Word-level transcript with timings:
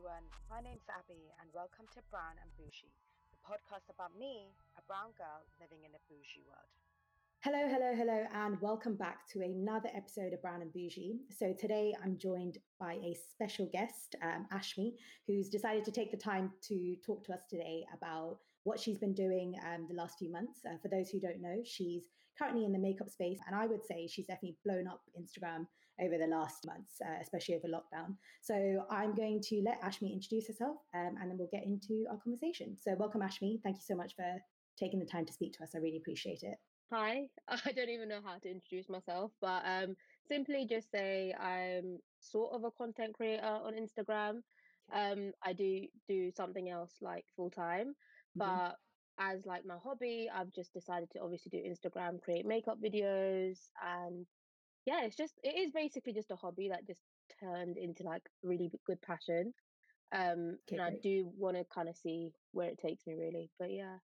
everyone. 0.00 0.24
My 0.48 0.60
name's 0.62 0.88
Abby, 0.88 1.28
and 1.40 1.50
welcome 1.52 1.84
to 1.92 2.00
Brown 2.10 2.32
and 2.40 2.48
Bougie, 2.56 2.88
the 3.28 3.36
podcast 3.44 3.92
about 3.92 4.16
me, 4.18 4.48
a 4.78 4.82
brown 4.88 5.12
girl 5.18 5.44
living 5.60 5.84
in 5.84 5.92
a 5.92 6.00
bougie 6.08 6.40
world. 6.48 6.72
Hello, 7.44 7.68
hello, 7.68 7.92
hello, 7.94 8.24
and 8.32 8.58
welcome 8.62 8.96
back 8.96 9.28
to 9.28 9.42
another 9.42 9.90
episode 9.94 10.32
of 10.32 10.40
Brown 10.40 10.62
and 10.62 10.72
Bougie. 10.72 11.20
So 11.28 11.52
today 11.52 11.92
I'm 12.02 12.16
joined 12.16 12.56
by 12.78 12.94
a 12.94 13.14
special 13.30 13.68
guest, 13.74 14.16
um, 14.22 14.46
Ashme, 14.50 14.92
who's 15.26 15.50
decided 15.50 15.84
to 15.84 15.92
take 15.92 16.10
the 16.10 16.16
time 16.16 16.50
to 16.68 16.96
talk 17.04 17.22
to 17.26 17.34
us 17.34 17.44
today 17.50 17.84
about 17.94 18.38
what 18.64 18.80
she's 18.80 18.98
been 18.98 19.12
doing 19.12 19.54
um, 19.68 19.84
the 19.86 20.00
last 20.00 20.16
few 20.18 20.32
months. 20.32 20.60
Uh, 20.64 20.78
for 20.80 20.88
those 20.88 21.10
who 21.10 21.20
don't 21.20 21.42
know, 21.42 21.60
she's 21.62 22.04
currently 22.38 22.64
in 22.64 22.72
the 22.72 22.78
makeup 22.78 23.10
space, 23.10 23.38
and 23.46 23.54
I 23.54 23.66
would 23.66 23.84
say 23.84 24.06
she's 24.06 24.26
definitely 24.26 24.56
blown 24.64 24.88
up 24.88 25.02
Instagram 25.12 25.66
over 26.02 26.18
the 26.18 26.26
last 26.26 26.66
months, 26.66 26.94
uh, 27.04 27.20
especially 27.20 27.56
over 27.56 27.68
lockdown. 27.68 28.16
So 28.42 28.84
I'm 28.90 29.14
going 29.14 29.40
to 29.48 29.62
let 29.64 29.80
Ashme 29.82 30.12
introduce 30.12 30.46
herself, 30.46 30.78
um, 30.94 31.14
and 31.20 31.30
then 31.30 31.38
we'll 31.38 31.48
get 31.52 31.64
into 31.64 32.06
our 32.10 32.18
conversation. 32.18 32.76
So 32.80 32.94
welcome, 32.98 33.22
Ashme. 33.22 33.60
Thank 33.62 33.76
you 33.76 33.84
so 33.86 33.96
much 33.96 34.14
for 34.16 34.38
taking 34.78 34.98
the 34.98 35.06
time 35.06 35.26
to 35.26 35.32
speak 35.32 35.52
to 35.54 35.62
us. 35.62 35.72
I 35.74 35.78
really 35.78 35.98
appreciate 35.98 36.42
it. 36.42 36.56
Hi, 36.92 37.28
I 37.48 37.72
don't 37.72 37.88
even 37.88 38.08
know 38.08 38.20
how 38.24 38.38
to 38.42 38.50
introduce 38.50 38.88
myself, 38.88 39.32
but 39.40 39.62
um, 39.64 39.94
simply 40.26 40.66
just 40.68 40.90
say 40.90 41.32
I'm 41.38 41.98
sort 42.20 42.52
of 42.52 42.64
a 42.64 42.70
content 42.70 43.14
creator 43.14 43.44
on 43.44 43.74
Instagram. 43.74 44.40
Um, 44.92 45.32
I 45.44 45.52
do 45.52 45.82
do 46.08 46.32
something 46.36 46.68
else 46.68 46.94
like 47.00 47.24
full 47.36 47.50
time, 47.50 47.94
mm-hmm. 48.36 48.38
but 48.38 48.76
as 49.20 49.46
like 49.46 49.64
my 49.64 49.76
hobby, 49.82 50.28
I've 50.34 50.50
just 50.50 50.72
decided 50.72 51.10
to 51.12 51.20
obviously 51.20 51.50
do 51.50 51.58
Instagram, 51.58 52.20
create 52.20 52.46
makeup 52.46 52.78
videos, 52.82 53.68
and 53.84 54.26
yeah, 54.90 55.04
it's 55.04 55.16
just 55.16 55.34
it 55.44 55.56
is 55.56 55.70
basically 55.70 56.12
just 56.12 56.32
a 56.32 56.36
hobby 56.36 56.68
that 56.68 56.84
just 56.84 57.02
turned 57.40 57.76
into 57.76 58.02
like 58.02 58.22
really 58.42 58.72
good 58.86 59.00
passion. 59.02 59.52
Um, 60.12 60.58
okay, 60.66 60.76
and 60.76 60.82
I 60.82 60.98
do 61.00 61.30
want 61.38 61.56
to 61.56 61.64
kind 61.72 61.88
of 61.88 61.96
see 61.96 62.32
where 62.50 62.68
it 62.68 62.78
takes 62.84 63.06
me, 63.06 63.14
really. 63.14 63.50
But 63.60 63.70
yeah. 63.70 63.98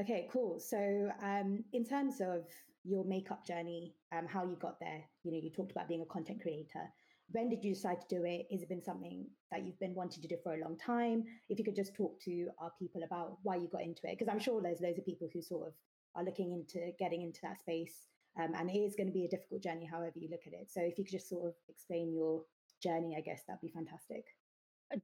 Okay, 0.00 0.28
cool. 0.32 0.60
So, 0.60 1.10
um, 1.20 1.64
in 1.72 1.84
terms 1.84 2.20
of 2.20 2.44
your 2.84 3.04
makeup 3.04 3.44
journey, 3.44 3.96
um, 4.16 4.26
how 4.28 4.44
you 4.44 4.56
got 4.56 4.78
there, 4.80 5.02
you 5.24 5.32
know, 5.32 5.40
you 5.42 5.50
talked 5.50 5.72
about 5.72 5.88
being 5.88 6.02
a 6.02 6.12
content 6.12 6.40
creator. 6.40 6.86
When 7.32 7.48
did 7.48 7.64
you 7.64 7.74
decide 7.74 8.00
to 8.02 8.14
do 8.16 8.24
it? 8.24 8.46
Has 8.52 8.62
it 8.62 8.68
been 8.68 8.84
something 8.84 9.26
that 9.50 9.64
you've 9.64 9.80
been 9.80 9.94
wanting 9.94 10.22
to 10.22 10.28
do 10.28 10.36
for 10.44 10.54
a 10.54 10.60
long 10.60 10.76
time? 10.78 11.24
If 11.48 11.58
you 11.58 11.64
could 11.64 11.76
just 11.76 11.94
talk 11.96 12.20
to 12.22 12.48
our 12.60 12.70
people 12.78 13.02
about 13.04 13.38
why 13.42 13.56
you 13.56 13.68
got 13.72 13.82
into 13.82 14.02
it, 14.04 14.16
because 14.16 14.32
I'm 14.32 14.38
sure 14.38 14.62
there's 14.62 14.80
loads 14.80 14.98
of 14.98 15.04
people 15.04 15.28
who 15.32 15.42
sort 15.42 15.68
of 15.68 15.74
are 16.14 16.24
looking 16.24 16.52
into 16.52 16.92
getting 16.98 17.22
into 17.22 17.40
that 17.42 17.58
space, 17.58 18.06
um, 18.40 18.54
and 18.54 18.70
it 18.70 18.78
is 18.78 18.96
going 18.96 19.08
to 19.08 19.12
be 19.12 19.24
a 19.24 19.28
difficult 19.28 19.62
journey, 19.62 19.86
however 19.90 20.14
you 20.16 20.28
look 20.30 20.46
at 20.46 20.52
it. 20.52 20.70
So, 20.70 20.80
if 20.80 20.98
you 20.98 21.04
could 21.04 21.12
just 21.12 21.28
sort 21.28 21.46
of 21.46 21.54
explain 21.68 22.12
your 22.14 22.42
journey, 22.82 23.14
I 23.16 23.20
guess 23.20 23.42
that'd 23.46 23.60
be 23.60 23.68
fantastic. 23.68 24.24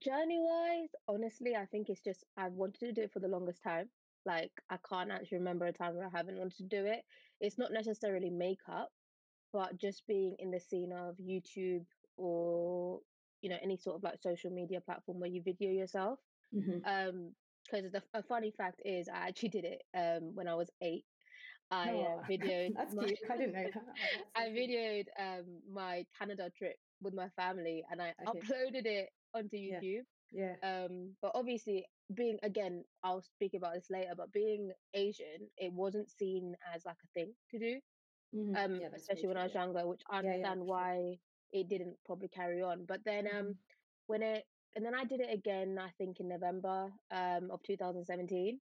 Journey 0.01 0.39
wise, 0.39 0.91
honestly, 1.09 1.57
I 1.57 1.65
think 1.67 1.89
it's 1.89 2.03
just 2.03 2.25
I've 2.37 2.53
wanted 2.53 2.81
to 2.81 2.93
do 2.93 3.03
it 3.03 3.13
for 3.13 3.21
the 3.21 3.29
longest 3.29 3.63
time. 3.63 3.89
Like 4.27 4.51
I 4.69 4.77
can't 4.89 5.11
actually 5.11 5.39
remember 5.39 5.67
a 5.67 5.73
time 5.73 5.95
where 5.95 6.07
I 6.07 6.17
haven't 6.17 6.37
wanted 6.39 6.57
to 6.59 6.65
do 6.65 6.85
it. 6.85 7.01
It's 7.41 7.59
not 7.59 7.73
necessarily 7.73 8.31
makeup, 8.31 8.91
but 9.53 9.79
just 9.79 10.07
being 10.07 10.37
in 10.39 10.51
the 10.51 10.61
scene 10.61 10.93
of 10.93 11.17
YouTube 11.17 11.87
or 12.17 13.01
you 13.41 13.49
know 13.49 13.57
any 13.63 13.77
sort 13.77 13.97
of 13.97 14.03
like 14.03 14.21
social 14.21 14.51
media 14.51 14.81
platform 14.81 15.21
where 15.21 15.31
you 15.31 15.43
video 15.43 15.71
yourself. 15.71 16.19
Mm-hmm. 16.55 16.79
Um, 16.85 17.33
because 17.71 17.93
the 17.93 18.03
a 18.15 18.23
funny 18.23 18.51
fact 18.51 18.81
is, 18.85 19.09
I 19.09 19.29
actually 19.29 19.51
did 19.51 19.65
it 19.65 19.83
um 19.95 20.35
when 20.35 20.49
I 20.49 20.55
was 20.55 20.71
eight. 20.83 21.05
I 21.71 21.91
oh, 21.91 22.21
uh, 22.21 22.27
videoed. 22.31 22.75
That's 22.77 22.95
my, 22.95 23.05
cute. 23.05 23.19
I 23.31 23.37
didn't 23.37 23.53
know 23.53 23.65
that. 23.75 23.85
I 24.37 24.49
videoed 24.49 25.07
um 25.19 25.45
my 25.73 26.05
Canada 26.19 26.51
trip 26.57 26.77
with 27.01 27.15
my 27.15 27.29
family, 27.37 27.85
and 27.91 28.01
I 28.01 28.15
okay. 28.29 28.39
uploaded 28.41 28.87
it 28.87 29.09
onto 29.35 29.57
YouTube. 29.57 30.03
Yeah. 30.33 30.55
yeah. 30.63 30.85
Um, 30.85 31.11
but 31.23 31.33
obviously, 31.35 31.87
being 32.15 32.39
again, 32.43 32.85
I'll 33.03 33.23
speak 33.23 33.55
about 33.55 33.75
this 33.75 33.87
later, 33.91 34.13
but 34.17 34.33
being 34.33 34.71
Asian, 34.95 35.49
it 35.57 35.73
wasn't 35.73 36.11
seen 36.11 36.55
as 36.75 36.85
like 36.85 36.97
a 37.05 37.09
thing 37.15 37.33
to 37.51 37.59
do. 37.59 37.79
Mm-hmm. 38.35 38.57
Um, 38.57 38.81
yeah, 38.81 38.89
especially 38.95 39.29
when 39.29 39.37
I 39.37 39.45
was 39.45 39.53
yeah. 39.55 39.65
younger, 39.65 39.87
which 39.87 40.03
I 40.11 40.19
understand 40.19 40.61
why 40.61 41.17
it 41.53 41.69
didn't 41.69 41.97
probably 42.05 42.29
carry 42.29 42.63
on. 42.63 42.85
But 42.87 43.01
then 43.05 43.27
um 43.27 43.33
mm-hmm. 43.33 43.53
when 44.07 44.23
it 44.23 44.45
and 44.77 44.85
then 44.85 44.95
I 44.95 45.05
did 45.05 45.21
it 45.21 45.33
again, 45.33 45.79
I 45.81 45.91
think 45.99 46.21
in 46.21 46.29
November 46.29 46.91
um 47.11 47.51
of 47.51 47.63
2017. 47.63 48.59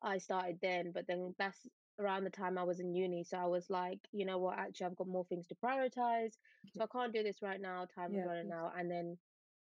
I 0.00 0.18
started 0.18 0.58
then, 0.62 0.92
but 0.94 1.06
then 1.08 1.34
that's 1.38 1.58
around 2.00 2.24
the 2.24 2.30
time 2.30 2.58
I 2.58 2.62
was 2.62 2.80
in 2.80 2.94
uni. 2.94 3.24
So 3.24 3.36
I 3.36 3.46
was 3.46 3.70
like, 3.70 3.98
you 4.12 4.24
know 4.24 4.38
what, 4.38 4.58
actually 4.58 4.86
I've 4.86 4.96
got 4.96 5.08
more 5.08 5.24
things 5.24 5.46
to 5.48 5.56
prioritize. 5.56 6.32
So 6.72 6.82
I 6.82 6.86
can't 6.92 7.12
do 7.12 7.22
this 7.22 7.38
right 7.42 7.60
now. 7.60 7.86
Time 7.94 8.14
is 8.14 8.24
running 8.26 8.52
out. 8.52 8.72
And 8.78 8.90
then, 8.90 9.16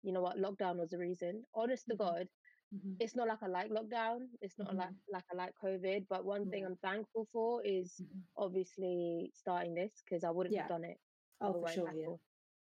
you 0.03 0.13
know 0.13 0.21
what, 0.21 0.37
lockdown 0.37 0.77
was 0.77 0.89
the 0.89 0.97
reason. 0.97 1.43
Honest 1.55 1.83
mm-hmm. 1.87 2.03
to 2.03 2.11
God, 2.11 2.27
Mm-hmm. 2.73 2.93
It's 2.99 3.15
not 3.15 3.27
like 3.27 3.43
I 3.43 3.47
like 3.47 3.69
lockdown. 3.69 4.27
It's 4.41 4.57
not 4.57 4.69
mm-hmm. 4.69 4.79
like 4.79 4.89
like 5.11 5.23
I 5.31 5.35
like 5.35 5.53
COVID. 5.63 6.07
But 6.09 6.25
one 6.25 6.49
thing 6.49 6.65
I'm 6.65 6.77
thankful 6.77 7.27
for 7.31 7.61
is 7.63 7.93
mm-hmm. 8.01 8.19
obviously 8.43 9.31
starting 9.35 9.75
this 9.75 9.91
because 10.03 10.23
I 10.23 10.31
wouldn't 10.31 10.55
yeah. 10.55 10.61
have 10.61 10.69
done 10.69 10.83
it. 10.83 10.97
Oh, 11.41 11.53
for 11.53 11.71
sure. 11.71 11.91
Yeah. 11.95 12.15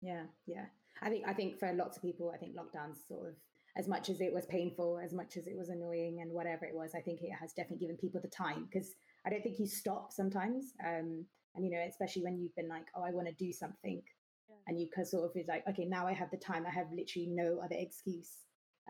Yeah, 0.02 0.22
yeah. 0.46 0.64
I 1.02 1.10
think 1.10 1.24
I 1.26 1.34
think 1.34 1.58
for 1.58 1.72
lots 1.72 1.96
of 1.96 2.02
people, 2.02 2.32
I 2.34 2.38
think 2.38 2.56
lockdown's 2.56 3.00
sort 3.06 3.28
of 3.28 3.34
as 3.76 3.86
much 3.86 4.08
as 4.08 4.20
it 4.20 4.32
was 4.32 4.46
painful, 4.46 4.98
as 5.02 5.12
much 5.12 5.36
as 5.36 5.46
it 5.46 5.56
was 5.56 5.68
annoying, 5.68 6.20
and 6.22 6.32
whatever 6.32 6.64
it 6.64 6.74
was, 6.74 6.92
I 6.96 7.00
think 7.00 7.20
it 7.22 7.30
has 7.38 7.52
definitely 7.52 7.86
given 7.86 7.96
people 7.96 8.20
the 8.20 8.28
time 8.28 8.66
because 8.70 8.94
I 9.26 9.30
don't 9.30 9.42
think 9.42 9.58
you 9.58 9.66
stop 9.66 10.12
sometimes. 10.12 10.72
Um, 10.84 11.24
and 11.54 11.64
you 11.64 11.70
know, 11.70 11.84
especially 11.88 12.22
when 12.22 12.38
you've 12.38 12.54
been 12.54 12.68
like, 12.68 12.86
oh, 12.94 13.02
I 13.02 13.10
want 13.10 13.26
to 13.26 13.34
do 13.34 13.52
something, 13.52 14.02
yeah. 14.48 14.56
and 14.68 14.80
you 14.80 14.88
sort 15.04 15.24
of 15.24 15.36
is 15.36 15.48
like, 15.48 15.64
okay, 15.68 15.84
now 15.84 16.06
I 16.06 16.12
have 16.12 16.30
the 16.30 16.36
time. 16.36 16.64
I 16.66 16.70
have 16.70 16.86
literally 16.92 17.28
no 17.28 17.60
other 17.62 17.76
excuse 17.76 18.30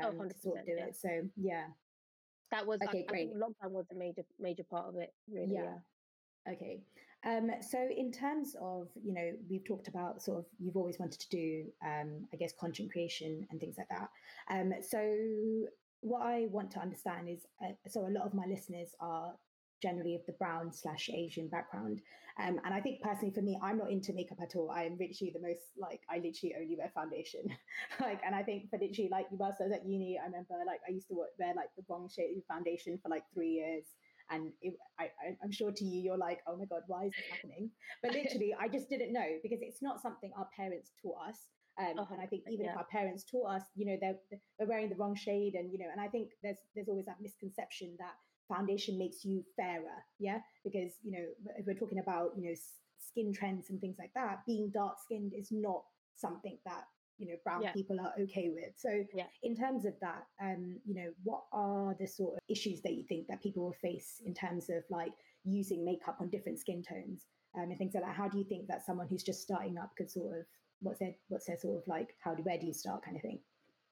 Oh, 0.03 0.09
um, 0.09 0.19
oh, 0.21 0.29
to 0.29 0.39
sort 0.39 0.61
of 0.61 0.67
do 0.67 0.73
yeah. 0.79 0.85
it. 0.87 0.97
So 0.97 1.09
yeah, 1.37 1.65
that 2.51 2.67
was 2.67 2.81
okay. 2.89 3.05
I, 3.09 3.11
great. 3.11 3.31
I 3.35 3.39
lockdown 3.39 3.73
was 3.73 3.87
a 3.93 3.95
major 3.95 4.23
major 4.39 4.65
part 4.65 4.87
of 4.87 4.97
it. 4.97 5.13
Really. 5.33 5.55
Yeah. 5.55 5.77
yeah. 6.47 6.53
Okay. 6.53 6.81
Um, 7.23 7.51
so 7.61 7.79
in 7.95 8.11
terms 8.11 8.57
of, 8.63 8.89
you 9.03 9.13
know, 9.13 9.33
we've 9.51 9.65
talked 9.65 9.89
about 9.89 10.23
sort 10.23 10.39
of 10.39 10.47
you've 10.59 10.77
always 10.77 10.99
wanted 10.99 11.21
to 11.21 11.29
do, 11.29 11.65
um, 11.85 12.27
I 12.33 12.37
guess, 12.37 12.53
content 12.59 12.91
creation 12.91 13.47
and 13.51 13.61
things 13.61 13.77
like 13.77 13.89
that. 13.91 14.09
Um, 14.51 14.73
so 14.81 15.17
what 16.01 16.23
I 16.23 16.47
want 16.51 16.71
to 16.73 16.81
understand 16.81 17.29
is, 17.29 17.41
uh, 17.63 17.73
so 17.89 18.07
a 18.07 18.09
lot 18.09 18.25
of 18.25 18.33
my 18.33 18.47
listeners 18.47 18.95
are 19.01 19.35
generally 19.83 20.15
of 20.15 20.25
the 20.27 20.33
brown 20.33 20.73
slash 20.73 21.11
Asian 21.13 21.49
background. 21.49 22.01
Um, 22.39 22.61
and 22.65 22.73
I 22.73 22.81
think 22.81 23.03
personally 23.03 23.35
for 23.35 23.43
me, 23.43 23.59
I'm 23.63 23.79
not 23.79 23.91
into 23.91 24.13
makeup 24.13 24.39
at 24.41 24.57
all. 24.57 24.71
I 24.71 24.85
am 24.85 24.97
literally 24.99 25.33
the 25.35 25.41
most 25.41 25.61
like 25.77 26.01
I 26.09 26.17
literally 26.17 26.55
only 26.59 26.77
wear 26.77 26.91
foundation. 26.95 27.43
like, 28.01 28.21
and 28.25 28.35
I 28.35 28.43
think 28.43 28.71
for 28.71 28.79
literally 28.79 29.11
like 29.11 29.27
whilst 29.31 29.61
I 29.61 29.65
was 29.65 29.73
at 29.73 29.87
uni, 29.87 30.19
I 30.19 30.27
remember 30.27 30.55
like 30.67 30.81
I 30.89 30.93
used 30.93 31.09
to 31.09 31.15
wear 31.15 31.55
like 31.55 31.69
the 31.77 31.85
wrong 31.89 32.09
shade 32.09 32.37
of 32.39 32.45
foundation 32.47 32.99
for 33.03 33.09
like 33.09 33.25
three 33.35 33.51
years. 33.51 33.85
And 34.31 34.53
it, 34.63 34.75
I, 34.99 35.11
I'm 35.43 35.51
sure 35.51 35.73
to 35.73 35.85
you, 35.85 36.01
you're 36.01 36.17
like, 36.17 36.39
oh 36.47 36.57
my 36.57 36.65
god, 36.65 36.83
why 36.87 37.07
is 37.07 37.13
this 37.13 37.27
happening? 37.35 37.71
But 38.01 38.13
literally, 38.19 38.55
I 38.59 38.69
just 38.69 38.89
didn't 38.89 39.13
know 39.13 39.27
because 39.43 39.59
it's 39.61 39.83
not 39.83 40.01
something 40.01 40.31
our 40.39 40.49
parents 40.57 40.93
taught 41.03 41.29
us. 41.29 41.37
Um, 41.81 41.95
oh, 41.99 42.09
and 42.13 42.21
I 42.21 42.27
think 42.27 42.45
even 42.49 42.67
yeah. 42.67 42.73
if 42.73 42.77
our 42.77 42.87
parents 42.91 43.25
taught 43.25 43.57
us, 43.57 43.63
you 43.75 43.87
know, 43.87 43.97
they're 44.01 44.19
they're 44.31 44.69
wearing 44.69 44.89
the 44.89 44.97
wrong 44.97 45.17
shade, 45.17 45.55
and 45.55 45.73
you 45.73 45.79
know, 45.79 45.91
and 45.91 46.01
I 46.01 46.09
think 46.09 46.31
there's 46.43 46.59
there's 46.75 46.89
always 46.89 47.07
that 47.07 47.21
misconception 47.21 47.97
that 47.99 48.15
foundation 48.51 48.99
makes 48.99 49.25
you 49.25 49.43
fairer 49.57 50.03
yeah 50.19 50.39
because 50.65 50.93
you 51.03 51.13
know 51.13 51.25
if 51.57 51.67
we're 51.67 51.75
talking 51.75 52.01
about 52.01 52.31
you 52.37 52.49
know 52.49 52.55
skin 52.99 53.33
trends 53.33 53.71
and 53.71 53.81
things 53.81 53.97
like 53.99 54.13
that 54.15 54.41
being 54.47 54.71
dark 54.75 54.97
skinned 55.03 55.33
is 55.37 55.49
not 55.51 55.83
something 56.17 56.59
that 56.65 56.85
you 57.19 57.27
know 57.27 57.35
brown 57.45 57.63
yeah. 57.63 57.73
people 57.73 57.99
are 58.01 58.13
okay 58.21 58.51
with 58.53 58.73
so 58.77 59.05
yeah. 59.15 59.25
in 59.43 59.55
terms 59.55 59.85
of 59.85 59.93
that 60.01 60.25
um 60.43 60.79
you 60.85 60.95
know 60.95 61.11
what 61.23 61.43
are 61.53 61.95
the 62.01 62.07
sort 62.07 62.35
of 62.35 62.41
issues 62.49 62.81
that 62.83 62.95
you 62.95 63.05
think 63.09 63.27
that 63.29 63.43
people 63.43 63.63
will 63.63 63.77
face 63.81 64.21
in 64.25 64.35
terms 64.35 64.69
of 64.71 64.83
like 64.91 65.13
using 65.45 65.85
makeup 65.85 66.17
on 66.21 66.29
different 66.31 66.59
skin 66.59 66.83
tones 66.83 67.27
um, 67.57 67.65
and 67.65 67.79
things 67.79 67.95
like 67.95 68.05
that 68.05 68.15
how 68.15 68.29
do 68.29 68.39
you 68.39 68.45
think 68.45 68.67
that 68.67 68.85
someone 68.85 69.07
who's 69.09 69.23
just 69.23 69.43
starting 69.43 69.79
up 69.79 69.91
could 69.97 70.11
sort 70.11 70.39
of 70.39 70.45
what's 70.81 70.99
their 70.99 71.15
what's 71.29 71.47
their 71.47 71.59
sort 71.59 71.77
of 71.77 71.83
like 71.87 72.15
how 72.21 72.35
do 72.35 72.43
where 72.43 72.59
do 72.59 72.67
you 72.67 72.73
start 72.73 73.05
kind 73.05 73.17
of 73.17 73.23
thing 73.23 73.39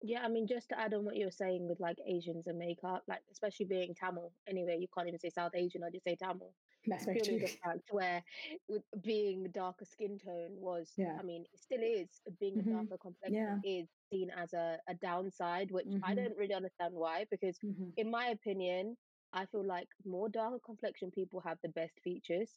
yeah, 0.03 0.21
I 0.23 0.29
mean, 0.29 0.47
just 0.47 0.69
to 0.69 0.79
add 0.79 0.95
on 0.95 1.05
what 1.05 1.17
you 1.17 1.25
were 1.25 1.31
saying 1.33 1.69
with 1.69 1.81
like 1.81 1.99
Asians 2.07 2.47
and 2.47 2.59
makeup, 2.59 3.03
like 3.09 3.21
especially 3.33 3.67
being 3.67 3.95
Tamil. 3.95 4.33
Anyway, 4.49 4.79
you 4.81 4.87
can't 4.95 5.09
even 5.09 5.19
say 5.19 5.31
South 5.31 5.53
Asian. 5.55 5.83
I 5.83 5.91
just 5.91 6.05
say 6.05 6.17
Tamil. 6.17 6.53
That's 6.87 7.05
very 7.05 7.21
true. 7.21 7.41
The 7.41 7.47
fact 7.47 7.89
where 7.91 8.23
with 8.69 8.83
being 9.03 9.49
darker 9.53 9.85
skin 9.85 10.19
tone 10.25 10.51
was, 10.57 10.93
yeah. 10.97 11.17
I 11.19 11.23
mean, 11.23 11.45
it 11.53 11.61
still 11.61 11.81
is 11.83 12.09
being 12.39 12.59
mm-hmm. 12.59 12.71
a 12.71 12.73
darker 12.75 12.99
complexion 13.01 13.61
yeah. 13.65 13.81
is 13.81 13.89
seen 14.13 14.31
as 14.37 14.53
a, 14.53 14.79
a 14.89 14.95
downside, 14.95 15.71
which 15.71 15.87
mm-hmm. 15.87 16.05
I 16.05 16.15
don't 16.15 16.37
really 16.39 16.55
understand 16.55 16.95
why. 16.95 17.27
Because 17.31 17.59
mm-hmm. 17.65 17.91
in 17.97 18.11
my 18.11 18.27
opinion, 18.29 18.97
I 19.33 19.47
feel 19.47 19.67
like 19.67 19.89
more 20.07 20.29
darker 20.29 20.61
complexion 20.65 21.11
people 21.11 21.41
have 21.41 21.59
the 21.63 21.69
best 21.71 21.93
features, 22.05 22.51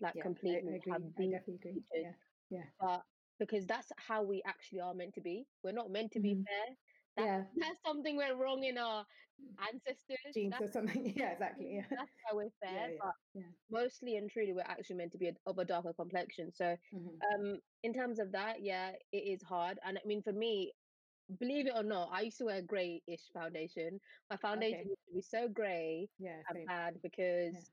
like 0.00 0.14
yeah, 0.16 0.22
completely 0.22 0.80
I, 0.86 0.90
I 0.90 0.92
have 0.94 1.02
the 1.16 1.38
features. 1.46 1.82
Yeah, 1.94 2.10
yeah. 2.50 2.64
But 2.80 3.02
because 3.38 3.66
that's 3.66 3.90
how 3.96 4.22
we 4.22 4.42
actually 4.46 4.80
are 4.80 4.94
meant 4.94 5.14
to 5.14 5.20
be. 5.20 5.46
We're 5.62 5.72
not 5.72 5.90
meant 5.90 6.12
to 6.12 6.20
be 6.20 6.34
mm-hmm. 6.34 6.42
fair. 6.42 6.76
That, 7.16 7.24
yeah. 7.24 7.42
That's 7.56 7.78
something 7.84 8.16
we're 8.16 8.36
wrong 8.36 8.64
in 8.64 8.78
our 8.78 9.04
ancestors. 9.72 10.18
Genes 10.34 10.54
that's, 10.58 10.70
or 10.70 10.72
something. 10.72 11.12
Yeah, 11.16 11.32
exactly. 11.32 11.66
Yeah. 11.74 11.84
That's 11.90 12.10
why 12.30 12.36
we're 12.36 12.50
fair. 12.62 12.72
Yeah, 12.72 12.86
yeah, 12.92 12.98
but 13.02 13.14
yeah. 13.34 13.42
mostly 13.70 14.16
and 14.16 14.30
truly, 14.30 14.52
we're 14.52 14.62
actually 14.62 14.96
meant 14.96 15.12
to 15.12 15.18
be 15.18 15.28
a, 15.28 15.32
of 15.46 15.58
a 15.58 15.64
darker 15.64 15.92
complexion. 15.92 16.52
So, 16.54 16.64
mm-hmm. 16.94 17.42
um, 17.42 17.58
in 17.82 17.92
terms 17.92 18.18
of 18.18 18.32
that, 18.32 18.62
yeah, 18.62 18.90
it 19.12 19.16
is 19.16 19.42
hard. 19.42 19.78
And 19.84 19.98
I 19.98 20.06
mean, 20.06 20.22
for 20.22 20.32
me, 20.32 20.72
believe 21.38 21.66
it 21.66 21.74
or 21.76 21.82
not, 21.82 22.10
I 22.12 22.22
used 22.22 22.38
to 22.38 22.44
wear 22.44 22.62
grayish 22.62 23.30
foundation. 23.32 24.00
My 24.30 24.36
foundation 24.36 24.80
okay. 24.80 24.88
used 24.88 25.06
to 25.08 25.14
be 25.14 25.22
so 25.22 25.48
grey 25.48 26.08
yeah, 26.18 26.40
and 26.48 26.66
bad 26.66 26.94
because 27.02 27.70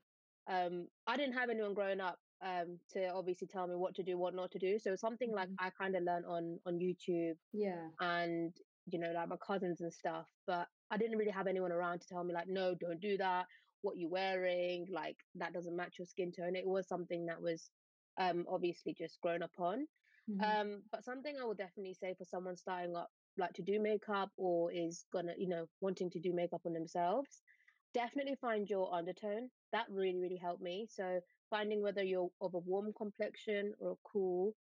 um, 0.48 0.86
I 1.06 1.16
didn't 1.16 1.34
have 1.34 1.50
anyone 1.50 1.74
growing 1.74 2.00
up 2.00 2.18
um, 2.44 2.78
to 2.92 3.08
obviously 3.08 3.46
tell 3.46 3.66
me 3.66 3.74
what 3.74 3.94
to 3.94 4.02
do, 4.02 4.18
what 4.18 4.34
not 4.34 4.50
to 4.52 4.58
do. 4.58 4.78
So 4.78 4.96
something 4.96 5.28
mm-hmm. 5.28 5.36
like 5.36 5.48
I 5.58 5.70
kind 5.70 5.96
of 5.96 6.02
learned 6.02 6.26
on 6.26 6.58
on 6.66 6.78
YouTube. 6.78 7.36
Yeah. 7.52 7.88
And 8.00 8.52
you 8.86 8.98
know, 8.98 9.12
like 9.12 9.28
my 9.28 9.36
cousins 9.36 9.80
and 9.80 9.92
stuff. 9.92 10.26
But 10.46 10.68
I 10.90 10.96
didn't 10.96 11.18
really 11.18 11.32
have 11.32 11.46
anyone 11.46 11.72
around 11.72 12.00
to 12.00 12.06
tell 12.06 12.22
me 12.22 12.34
like, 12.34 12.48
no, 12.48 12.74
don't 12.74 13.00
do 13.00 13.16
that. 13.18 13.46
What 13.82 13.96
you 13.96 14.08
wearing, 14.08 14.86
like 14.90 15.16
that 15.34 15.52
doesn't 15.52 15.76
match 15.76 15.96
your 15.98 16.06
skin 16.06 16.32
tone. 16.32 16.56
It 16.56 16.66
was 16.66 16.88
something 16.88 17.26
that 17.26 17.40
was 17.40 17.70
um 18.18 18.46
obviously 18.48 18.94
just 18.96 19.20
grown 19.20 19.42
up 19.42 19.52
on. 19.58 19.86
Mm-hmm. 20.30 20.60
Um, 20.60 20.82
but 20.90 21.04
something 21.04 21.36
I 21.40 21.44
would 21.44 21.58
definitely 21.58 21.94
say 21.94 22.14
for 22.18 22.24
someone 22.24 22.56
starting 22.56 22.96
up 22.96 23.10
like 23.38 23.52
to 23.54 23.62
do 23.62 23.80
makeup 23.80 24.30
or 24.36 24.72
is 24.72 25.04
gonna, 25.12 25.32
you 25.36 25.48
know, 25.48 25.66
wanting 25.80 26.10
to 26.10 26.20
do 26.20 26.32
makeup 26.32 26.62
on 26.64 26.72
themselves, 26.72 27.42
definitely 27.94 28.36
find 28.40 28.68
your 28.68 28.92
undertone. 28.94 29.48
That 29.72 29.86
really, 29.90 30.18
really 30.18 30.36
helped 30.36 30.62
me. 30.62 30.86
So 30.90 31.20
finding 31.50 31.82
whether 31.82 32.02
you're 32.02 32.30
of 32.40 32.54
a 32.54 32.58
warm 32.58 32.92
complexion 32.96 33.72
or 33.78 33.92
a 33.92 34.08
cool, 34.10 34.54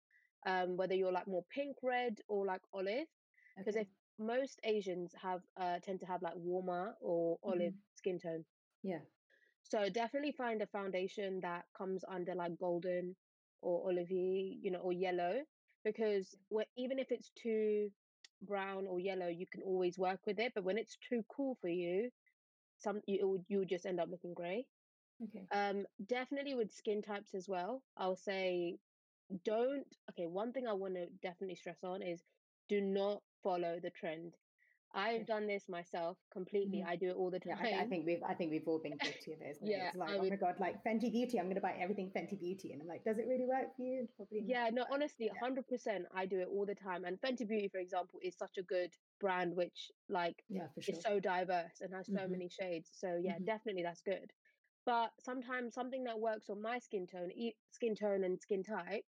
um, 0.47 0.77
whether 0.77 0.95
you're 0.95 1.13
like 1.13 1.27
more 1.27 1.45
pink 1.55 1.77
red 1.83 2.19
or 2.29 2.47
like 2.47 2.63
olive. 2.73 3.07
Because 3.57 3.77
okay. 3.77 3.83
if 3.83 3.89
most 4.19 4.61
Asians 4.65 5.13
have 5.21 5.41
uh, 5.61 5.79
tend 5.83 6.01
to 6.01 6.07
have 6.07 6.23
like 6.23 6.35
warmer 6.37 6.95
or 7.01 7.39
olive 7.43 7.73
mm. 7.73 7.97
skin 7.97 8.19
tone. 8.19 8.45
Yeah. 8.83 8.99
So 9.63 9.89
definitely 9.89 10.33
find 10.33 10.61
a 10.63 10.67
foundation 10.67 11.41
that 11.43 11.65
comes 11.77 12.05
under 12.09 12.35
like 12.35 12.59
golden 12.59 13.17
or 13.63 13.91
olivey, 13.91 14.59
you 14.63 14.71
know, 14.71 14.81
or 14.81 14.93
yellow, 14.93 15.41
because 15.85 16.35
we 16.51 16.65
even 16.77 16.99
if 16.99 17.11
it's 17.11 17.31
too 17.41 17.89
brown 18.43 18.87
or 18.87 19.01
yellow, 19.01 19.29
you 19.29 19.47
can 19.51 19.63
always 19.63 19.99
work 19.99 20.21
with 20.27 20.39
it. 20.39 20.53
But 20.55 20.65
when 20.65 20.79
it's 20.79 20.99
too 21.09 21.23
cool 21.35 21.57
for 21.61 21.69
you, 21.69 22.11
some 22.79 23.01
you 23.07 23.43
you 23.49 23.59
would 23.59 23.69
just 23.69 23.87
end 23.87 24.01
up 24.01 24.09
looking 24.11 24.35
grey. 24.35 24.67
Okay. 25.25 25.47
Um, 25.53 25.85
definitely 26.06 26.55
with 26.55 26.73
skin 26.73 27.03
types 27.03 27.35
as 27.35 27.49
well. 27.49 27.82
I'll 27.97 28.17
say 28.17 28.79
don't. 29.44 29.87
Okay, 30.11 30.26
one 30.26 30.53
thing 30.53 30.67
I 30.67 30.73
want 30.73 30.94
to 30.94 31.06
definitely 31.23 31.56
stress 31.56 31.79
on 31.82 32.03
is 32.03 32.23
do 32.69 32.81
not 32.81 33.23
follow 33.43 33.79
the 33.82 33.91
trend. 33.91 34.35
I've 34.97 35.26
done 35.26 35.49
this 35.49 35.69
myself 35.69 36.17
completely. 36.32 36.79
Mm-hmm. 36.79 36.88
I 36.88 36.97
do 36.97 37.09
it 37.09 37.17
all 37.17 37.31
the 37.31 37.41
time. 37.41 37.59
Yeah, 37.65 37.79
I, 37.79 37.82
I, 37.82 37.87
think 37.87 38.06
we've 38.06 38.23
I 38.23 38.32
think 38.32 38.53
we've 38.53 38.67
all 38.67 38.79
been 38.79 38.97
guilty 39.03 39.32
of 39.32 39.41
it. 39.41 39.59
yeah, 39.61 39.88
it's 39.88 39.97
like 39.97 40.11
I 40.11 40.19
oh 40.19 40.23
my 40.23 40.37
god, 40.37 40.55
like 40.61 40.76
Fenty 40.85 41.11
Beauty. 41.11 41.38
I'm 41.38 41.47
going 41.47 41.56
to 41.56 41.61
buy 41.61 41.75
everything 41.81 42.12
Fenty 42.17 42.38
Beauty, 42.38 42.73
and 42.73 42.81
I'm 42.81 42.87
like, 42.87 43.05
does 43.05 43.19
it 43.19 43.26
really 43.29 43.44
work 43.44 43.75
for 43.76 43.82
you? 43.82 44.09
Probably. 44.17 44.44
Yeah, 44.47 44.71
no, 44.73 44.85
honestly, 44.93 45.31
hundred 45.43 45.65
yeah. 45.69 45.76
percent. 45.76 46.05
I 46.15 46.26
do 46.26 46.38
it 46.38 46.49
all 46.50 46.65
the 46.65 46.76
time. 46.76 47.05
And 47.05 47.21
Fenty 47.21 47.47
Beauty, 47.47 47.69
for 47.69 47.79
example, 47.79 48.21
is 48.23 48.37
such 48.37 48.56
a 48.59 48.62
good 48.62 48.91
brand, 49.21 49.56
which 49.56 49.91
like 50.09 50.44
yeah, 50.49 50.69
for 50.75 50.82
sure. 50.82 50.94
is 50.94 51.03
so 51.03 51.19
diverse 51.19 51.81
and 51.81 51.93
has 51.93 52.06
so 52.06 52.12
mm-hmm. 52.12 52.32
many 52.32 52.49
shades. 52.49 52.91
So 52.94 53.19
yeah, 53.21 53.32
mm-hmm. 53.32 53.44
definitely 53.44 53.82
that's 53.82 54.03
good. 54.03 54.32
But 54.87 55.11
sometimes 55.19 55.75
something 55.75 56.05
that 56.05 56.21
works 56.21 56.51
on 56.51 56.61
my 56.61 56.79
skin 56.79 57.07
tone, 57.07 57.31
skin 57.71 57.95
tone 57.95 58.25
and 58.25 58.41
skin 58.41 58.63
type, 58.63 59.05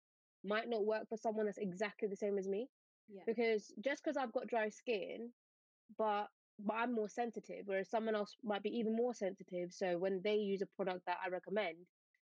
might 0.44 0.70
not 0.70 0.86
work 0.86 1.08
for 1.08 1.18
someone 1.18 1.46
that's 1.46 1.58
exactly 1.58 2.08
the 2.08 2.16
same 2.16 2.38
as 2.38 2.48
me. 2.48 2.68
Yeah. 3.10 3.24
Because 3.26 3.74
just 3.84 4.04
because 4.04 4.18
I've 4.18 4.34
got 4.34 4.48
dry 4.48 4.70
skin, 4.70 5.32
but 5.98 6.28
but 6.64 6.76
I'm 6.76 6.94
more 6.94 7.10
sensitive, 7.10 7.64
whereas 7.66 7.90
someone 7.90 8.16
else 8.16 8.36
might 8.44 8.64
be 8.64 8.70
even 8.78 8.96
more 8.96 9.14
sensitive. 9.14 9.74
So 9.74 9.98
when 9.98 10.22
they 10.24 10.36
use 10.36 10.62
a 10.62 10.68
product 10.76 11.06
that 11.08 11.18
I 11.26 11.30
recommend, 11.30 11.78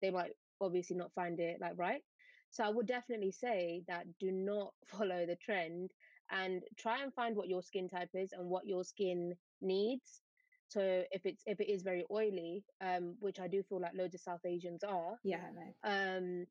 they 0.02 0.10
might 0.10 0.32
obviously 0.60 0.96
not 0.96 1.12
find 1.14 1.40
it 1.40 1.60
like 1.60 1.72
right. 1.76 2.02
So 2.50 2.64
I 2.64 2.68
would 2.68 2.86
definitely 2.86 3.32
say 3.32 3.82
that 3.88 4.06
do 4.18 4.30
not 4.30 4.72
follow 4.86 5.26
the 5.26 5.36
trend 5.36 5.90
and 6.30 6.62
try 6.78 7.02
and 7.02 7.12
find 7.14 7.36
what 7.36 7.48
your 7.48 7.62
skin 7.62 7.88
type 7.88 8.10
is 8.14 8.32
and 8.32 8.48
what 8.48 8.66
your 8.66 8.84
skin 8.84 9.34
needs. 9.60 10.22
So 10.70 11.02
if 11.10 11.26
it's 11.26 11.42
if 11.46 11.60
it 11.60 11.68
is 11.68 11.82
very 11.82 12.04
oily, 12.12 12.62
um, 12.80 13.16
which 13.18 13.40
I 13.40 13.48
do 13.48 13.62
feel 13.68 13.80
like 13.80 13.92
loads 13.94 14.14
of 14.14 14.20
South 14.20 14.44
Asians 14.46 14.84
are, 14.84 15.18
yeah, 15.24 15.48
um, 15.82 16.46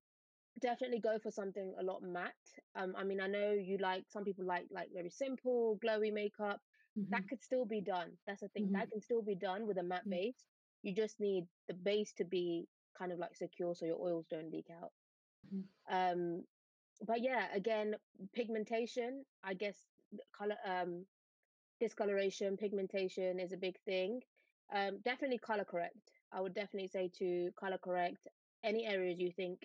definitely 0.61 0.99
go 0.99 1.17
for 1.23 1.31
something 1.31 1.73
a 1.79 1.83
lot 1.83 2.03
matte. 2.03 2.33
Um, 2.75 2.95
I 2.97 3.05
mean, 3.05 3.21
I 3.21 3.27
know 3.27 3.51
you 3.51 3.77
like 3.77 4.03
some 4.09 4.25
people 4.25 4.45
like 4.45 4.65
like 4.71 4.89
very 4.93 5.09
simple, 5.09 5.79
glowy 5.83 6.13
makeup. 6.13 6.59
Mm-hmm. 6.97 7.11
That 7.11 7.29
could 7.29 7.41
still 7.41 7.65
be 7.65 7.79
done. 7.79 8.11
That's 8.27 8.41
the 8.41 8.49
thing. 8.49 8.65
Mm-hmm. 8.65 8.73
That 8.73 8.91
can 8.91 9.01
still 9.01 9.21
be 9.21 9.35
done 9.35 9.65
with 9.65 9.77
a 9.77 9.83
matte 9.83 10.01
mm-hmm. 10.01 10.11
base. 10.11 10.43
You 10.83 10.93
just 10.93 11.19
need 11.21 11.45
the 11.69 11.73
base 11.73 12.11
to 12.17 12.25
be 12.25 12.67
kind 12.97 13.13
of 13.13 13.19
like 13.19 13.37
secure 13.37 13.73
so 13.73 13.85
your 13.85 14.01
oils 14.01 14.25
don't 14.29 14.51
leak 14.51 14.67
out. 14.81 14.91
Mm-hmm. 15.47 15.95
Um, 15.95 16.43
but 17.07 17.21
yeah, 17.21 17.45
again, 17.55 17.95
pigmentation. 18.33 19.23
I 19.45 19.53
guess 19.53 19.77
color, 20.37 20.57
um, 20.65 21.05
discoloration, 21.79 22.57
pigmentation 22.57 23.39
is 23.39 23.51
a 23.51 23.57
big 23.57 23.75
thing. 23.85 24.21
Um, 24.73 24.99
definitely 25.03 25.39
color 25.39 25.63
correct. 25.63 26.11
I 26.31 26.41
would 26.41 26.53
definitely 26.53 26.89
say 26.89 27.09
to 27.19 27.49
color 27.59 27.77
correct 27.81 28.27
any 28.63 28.85
areas 28.85 29.19
you 29.19 29.31
think 29.31 29.59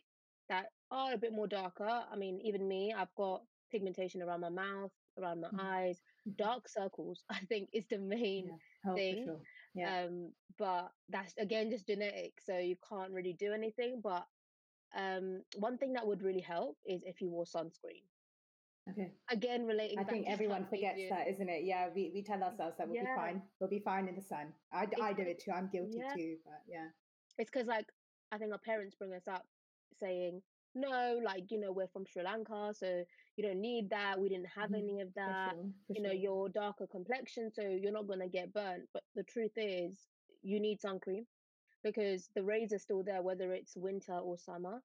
that 0.49 0.67
are 0.91 1.13
a 1.13 1.19
bit 1.19 1.33
more 1.33 1.47
darker. 1.47 1.89
I 1.89 2.17
mean, 2.17 2.41
even 2.43 2.69
me, 2.69 2.95
I've 2.97 3.15
got 3.17 3.43
pigmentation 3.71 4.23
around 4.23 4.41
my 4.41 4.49
mouth, 4.49 4.93
around 5.19 5.41
my 5.41 5.49
mm-hmm. 5.49 5.61
eyes, 5.61 5.97
mm-hmm. 5.97 6.43
dark 6.43 6.69
circles. 6.69 7.25
I 7.31 7.41
think 7.49 7.69
is 7.73 7.87
the 7.91 7.99
main 7.99 8.47
yeah. 8.47 8.91
oh, 8.91 8.95
thing. 8.95 9.25
Sure. 9.25 9.41
Yeah. 9.75 10.05
Um, 10.05 10.31
but 10.59 10.91
that's 11.09 11.35
again 11.39 11.71
just 11.71 11.87
genetic, 11.87 12.35
so 12.45 12.59
you 12.59 12.77
can't 12.89 13.11
really 13.11 13.33
do 13.33 13.53
anything. 13.53 14.01
But 14.03 14.25
um, 14.97 15.43
one 15.57 15.79
thing 15.79 15.95
that 15.95 16.07
would 16.07 16.23
really 16.23 16.41
help 16.41 16.77
is 16.87 17.03
if 17.05 17.21
you 17.21 17.31
wore 17.31 17.45
sunscreen. 17.45 18.07
Okay. 18.91 19.13
Again, 19.31 19.67
relating. 19.67 19.99
I 19.99 20.05
think 20.05 20.27
everyone 20.29 20.67
forgets 20.67 20.99
you. 20.99 21.09
that, 21.09 21.27
isn't 21.29 21.49
it? 21.49 21.65
Yeah, 21.65 21.89
we, 21.95 22.11
we 22.15 22.23
tell 22.23 22.43
ourselves 22.43 22.77
that 22.79 22.87
we'll 22.87 22.97
yeah. 22.97 23.15
be 23.15 23.21
fine. 23.21 23.43
We'll 23.59 23.71
be 23.71 23.79
fine 23.79 24.09
in 24.09 24.15
the 24.15 24.23
sun. 24.23 24.53
I, 24.73 24.87
I 25.03 25.13
do 25.13 25.23
it 25.23 25.43
too. 25.43 25.53
I'm 25.53 25.69
guilty 25.69 25.99
yeah. 25.99 26.15
too. 26.15 26.37
But 26.45 26.61
yeah. 26.69 26.89
It's 27.39 27.51
because 27.51 27.67
like 27.67 27.87
I 28.31 28.39
think 28.39 28.53
our 28.53 28.59
parents 28.59 28.95
bring 28.95 29.15
us 29.15 29.27
up 29.27 29.47
saying 30.01 30.43
no, 30.75 31.21
like 31.25 31.51
you 31.51 31.61
know 31.61 31.73
we're 31.73 31.89
from 31.89 32.05
Sri 32.05 32.23
Lanka, 32.23 32.73
so 32.75 33.05
you 33.37 33.45
don't 33.45 33.61
need 33.61 33.91
that. 33.91 34.21
We 34.21 34.29
didn't 34.29 34.49
have 34.55 34.71
mm 34.71 34.79
any 34.79 35.01
of 35.01 35.09
that. 35.15 35.51
For 35.51 35.57
sure, 35.57 35.71
for 35.87 35.93
you 35.95 36.03
know, 36.03 36.13
you're 36.13 36.49
darker 36.49 36.87
complexion, 36.87 37.51
so 37.53 37.63
you're 37.63 37.93
not 37.93 38.09
gonna 38.09 38.29
get 38.29 38.53
burnt. 38.53 38.85
But 38.93 39.03
the 39.15 39.23
truth 39.23 39.53
is, 39.57 39.99
you 40.43 40.61
need 40.61 40.81
sun 40.81 40.99
cream 41.01 41.27
because 41.83 42.29
the 42.35 42.43
rays 42.43 42.73
are 42.73 42.79
still 42.79 43.03
there, 43.03 43.23
whether 43.23 43.53
it's 43.53 43.77
winter 43.77 44.15
or 44.19 44.37
summer. 44.39 44.83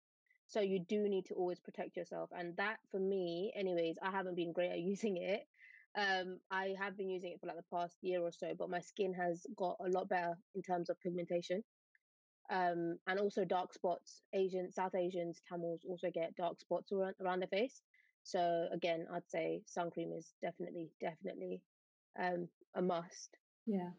So 0.46 0.60
you 0.60 0.80
do 0.80 1.08
need 1.08 1.26
to 1.26 1.34
always 1.34 1.60
protect 1.60 1.96
yourself. 1.96 2.30
And 2.32 2.56
that 2.56 2.78
for 2.90 3.00
me, 3.00 3.52
anyways, 3.54 3.96
I 4.02 4.10
haven't 4.10 4.34
been 4.36 4.52
great 4.52 4.70
at 4.70 4.80
using 4.92 5.16
it. 5.16 5.46
Um, 5.94 6.40
I 6.50 6.74
have 6.78 6.96
been 6.96 7.10
using 7.10 7.32
it 7.32 7.40
for 7.40 7.46
like 7.46 7.56
the 7.56 7.64
past 7.64 7.98
year 8.02 8.22
or 8.22 8.32
so, 8.32 8.54
but 8.54 8.70
my 8.70 8.80
skin 8.80 9.14
has 9.14 9.46
got 9.56 9.76
a 9.80 9.88
lot 9.88 10.08
better 10.08 10.36
in 10.54 10.62
terms 10.62 10.90
of 10.90 10.98
pigmentation. 11.00 11.64
Um, 12.50 12.98
and 13.06 13.20
also 13.20 13.44
dark 13.44 13.72
spots. 13.72 14.22
Asian, 14.32 14.70
South 14.72 14.94
Asians, 14.94 15.40
Tamils 15.48 15.84
also 15.84 16.10
get 16.10 16.34
dark 16.34 16.60
spots 16.60 16.92
around, 16.92 17.14
around 17.20 17.40
their 17.40 17.48
face. 17.48 17.82
So 18.24 18.68
again, 18.70 19.06
I'd 19.10 19.28
say 19.28 19.62
sun 19.66 19.90
cream 19.90 20.12
is 20.12 20.34
definitely, 20.42 20.92
definitely 21.00 21.62
um, 22.18 22.48
a 22.74 22.82
must. 22.82 23.36
Yeah. 23.66 23.90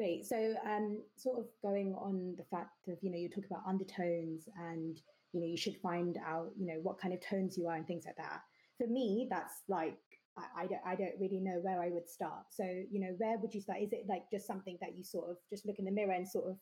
Great. 0.00 0.24
So, 0.24 0.54
um, 0.64 1.02
sort 1.16 1.38
of 1.38 1.46
going 1.62 1.94
on 1.94 2.34
the 2.38 2.44
fact 2.44 2.88
of, 2.88 2.96
you 3.02 3.10
know, 3.10 3.18
you 3.18 3.28
talk 3.28 3.44
about 3.44 3.62
undertones 3.66 4.48
and 4.56 4.98
you 5.32 5.40
know 5.40 5.46
you 5.46 5.56
should 5.56 5.76
find 5.76 6.18
out 6.26 6.50
you 6.58 6.66
know 6.66 6.80
what 6.82 6.98
kind 6.98 7.14
of 7.14 7.20
tones 7.20 7.56
you 7.56 7.68
are 7.68 7.76
and 7.76 7.86
things 7.86 8.04
like 8.04 8.16
that 8.16 8.40
for 8.78 8.88
me 8.88 9.28
that's 9.30 9.62
like 9.68 9.98
I, 10.36 10.62
I, 10.62 10.66
don't, 10.66 10.80
I 10.86 10.94
don't 10.96 11.20
really 11.20 11.40
know 11.40 11.58
where 11.62 11.82
I 11.82 11.90
would 11.90 12.08
start. 12.08 12.46
So, 12.50 12.64
you 12.64 13.00
know, 13.00 13.14
where 13.18 13.36
would 13.38 13.52
you 13.52 13.60
start? 13.60 13.80
Is 13.80 13.92
it 13.92 14.06
like 14.08 14.22
just 14.32 14.46
something 14.46 14.78
that 14.80 14.96
you 14.96 15.04
sort 15.04 15.28
of 15.28 15.36
just 15.50 15.66
look 15.66 15.78
in 15.78 15.84
the 15.84 15.90
mirror 15.90 16.12
and 16.12 16.26
sort 16.26 16.48
of 16.48 16.56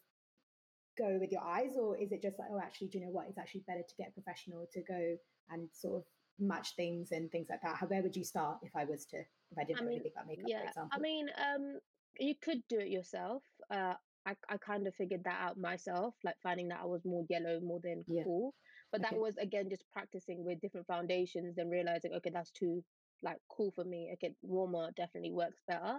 go 0.99 1.18
with 1.21 1.30
your 1.30 1.42
eyes, 1.42 1.76
or 1.78 1.97
is 1.97 2.11
it 2.11 2.23
just 2.23 2.38
like, 2.38 2.49
oh, 2.50 2.59
actually, 2.59 2.88
do 2.88 2.99
you 2.99 3.04
know 3.04 3.12
what? 3.12 3.26
It's 3.28 3.38
actually 3.38 3.64
better 3.68 3.83
to 3.87 3.95
get 3.97 4.09
a 4.09 4.21
professional 4.21 4.66
to 4.73 4.83
go 4.83 5.16
and 5.50 5.68
sort 5.73 5.99
of 5.99 6.04
match 6.40 6.75
things 6.76 7.12
and 7.12 7.30
things 7.30 7.49
like 7.50 7.61
that. 7.62 7.76
How 7.76 7.87
where 7.87 8.02
would 8.02 8.16
you 8.16 8.25
start 8.25 8.59
if 8.62 8.75
I 8.75 8.85
was 8.85 9.04
to 9.07 9.18
if 9.18 9.59
I 9.59 9.64
didn't 9.64 9.80
I 9.80 9.85
mean, 9.85 9.99
really 9.99 10.12
about 10.14 10.26
makeup, 10.26 10.47
yeah, 10.49 10.62
for 10.62 10.68
example? 10.68 10.90
I 10.92 10.99
mean, 10.99 11.28
um, 11.38 11.78
you 12.19 12.35
could 12.43 12.62
do 12.69 12.79
it 12.79 12.88
yourself. 12.88 13.43
Uh, 13.71 13.95
I, 14.27 14.35
I 14.49 14.57
kind 14.59 14.87
of 14.87 14.95
figured 14.95 15.25
that 15.25 15.41
out 15.41 15.57
myself, 15.57 16.15
like 16.25 16.37
finding 16.43 16.69
that 16.69 16.81
I 16.83 16.87
was 16.87 17.05
more 17.05 17.25
yellow 17.29 17.61
more 17.61 17.81
than 17.83 18.05
yeah. 18.07 18.25
cool. 18.25 18.55
But 18.93 19.00
okay. 19.00 19.11
that 19.11 19.21
was 19.21 19.35
again 19.41 19.69
just 19.71 19.85
practicing 19.93 20.45
with 20.45 20.61
different 20.61 20.87
foundations 20.87 21.59
and 21.59 21.71
realizing, 21.71 22.12
okay, 22.15 22.31
that's 22.33 22.50
too 22.50 22.83
like 23.23 23.38
cool 23.49 23.73
for 23.75 23.85
me. 23.85 24.11
Okay, 24.15 24.35
warmer 24.43 24.91
definitely 24.97 25.33
works 25.33 25.61
better. 25.67 25.99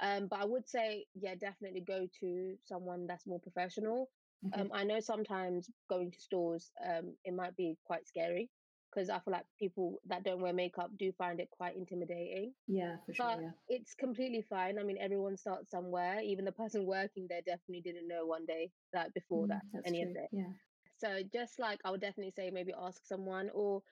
Um, 0.00 0.26
but 0.28 0.40
I 0.40 0.44
would 0.44 0.68
say, 0.68 1.06
yeah, 1.14 1.34
definitely 1.34 1.82
go 1.86 2.08
to 2.20 2.54
someone 2.64 3.06
that's 3.06 3.26
more 3.26 3.40
professional. 3.40 4.10
Mm-hmm. 4.44 4.60
Um, 4.60 4.70
I 4.74 4.84
know 4.84 5.00
sometimes 5.00 5.70
going 5.88 6.10
to 6.10 6.20
stores, 6.20 6.72
um, 6.84 7.14
it 7.24 7.34
might 7.34 7.56
be 7.56 7.76
quite 7.84 8.08
scary 8.08 8.50
because 8.92 9.08
I 9.08 9.18
feel 9.20 9.32
like 9.32 9.44
people 9.58 10.00
that 10.06 10.24
don't 10.24 10.40
wear 10.40 10.52
makeup 10.52 10.90
do 10.98 11.12
find 11.12 11.40
it 11.40 11.48
quite 11.50 11.76
intimidating. 11.76 12.52
Yeah, 12.68 12.96
for 13.06 13.14
sure. 13.14 13.26
But 13.26 13.40
yeah. 13.42 13.50
it's 13.68 13.94
completely 13.94 14.42
fine. 14.42 14.78
I 14.78 14.82
mean, 14.82 14.98
everyone 15.00 15.36
starts 15.36 15.70
somewhere. 15.70 16.20
Even 16.20 16.44
the 16.44 16.52
person 16.52 16.86
working 16.86 17.26
there 17.28 17.40
definitely 17.40 17.82
didn't 17.82 18.08
know 18.08 18.26
one 18.26 18.46
day 18.46 18.70
that 18.92 19.14
before 19.14 19.46
mm, 19.46 19.48
that 19.48 19.62
any 19.86 20.02
true. 20.02 20.10
of 20.10 20.16
it. 20.16 20.28
Yeah. 20.32 20.52
So 20.98 21.22
just 21.32 21.58
like 21.58 21.80
I 21.84 21.90
would 21.90 22.00
definitely 22.00 22.32
say 22.36 22.50
maybe 22.50 22.72
ask 22.78 23.04
someone 23.06 23.50
or 23.54 23.82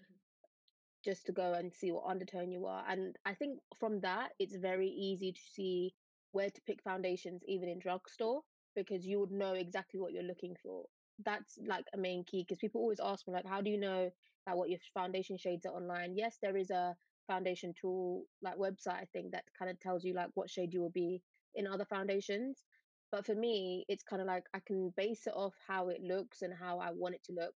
just 1.05 1.27
to 1.27 1.33
go 1.33 1.55
and 1.55 1.73
see 1.73 1.91
what 1.91 2.05
undertone 2.07 2.51
you 2.51 2.67
are. 2.67 2.85
And 2.89 3.17
I 3.25 3.35
think 3.35 3.59
from 3.79 4.01
that, 4.01 4.33
it's 4.39 4.57
very 4.57 4.89
easy 4.89 5.33
to 5.33 5.41
see 5.55 5.95
where 6.33 6.51
to 6.51 6.61
pick 6.67 6.83
foundations, 6.83 7.43
even 7.49 7.69
in 7.69 7.79
drugstore, 7.79 8.43
because 8.77 9.05
you 9.05 9.19
would 9.21 9.33
know 9.33 9.55
exactly 9.55 9.99
what 9.99 10.13
you're 10.13 10.23
looking 10.23 10.55
for. 10.63 10.85
That's 11.25 11.59
like 11.67 11.85
a 11.93 11.99
main 11.99 12.25
key 12.25 12.43
because 12.43 12.59
people 12.59 12.81
always 12.81 13.01
ask 13.01 13.27
me, 13.27 13.35
like, 13.35 13.47
how 13.47 13.61
do 13.61 13.71
you 13.71 13.79
know 13.79 14.11
that 14.47 14.57
what 14.57 14.71
your 14.71 14.79
foundation 14.95 15.37
shades 15.37 15.67
are 15.67 15.75
online? 15.75 16.17
Yes, 16.17 16.39
there 16.41 16.57
is 16.57 16.71
a 16.71 16.97
foundation 17.27 17.75
tool 17.81 18.25
like 18.43 18.57
website, 18.57 18.95
I 19.03 19.05
think, 19.13 19.33
that 19.33 19.45
kind 19.59 19.71
of 19.71 19.79
tells 19.81 20.05
you 20.05 20.15
like 20.15 20.31
what 20.35 20.51
shade 20.51 20.73
you 20.73 20.81
will 20.81 20.91
be 20.91 21.23
in 21.55 21.67
other 21.67 21.85
foundations. 21.85 22.65
But 23.13 23.27
for 23.27 23.35
me, 23.35 23.85
it's 23.89 24.03
kind 24.05 24.23
of 24.23 24.29
like 24.29 24.45
I 24.55 24.61
can 24.61 24.93
base 24.97 25.27
it 25.27 25.35
off 25.35 25.55
how 25.67 25.89
it 25.89 26.01
looks 26.03 26.43
and 26.43 26.55
how 26.55 26.79
I 26.79 26.91
want 26.93 27.17
it 27.17 27.25
to 27.25 27.33
look 27.33 27.55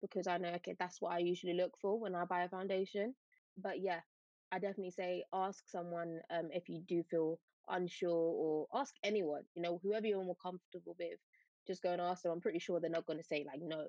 because 0.00 0.26
I 0.26 0.38
know, 0.38 0.50
okay, 0.54 0.74
that's 0.78 1.00
what 1.00 1.12
I 1.12 1.18
usually 1.18 1.54
look 1.54 1.72
for 1.80 1.98
when 1.98 2.14
I 2.14 2.24
buy 2.24 2.42
a 2.44 2.48
foundation. 2.48 3.14
But 3.56 3.80
yeah, 3.80 4.00
I 4.50 4.58
definitely 4.58 4.92
say 4.92 5.24
ask 5.32 5.68
someone 5.68 6.20
um, 6.30 6.48
if 6.52 6.68
you 6.68 6.82
do 6.86 7.02
feel 7.10 7.38
unsure 7.68 8.10
or 8.10 8.66
ask 8.74 8.94
anyone, 9.02 9.42
you 9.54 9.62
know, 9.62 9.78
whoever 9.82 10.06
you're 10.06 10.24
more 10.24 10.36
comfortable 10.42 10.96
with, 10.98 11.18
just 11.66 11.82
go 11.82 11.90
and 11.92 12.00
ask 12.00 12.22
them. 12.22 12.32
I'm 12.32 12.40
pretty 12.40 12.58
sure 12.58 12.80
they're 12.80 12.90
not 12.90 13.06
going 13.06 13.18
to 13.18 13.24
say 13.24 13.44
like 13.46 13.60
no. 13.62 13.86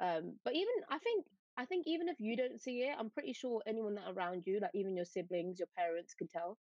Um, 0.00 0.36
but 0.44 0.54
even 0.54 0.72
I 0.90 0.98
think 0.98 1.26
I 1.56 1.64
think 1.64 1.86
even 1.86 2.08
if 2.08 2.18
you 2.18 2.36
don't 2.36 2.60
see 2.60 2.80
it, 2.82 2.96
I'm 2.98 3.10
pretty 3.10 3.32
sure 3.32 3.62
anyone 3.66 3.94
that 3.96 4.10
around 4.14 4.44
you, 4.46 4.60
like 4.60 4.70
even 4.74 4.96
your 4.96 5.04
siblings, 5.04 5.58
your 5.58 5.68
parents, 5.76 6.14
can 6.14 6.28
tell, 6.28 6.58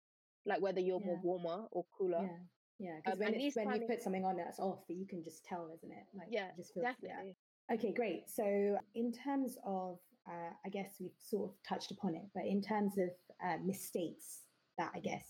like 0.47 0.61
whether 0.61 0.81
you're 0.81 1.01
yeah. 1.01 1.07
more 1.07 1.21
warmer 1.23 1.67
or 1.71 1.85
cooler. 1.97 2.23
Yeah. 2.23 2.39
Yeah, 2.81 2.93
because 3.05 3.19
um, 3.19 3.25
when, 3.25 3.35
it's, 3.35 3.57
when 3.57 3.75
you 3.75 3.89
put 3.89 4.01
something 4.05 4.25
on 4.25 4.37
that's 4.37 4.61
off, 4.61 4.85
you 4.87 5.05
can 5.05 5.25
just 5.25 5.45
tell, 5.45 5.69
isn't 5.75 5.91
it? 5.91 6.05
Like, 6.17 6.29
yeah, 6.31 6.51
just 6.57 6.73
feels, 6.73 6.87
definitely. 6.87 7.35
Yeah. 7.69 7.75
Okay, 7.75 7.93
great. 7.93 8.31
So, 8.31 8.79
in 8.95 9.13
terms 9.13 9.59
of, 9.67 9.99
uh, 10.29 10.53
I 10.65 10.69
guess 10.69 10.91
we've 11.01 11.11
sort 11.19 11.51
of 11.51 11.57
touched 11.69 11.91
upon 11.91 12.15
it, 12.15 12.23
but 12.37 12.45
in 12.47 12.63
terms 12.63 12.97
of 12.97 13.09
uh, 13.45 13.57
mistakes 13.65 14.43
that 14.79 14.93
I 14.95 15.01
guess 15.01 15.25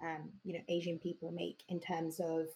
um, 0.00 0.30
you 0.44 0.54
know 0.54 0.60
Asian 0.68 0.98
people 0.98 1.32
make 1.32 1.62
in 1.68 1.80
terms 1.80 2.20
of 2.20 2.46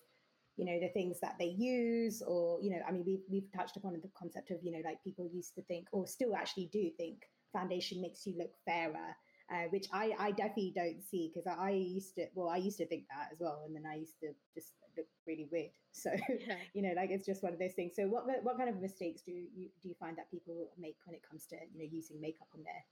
you 0.56 0.64
know 0.64 0.78
the 0.80 0.88
things 0.88 1.20
that 1.20 1.36
they 1.38 1.54
use 1.58 2.22
or 2.26 2.58
you 2.62 2.70
know 2.70 2.78
i 2.88 2.92
mean 2.92 3.04
we've, 3.06 3.22
we've 3.30 3.52
touched 3.54 3.76
upon 3.76 3.92
the 3.92 4.10
concept 4.18 4.50
of 4.50 4.58
you 4.62 4.72
know 4.72 4.80
like 4.84 5.02
people 5.04 5.28
used 5.32 5.54
to 5.54 5.62
think 5.62 5.86
or 5.92 6.06
still 6.06 6.34
actually 6.34 6.68
do 6.72 6.90
think 6.96 7.22
foundation 7.52 8.00
makes 8.00 8.26
you 8.26 8.34
look 8.38 8.50
fairer 8.64 9.14
uh, 9.48 9.68
which 9.70 9.86
I, 9.92 10.10
I 10.18 10.30
definitely 10.32 10.72
don't 10.74 11.00
see 11.00 11.30
because 11.32 11.46
I, 11.46 11.68
I, 11.68 11.70
used 11.70 12.16
to 12.16 12.26
well 12.34 12.48
I 12.48 12.56
used 12.56 12.78
to 12.78 12.86
think 12.86 13.04
that 13.08 13.28
as 13.30 13.38
well 13.38 13.62
and 13.64 13.76
then 13.76 13.84
I 13.88 13.94
used 13.94 14.18
to 14.18 14.32
just 14.54 14.72
look 14.96 15.06
really 15.26 15.48
weird. 15.50 15.70
So 15.96 16.10
yeah. 16.12 16.56
you 16.74 16.82
know 16.82 16.92
like 16.94 17.08
it's 17.10 17.24
just 17.24 17.42
one 17.42 17.54
of 17.54 17.58
those 17.58 17.72
things. 17.72 17.94
So 17.96 18.02
what 18.06 18.24
what 18.42 18.58
kind 18.58 18.68
of 18.68 18.82
mistakes 18.82 19.22
do 19.22 19.32
you 19.32 19.70
do 19.80 19.88
you 19.88 19.94
find 19.98 20.14
that 20.18 20.30
people 20.30 20.68
make 20.78 20.96
when 21.06 21.14
it 21.14 21.22
comes 21.26 21.46
to 21.46 21.56
you 21.72 21.78
know 21.78 21.88
using 21.90 22.20
makeup 22.20 22.48
on 22.54 22.62
their 22.64 22.84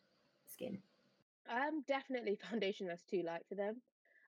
skin? 0.47 0.79
Um 1.51 1.85
definitely 1.87 2.39
foundation 2.51 2.87
that's 2.87 3.03
too 3.03 3.23
light 3.27 3.43
for 3.47 3.57
them. 3.57 3.83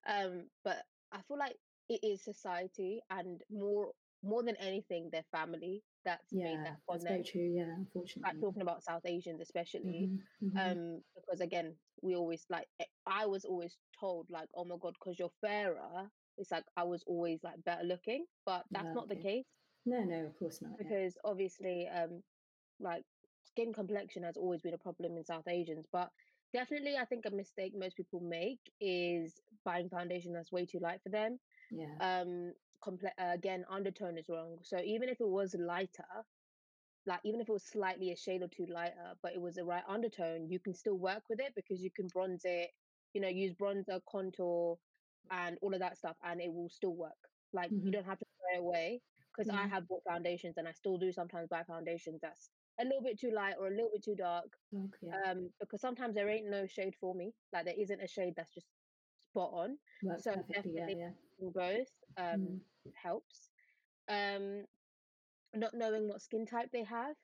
Um 0.07 0.51
but 0.63 0.83
I 1.11 1.23
feel 1.27 1.39
like 1.39 1.57
it 1.89 2.01
is 2.03 2.23
society 2.23 3.01
and 3.11 3.43
more 3.51 3.93
more 4.23 4.43
than 4.43 4.57
anything 4.57 5.09
their 5.13 5.25
family 5.31 5.83
that's 6.05 6.33
yeah, 6.33 6.45
made 6.45 6.59
that 6.65 6.77
for 6.87 6.95
that's 6.95 7.05
them. 7.05 7.13
very 7.15 7.25
true 7.25 7.53
yeah 7.55 7.75
unfortunately 7.77 8.23
like 8.23 8.41
talking 8.41 8.63
about 8.63 8.83
south 8.83 9.03
asians 9.05 9.41
especially 9.41 10.09
mm-hmm, 10.43 10.47
mm-hmm. 10.47 10.59
um 10.59 11.01
because 11.15 11.41
again 11.41 11.75
we 12.03 12.15
always 12.15 12.45
like 12.51 12.67
eh, 12.81 12.85
i 13.07 13.27
was 13.27 13.45
always 13.45 13.77
told 13.99 14.27
like 14.31 14.49
oh 14.57 14.65
my 14.65 14.77
god 14.81 14.95
because 14.95 15.19
you're 15.19 15.31
fairer 15.41 16.09
it's 16.39 16.51
like 16.51 16.65
i 16.77 16.83
was 16.83 17.03
always 17.07 17.41
like 17.43 17.63
better 17.65 17.85
looking 17.85 18.25
but 18.45 18.65
that's 18.71 18.87
yeah, 18.87 18.93
not 18.95 19.09
the 19.09 19.17
case 19.17 19.47
no 19.85 20.03
no 20.03 20.27
of 20.27 20.39
course 20.39 20.61
not 20.63 20.77
because 20.79 21.15
yeah. 21.15 21.31
obviously 21.31 21.89
um 21.89 22.23
like 22.81 23.03
skin 23.45 23.73
complexion 23.73 24.23
has 24.23 24.37
always 24.37 24.61
been 24.61 24.75
a 24.75 24.79
problem 24.79 25.17
in 25.17 25.25
south 25.25 25.47
asians 25.49 25.87
but 25.93 26.09
definitely 26.53 26.97
i 26.97 27.05
think 27.05 27.25
a 27.27 27.31
mistake 27.31 27.73
most 27.77 27.97
people 27.97 28.21
make 28.21 28.61
is 28.81 29.41
buying 29.67 29.91
foundation 29.91 30.33
that's 30.33 30.53
way 30.53 30.65
too 30.65 30.79
light 30.79 31.01
for 31.03 31.11
them 31.11 31.39
yeah. 31.71 31.95
Um, 32.01 32.53
comple- 32.85 33.19
uh, 33.19 33.33
again, 33.35 33.65
undertone 33.71 34.19
is 34.19 34.29
wrong. 34.29 34.59
So 34.63 34.79
even 34.85 35.09
if 35.09 35.21
it 35.21 35.29
was 35.29 35.55
lighter, 35.59 36.05
like 37.07 37.21
even 37.25 37.41
if 37.41 37.49
it 37.49 37.53
was 37.53 37.65
slightly 37.65 38.13
a 38.13 38.17
shade 38.17 38.43
or 38.43 38.49
two 38.49 38.67
lighter, 38.67 39.15
but 39.23 39.33
it 39.33 39.41
was 39.41 39.55
the 39.57 39.65
right 39.65 39.85
undertone, 39.89 40.49
you 40.49 40.59
can 40.59 40.75
still 40.75 40.99
work 40.99 41.23
with 41.29 41.41
it 41.41 41.53
because 41.55 41.83
you 41.83 41.91
can 41.95 42.09
bronze 42.09 42.43
it, 42.45 42.71
you 43.15 43.21
know, 43.21 43.29
use 43.29 43.53
bronzer, 43.53 44.01
contour, 44.11 44.77
and 45.31 45.59
all 45.63 45.73
of 45.73 45.81
that 45.81 45.99
stuff, 45.99 46.17
and 46.25 46.41
it 46.41 46.53
will 46.53 46.69
still 46.69 46.95
work. 46.95 47.13
Like 47.53 47.71
mm-hmm. 47.71 47.87
you 47.87 47.93
don't 47.93 48.07
have 48.07 48.19
to 48.19 48.25
throw 48.25 48.59
it 48.59 48.65
away. 48.65 49.01
Because 49.37 49.53
mm-hmm. 49.53 49.67
I 49.67 49.69
have 49.69 49.87
bought 49.87 50.03
foundations, 50.09 50.55
and 50.57 50.67
I 50.67 50.73
still 50.73 50.97
do 50.97 51.13
sometimes 51.13 51.49
buy 51.51 51.63
foundations 51.63 52.21
that's 52.23 52.49
a 52.81 52.85
little 52.85 53.03
bit 53.03 53.21
too 53.21 53.31
light 53.31 53.55
or 53.61 53.67
a 53.67 53.71
little 53.71 53.91
bit 53.93 54.03
too 54.03 54.15
dark. 54.15 54.49
Okay. 54.75 55.13
Um, 55.29 55.51
because 55.61 55.83
sometimes 55.83 56.15
there 56.15 56.31
ain't 56.31 56.49
no 56.49 56.67
shade 56.67 56.95
for 56.99 57.15
me. 57.15 57.35
Like 57.53 57.67
there 57.67 57.75
isn't 57.79 58.03
a 58.03 58.09
shade 58.09 58.33
that's 58.35 58.55
just 58.55 58.67
spot 59.37 59.51
on. 59.53 59.77
Works 60.03 60.25
so 60.25 60.35
definitely 60.53 60.97
yeah, 60.99 61.11
yeah. 61.41 61.49
both 61.55 61.91
um, 62.17 62.41
mm. 62.41 62.59
helps. 62.95 63.51
Um, 64.09 64.65
not 65.55 65.75
knowing 65.75 66.09
what 66.09 66.23
skin 66.23 66.47
type 66.47 66.71
they 66.73 66.85
have, 66.85 67.17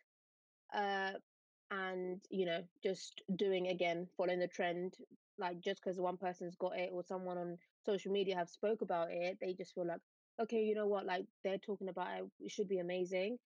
uh, 0.75 1.19
and 1.71 2.21
you 2.31 2.47
know, 2.47 2.61
just 2.83 3.23
doing 3.37 3.69
again, 3.69 4.07
following 4.17 4.41
the 4.41 4.49
trend. 4.49 4.95
Like 5.39 5.61
just 5.61 5.83
because 5.83 5.99
one 5.99 6.19
person's 6.19 6.55
got 6.57 6.79
it 6.79 6.91
or 6.93 7.03
someone 7.03 7.39
on 7.39 7.59
social 7.85 8.13
media 8.13 8.37
have 8.37 8.51
spoke 8.51 8.83
about 8.83 9.09
it, 9.11 9.39
they 9.41 9.55
just 9.55 9.75
feel 9.75 9.87
like, 9.87 10.01
okay, 10.41 10.63
you 10.63 10.75
know 10.75 10.87
what, 10.87 11.07
like 11.07 11.25
they're 11.43 11.59
talking 11.59 11.89
about 11.89 12.19
it, 12.19 12.25
it 12.41 12.51
should 12.51 12.69
be 12.69 12.79
amazing. 12.79 13.39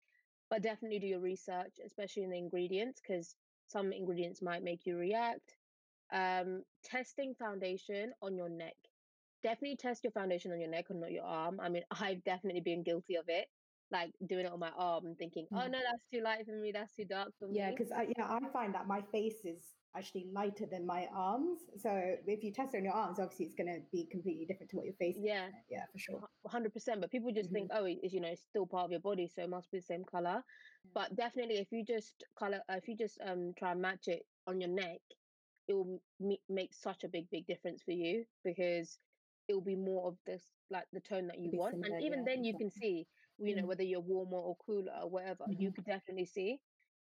But 0.51 0.63
definitely 0.63 0.99
do 0.99 1.07
your 1.07 1.21
research, 1.21 1.75
especially 1.85 2.25
in 2.25 2.31
the 2.31 2.39
ingredients, 2.39 3.01
because 3.01 3.35
some 3.69 3.93
ingredients 3.93 4.43
might 4.43 4.63
make 4.63 4.85
you 4.85 4.97
react 4.97 5.57
um, 6.13 6.63
testing 6.85 7.35
foundation 7.39 8.13
on 8.23 8.37
your 8.37 8.49
neck. 8.49 8.77
Definitely 9.43 9.77
test 9.77 10.05
your 10.05 10.13
foundation 10.13 10.53
on 10.53 10.61
your 10.61 10.71
neck 10.71 10.87
and 10.91 11.01
not 11.01 11.13
your 11.13 11.25
arm. 11.25 11.61
I 11.61 11.69
mean, 11.69 11.83
I've 12.01 12.23
definitely 12.25 12.61
been 12.61 12.83
guilty 12.83 13.17
of 13.17 13.25
it, 13.29 13.47
like 13.91 14.13
doing 14.29 14.47
it 14.47 14.53
on 14.53 14.59
my 14.59 14.71
arm 14.77 15.07
and 15.07 15.19
thinking, 15.19 15.47
oh 15.53 15.67
no, 15.67 15.79
that's 15.79 16.07
too 16.13 16.23
light 16.23 16.45
for 16.47 16.53
me, 16.53 16.73
that's 16.73 16.95
too 16.95 17.05
dark 17.05 17.31
for 17.39 17.49
me. 17.49 17.59
Yeah, 17.59 17.71
because 17.71 17.93
I, 17.93 18.09
yeah, 18.17 18.27
I 18.29 18.41
find 18.53 18.75
that 18.75 18.87
my 18.87 19.03
face 19.13 19.45
is 19.45 19.61
actually 19.97 20.27
lighter 20.33 20.67
than 20.71 20.87
my 20.87 21.09
arms. 21.15 21.61
So 21.77 21.91
if 22.27 22.45
you 22.45 22.53
test 22.53 22.75
it 22.75 22.79
on 22.79 22.85
your 22.85 22.93
arms, 22.93 23.19
obviously 23.19 23.47
it's 23.47 23.55
going 23.55 23.69
to 23.69 23.81
be 23.93 24.07
completely 24.11 24.45
different 24.45 24.71
to 24.71 24.77
what 24.77 24.85
your 24.85 24.95
face. 24.95 25.17
Yeah, 25.19 25.47
yeah, 25.71 25.85
for 25.93 25.99
sure, 25.99 26.21
hundred 26.47 26.73
percent. 26.73 27.01
But 27.01 27.11
people 27.11 27.33
just 27.33 27.49
mm-hmm. 27.49 27.55
think, 27.55 27.71
oh, 27.75 27.85
it's 27.87 28.13
you 28.13 28.21
know, 28.21 28.29
it's 28.29 28.43
still 28.43 28.67
part 28.67 28.85
of 28.85 28.91
your 28.91 29.01
body, 29.01 29.31
so 29.33 29.43
it 29.43 29.51
must 29.51 29.71
be 29.71 29.79
the 29.79 29.85
same 29.85 30.05
color. 30.05 30.43
But 30.95 31.17
definitely, 31.17 31.57
if 31.57 31.69
you 31.71 31.85
just 31.85 32.25
color, 32.39 32.61
uh, 32.69 32.75
if 32.75 32.89
you 32.89 32.97
just 32.97 33.19
um 33.27 33.53
try 33.59 33.73
and 33.73 33.81
match 33.81 34.09
it 34.09 34.23
on 34.47 34.61
your 34.61 34.71
neck, 34.71 35.01
it 35.69 35.75
will 35.75 36.01
m- 36.23 36.37
make 36.49 36.75
such 36.75 37.05
a 37.05 37.09
big 37.09 37.29
big 37.31 37.47
difference 37.47 37.83
for 37.83 37.93
you 37.93 38.25
because 38.45 38.99
it 39.49 39.55
will 39.55 39.63
be 39.63 39.77
more 39.77 40.09
of 40.09 40.17
this 40.27 40.43
like 40.71 40.85
the 40.93 41.01
tone 41.01 41.27
that 41.29 41.39
you 41.39 41.51
want 41.53 41.75
similar, 41.75 41.97
and 41.97 42.05
even 42.05 42.21
yeah, 42.21 42.25
then 42.25 42.45
you 42.45 42.55
can 42.57 42.71
see 42.71 43.07
you 43.39 43.55
know 43.55 43.63
mm 43.63 43.67
whether 43.67 43.83
you're 43.83 44.01
warmer 44.01 44.39
or 44.39 44.57
cooler 44.67 44.93
or 45.03 45.11
whatever 45.11 45.45
mm-hmm. 45.45 45.61
you 45.63 45.73
could 45.73 45.85
definitely 45.85 46.25
see 46.27 46.59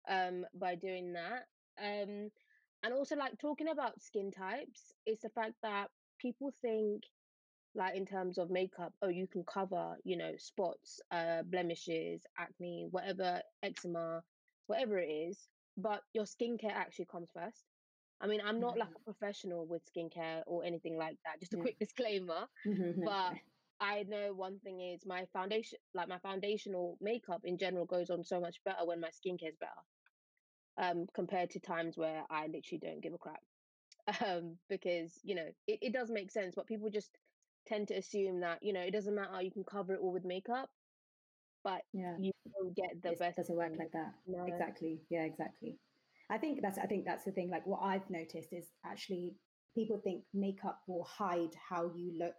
um 0.09 0.45
by 0.55 0.75
doing 0.75 1.13
that 1.15 1.45
um 1.83 2.31
and 2.83 2.93
also 2.95 3.17
like 3.17 3.39
talking 3.39 3.69
about 3.69 4.01
skin 4.01 4.31
types 4.31 4.93
it's 5.07 5.23
the 5.23 5.31
fact 5.31 5.55
that 5.63 5.89
people 6.21 6.53
think 6.63 7.03
like 7.75 7.97
in 7.97 8.07
terms 8.07 8.39
of 8.39 8.51
makeup 8.51 8.93
oh 9.03 9.09
you 9.09 9.27
can 9.27 9.45
cover 9.45 9.97
you 10.05 10.17
know 10.17 10.33
spots 10.39 11.01
uh 11.11 11.43
blemishes 11.43 12.23
acne 12.39 12.87
whatever 12.91 13.41
eczema 13.63 14.23
whatever 14.67 14.99
it 14.99 15.09
is 15.09 15.49
but 15.77 16.03
your 16.13 16.25
skincare 16.25 16.73
actually 16.73 17.07
comes 17.07 17.29
first 17.35 17.65
I 18.21 18.27
mean, 18.27 18.41
I'm 18.45 18.61
not 18.61 18.73
mm-hmm. 18.73 18.81
like 18.81 18.95
a 18.97 19.05
professional 19.05 19.67
with 19.67 19.83
skincare 19.85 20.43
or 20.47 20.65
anything 20.65 20.97
like 20.97 21.19
that. 21.25 21.41
Just 21.41 21.55
a 21.55 21.59
quick 21.59 21.79
disclaimer. 21.81 22.47
Mm-hmm. 22.67 23.05
But 23.05 23.35
I 23.81 24.05
know 24.09 24.33
one 24.35 24.59
thing 24.61 24.81
is 24.81 25.05
my 25.05 25.27
foundation, 25.33 25.79
like 25.95 26.09
my 26.09 26.19
foundational 26.19 26.97
makeup 27.01 27.43
in 27.45 27.59
general, 27.59 27.85
goes 27.85 28.11
on 28.11 28.25
so 28.25 28.41
much 28.41 28.57
better 28.65 28.85
when 28.87 29.01
my 29.01 29.09
skincare 29.09 29.51
is 29.51 29.57
better, 29.61 30.91
um, 30.91 31.07
compared 31.15 31.51
to 31.51 31.61
times 31.61 31.97
where 31.97 32.23
I 32.31 32.47
literally 32.47 32.81
don't 32.83 33.03
give 33.03 33.13
a 33.13 33.19
crap. 33.19 33.41
Um, 34.25 34.57
because 34.69 35.19
you 35.25 35.35
know 35.35 35.49
it, 35.67 35.81
it 35.83 35.93
does 35.93 36.11
make 36.11 36.31
sense, 36.31 36.55
but 36.55 36.69
people 36.69 36.89
just 36.89 37.11
tend 37.67 37.89
to 37.89 37.95
assume 37.95 38.41
that 38.41 38.63
you 38.63 38.73
know 38.73 38.81
it 38.81 38.93
doesn't 38.93 39.15
matter. 39.15 39.43
You 39.43 39.51
can 39.51 39.65
cover 39.65 39.95
it 39.95 40.01
all 40.01 40.13
with 40.13 40.25
makeup, 40.25 40.71
but 41.65 41.83
yeah, 41.93 42.15
you 42.19 42.31
don't 42.57 42.75
get 42.77 43.03
the 43.03 43.11
it 43.11 43.19
best. 43.19 43.37
Doesn't 43.37 43.57
work 43.57 43.73
like 43.77 43.91
that. 43.93 44.13
No. 44.29 44.45
Exactly. 44.45 45.01
Yeah. 45.11 45.25
Exactly. 45.25 45.77
I 46.31 46.39
think 46.39 46.61
that's 46.63 46.79
I 46.79 46.87
think 46.87 47.05
that's 47.05 47.25
the 47.25 47.33
thing. 47.33 47.51
Like 47.51 47.67
what 47.67 47.81
I've 47.83 48.09
noticed 48.11 48.53
is 48.53 48.67
actually 48.85 49.35
people 49.75 50.01
think 50.03 50.25
makeup 50.35 50.81
will 50.89 51.05
hide 51.05 51.55
how 51.69 51.91
you 51.95 52.13
look, 52.19 52.35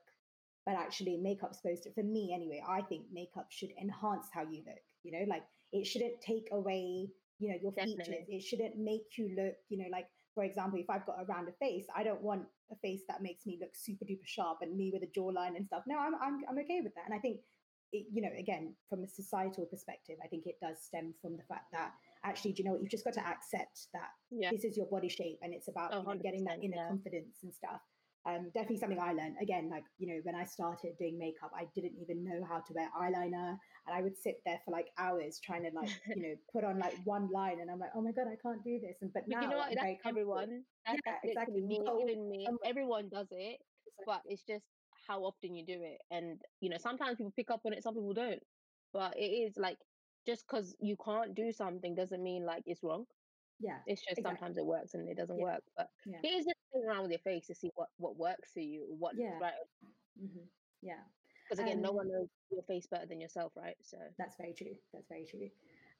but 0.65 0.75
actually 0.75 1.17
makeup's 1.17 1.61
supposed 1.61 1.83
to. 1.83 1.93
For 1.93 2.03
me, 2.03 2.33
anyway, 2.35 2.61
I 2.67 2.81
think 2.81 3.05
makeup 3.11 3.47
should 3.49 3.71
enhance 3.81 4.27
how 4.33 4.41
you 4.41 4.63
look. 4.65 4.83
You 5.03 5.11
know, 5.13 5.25
like 5.29 5.43
it 5.71 5.85
shouldn't 5.85 6.21
take 6.21 6.49
away 6.51 7.07
you 7.39 7.49
know 7.49 7.57
your 7.61 7.71
Definitely. 7.71 8.03
features. 8.03 8.25
It 8.27 8.43
shouldn't 8.43 8.77
make 8.77 9.17
you 9.17 9.31
look. 9.37 9.55
You 9.69 9.79
know, 9.79 9.89
like 9.91 10.07
for 10.35 10.43
example, 10.43 10.79
if 10.79 10.89
I've 10.89 11.05
got 11.05 11.21
a 11.21 11.25
rounder 11.25 11.53
face, 11.59 11.85
I 11.95 12.03
don't 12.03 12.21
want 12.21 12.43
a 12.71 12.75
face 12.75 13.01
that 13.07 13.21
makes 13.21 13.45
me 13.45 13.57
look 13.61 13.71
super 13.73 14.05
duper 14.05 14.25
sharp 14.25 14.59
and 14.61 14.75
me 14.75 14.91
with 14.93 15.03
a 15.03 15.19
jawline 15.19 15.55
and 15.55 15.65
stuff. 15.65 15.83
No, 15.87 15.97
I'm 15.97 16.15
I'm 16.15 16.41
I'm 16.49 16.59
okay 16.59 16.81
with 16.83 16.93
that. 16.95 17.05
And 17.05 17.13
I 17.13 17.19
think 17.19 17.39
it, 17.93 18.05
you 18.11 18.21
know, 18.21 18.29
again, 18.37 18.75
from 18.89 19.03
a 19.03 19.07
societal 19.07 19.65
perspective, 19.65 20.17
I 20.23 20.27
think 20.27 20.45
it 20.45 20.59
does 20.61 20.77
stem 20.81 21.13
from 21.21 21.37
the 21.37 21.43
fact 21.47 21.71
that 21.71 21.91
actually, 22.27 22.53
do 22.53 22.61
you 22.61 22.65
know 22.65 22.73
what? 22.73 22.81
You've 22.81 22.91
just 22.91 23.03
got 23.03 23.13
to 23.13 23.25
accept 23.25 23.87
that 23.93 24.09
yeah. 24.29 24.51
this 24.51 24.63
is 24.63 24.75
your 24.75 24.87
body 24.87 25.09
shape 25.09 25.39
and 25.41 25.53
it's 25.53 25.67
about 25.67 25.93
oh, 25.93 26.01
you 26.01 26.15
know, 26.15 26.21
getting 26.21 26.43
that 26.45 26.59
inner 26.61 26.75
yeah. 26.75 26.87
confidence 26.89 27.39
and 27.43 27.53
stuff. 27.53 27.81
Um, 28.27 28.51
definitely 28.53 28.77
something 28.77 28.99
I 28.99 29.13
learned. 29.13 29.35
Again, 29.41 29.69
like, 29.71 29.85
you 29.99 30.07
know, 30.07 30.19
when 30.23 30.35
I 30.35 30.43
started 30.43 30.91
doing 30.99 31.17
makeup, 31.17 31.51
I 31.55 31.63
didn't 31.73 31.93
even 32.01 32.25
know 32.25 32.45
how 32.45 32.59
to 32.59 32.73
wear 32.75 32.89
eyeliner. 32.99 33.55
And 33.87 33.95
I 33.95 34.01
would 34.01 34.17
sit 34.17 34.41
there 34.45 34.59
for 34.65 34.71
like 34.71 34.87
hours 34.99 35.39
trying 35.41 35.63
to 35.63 35.71
like, 35.73 35.89
you 36.13 36.21
know, 36.21 36.35
put 36.53 36.65
on 36.65 36.77
like 36.77 36.93
one 37.05 37.29
line 37.31 37.61
and 37.61 37.71
I'm 37.71 37.79
like, 37.79 37.91
oh 37.95 38.01
my 38.01 38.11
God, 38.11 38.27
I 38.27 38.35
can't 38.43 38.61
do 38.65 38.79
this. 38.81 38.97
And 39.01 39.13
but, 39.13 39.23
but 39.27 39.35
now 39.35 39.41
you 39.43 39.49
know 39.49 39.57
what? 39.57 39.73
That's 39.73 40.01
everyone. 40.05 40.63
That's 40.85 40.99
yeah, 41.05 41.13
exactly. 41.23 41.61
Me, 41.61 41.79
even 42.03 42.29
me. 42.29 42.47
Everyone 42.65 43.07
does 43.07 43.27
it. 43.31 43.61
Exactly. 43.63 44.03
But 44.05 44.21
it's 44.25 44.43
just 44.43 44.65
how 45.07 45.21
often 45.21 45.55
you 45.55 45.65
do 45.65 45.79
it. 45.81 45.99
And, 46.11 46.41
you 46.59 46.69
know, 46.69 46.77
sometimes 46.79 47.15
people 47.15 47.33
pick 47.33 47.49
up 47.49 47.61
on 47.65 47.71
it, 47.71 47.81
some 47.81 47.93
people 47.93 48.13
don't. 48.13 48.43
But 48.91 49.15
it 49.17 49.21
is 49.31 49.53
like 49.55 49.77
just 50.27 50.45
because 50.47 50.75
you 50.79 50.97
can't 51.03 51.33
do 51.33 51.51
something 51.51 51.95
doesn't 51.95 52.21
mean 52.21 52.45
like 52.45 52.63
it's 52.65 52.83
wrong. 52.83 53.05
Yeah. 53.59 53.77
It's 53.87 54.01
just 54.01 54.19
exactly. 54.19 54.37
sometimes 54.37 54.57
it 54.57 54.65
works 54.65 54.93
and 54.93 55.07
it 55.09 55.17
doesn't 55.17 55.39
yeah. 55.39 55.45
work. 55.45 55.63
But 55.75 55.87
yeah. 56.05 56.17
it 56.23 56.27
is 56.27 56.45
just 56.45 56.57
playing 56.71 56.87
around 56.87 57.03
with 57.03 57.11
your 57.11 57.19
face 57.19 57.47
to 57.47 57.55
see 57.55 57.71
what, 57.75 57.87
what 57.97 58.17
works 58.17 58.51
for 58.53 58.59
you, 58.59 58.85
what 58.99 59.13
yeah. 59.17 59.39
right. 59.41 59.53
Mm-hmm. 60.21 60.45
Yeah. 60.81 61.01
Because 61.49 61.63
again, 61.63 61.77
um, 61.77 61.83
no 61.83 61.91
one 61.93 62.09
knows 62.09 62.27
your 62.51 62.63
face 62.63 62.87
better 62.91 63.05
than 63.05 63.21
yourself, 63.21 63.53
right? 63.55 63.77
So 63.81 63.97
that's 64.17 64.35
very 64.37 64.53
true. 64.53 64.75
That's 64.93 65.07
very 65.07 65.25
true. 65.25 65.49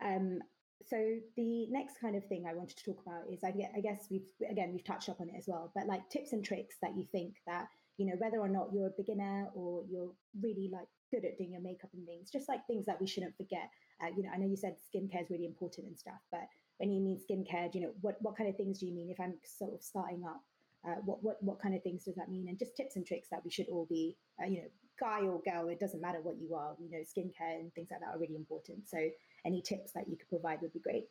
Um, 0.03 0.39
so 0.85 0.97
the 1.35 1.67
next 1.69 1.99
kind 1.99 2.15
of 2.15 2.25
thing 2.25 2.45
I 2.47 2.53
wanted 2.53 2.77
to 2.77 2.83
talk 2.83 3.01
about 3.05 3.23
is 3.31 3.43
I, 3.43 3.53
I 3.75 3.79
guess 3.81 4.07
we've 4.11 4.27
again 4.49 4.71
we've 4.73 4.83
touched 4.83 5.09
up 5.09 5.21
on 5.21 5.29
it 5.29 5.35
as 5.37 5.45
well, 5.47 5.71
but 5.73 5.87
like 5.87 6.07
tips 6.09 6.33
and 6.33 6.43
tricks 6.43 6.75
that 6.81 6.95
you 6.95 7.05
think 7.11 7.35
that 7.47 7.67
you 7.97 8.05
know 8.05 8.15
whether 8.19 8.37
or 8.37 8.49
not 8.49 8.69
you're 8.73 8.87
a 8.87 8.97
beginner 8.97 9.47
or 9.55 9.83
you're 9.89 10.11
really 10.39 10.69
like 10.71 10.87
good 11.11 11.25
at 11.25 11.37
doing 11.37 11.51
your 11.51 11.61
makeup 11.61 11.89
and 11.93 12.05
things, 12.05 12.29
just 12.31 12.49
like 12.49 12.65
things 12.67 12.85
that 12.85 12.99
we 12.99 13.07
shouldn't 13.07 13.37
forget. 13.37 13.69
Uh, 14.01 14.09
you 14.15 14.23
know, 14.23 14.29
I 14.33 14.37
know 14.37 14.47
you 14.47 14.57
said 14.57 14.75
skincare 14.77 15.23
is 15.23 15.29
really 15.29 15.45
important 15.45 15.87
and 15.87 15.97
stuff, 15.97 16.21
but 16.31 16.47
when 16.77 16.91
you 16.91 17.01
mean 17.01 17.19
skincare, 17.19 17.73
you 17.73 17.81
know 17.81 17.93
what 18.01 18.17
what 18.21 18.37
kind 18.37 18.49
of 18.49 18.55
things 18.55 18.79
do 18.79 18.85
you 18.85 18.93
mean? 18.93 19.09
If 19.09 19.19
I'm 19.19 19.35
sort 19.43 19.73
of 19.73 19.81
starting 19.83 20.23
up, 20.25 20.41
uh, 20.87 21.01
what 21.05 21.23
what 21.23 21.41
what 21.41 21.61
kind 21.61 21.75
of 21.75 21.83
things 21.83 22.05
does 22.05 22.15
that 22.15 22.29
mean? 22.29 22.47
And 22.47 22.59
just 22.59 22.75
tips 22.75 22.95
and 22.95 23.05
tricks 23.05 23.29
that 23.31 23.43
we 23.43 23.51
should 23.51 23.69
all 23.69 23.87
be, 23.89 24.17
uh, 24.41 24.47
you 24.47 24.61
know, 24.61 24.67
guy 24.99 25.21
or 25.21 25.41
girl, 25.41 25.69
it 25.69 25.79
doesn't 25.79 26.01
matter 26.01 26.21
what 26.21 26.37
you 26.39 26.55
are. 26.55 26.75
You 26.79 26.89
know, 26.91 27.03
skincare 27.03 27.59
and 27.59 27.73
things 27.73 27.89
like 27.91 27.99
that 27.99 28.15
are 28.15 28.19
really 28.19 28.35
important. 28.35 28.87
So 28.87 28.97
any 29.45 29.61
tips 29.61 29.91
that 29.93 30.07
you 30.07 30.17
could 30.17 30.29
provide 30.29 30.61
would 30.61 30.73
be 30.73 30.79
great. 30.79 31.05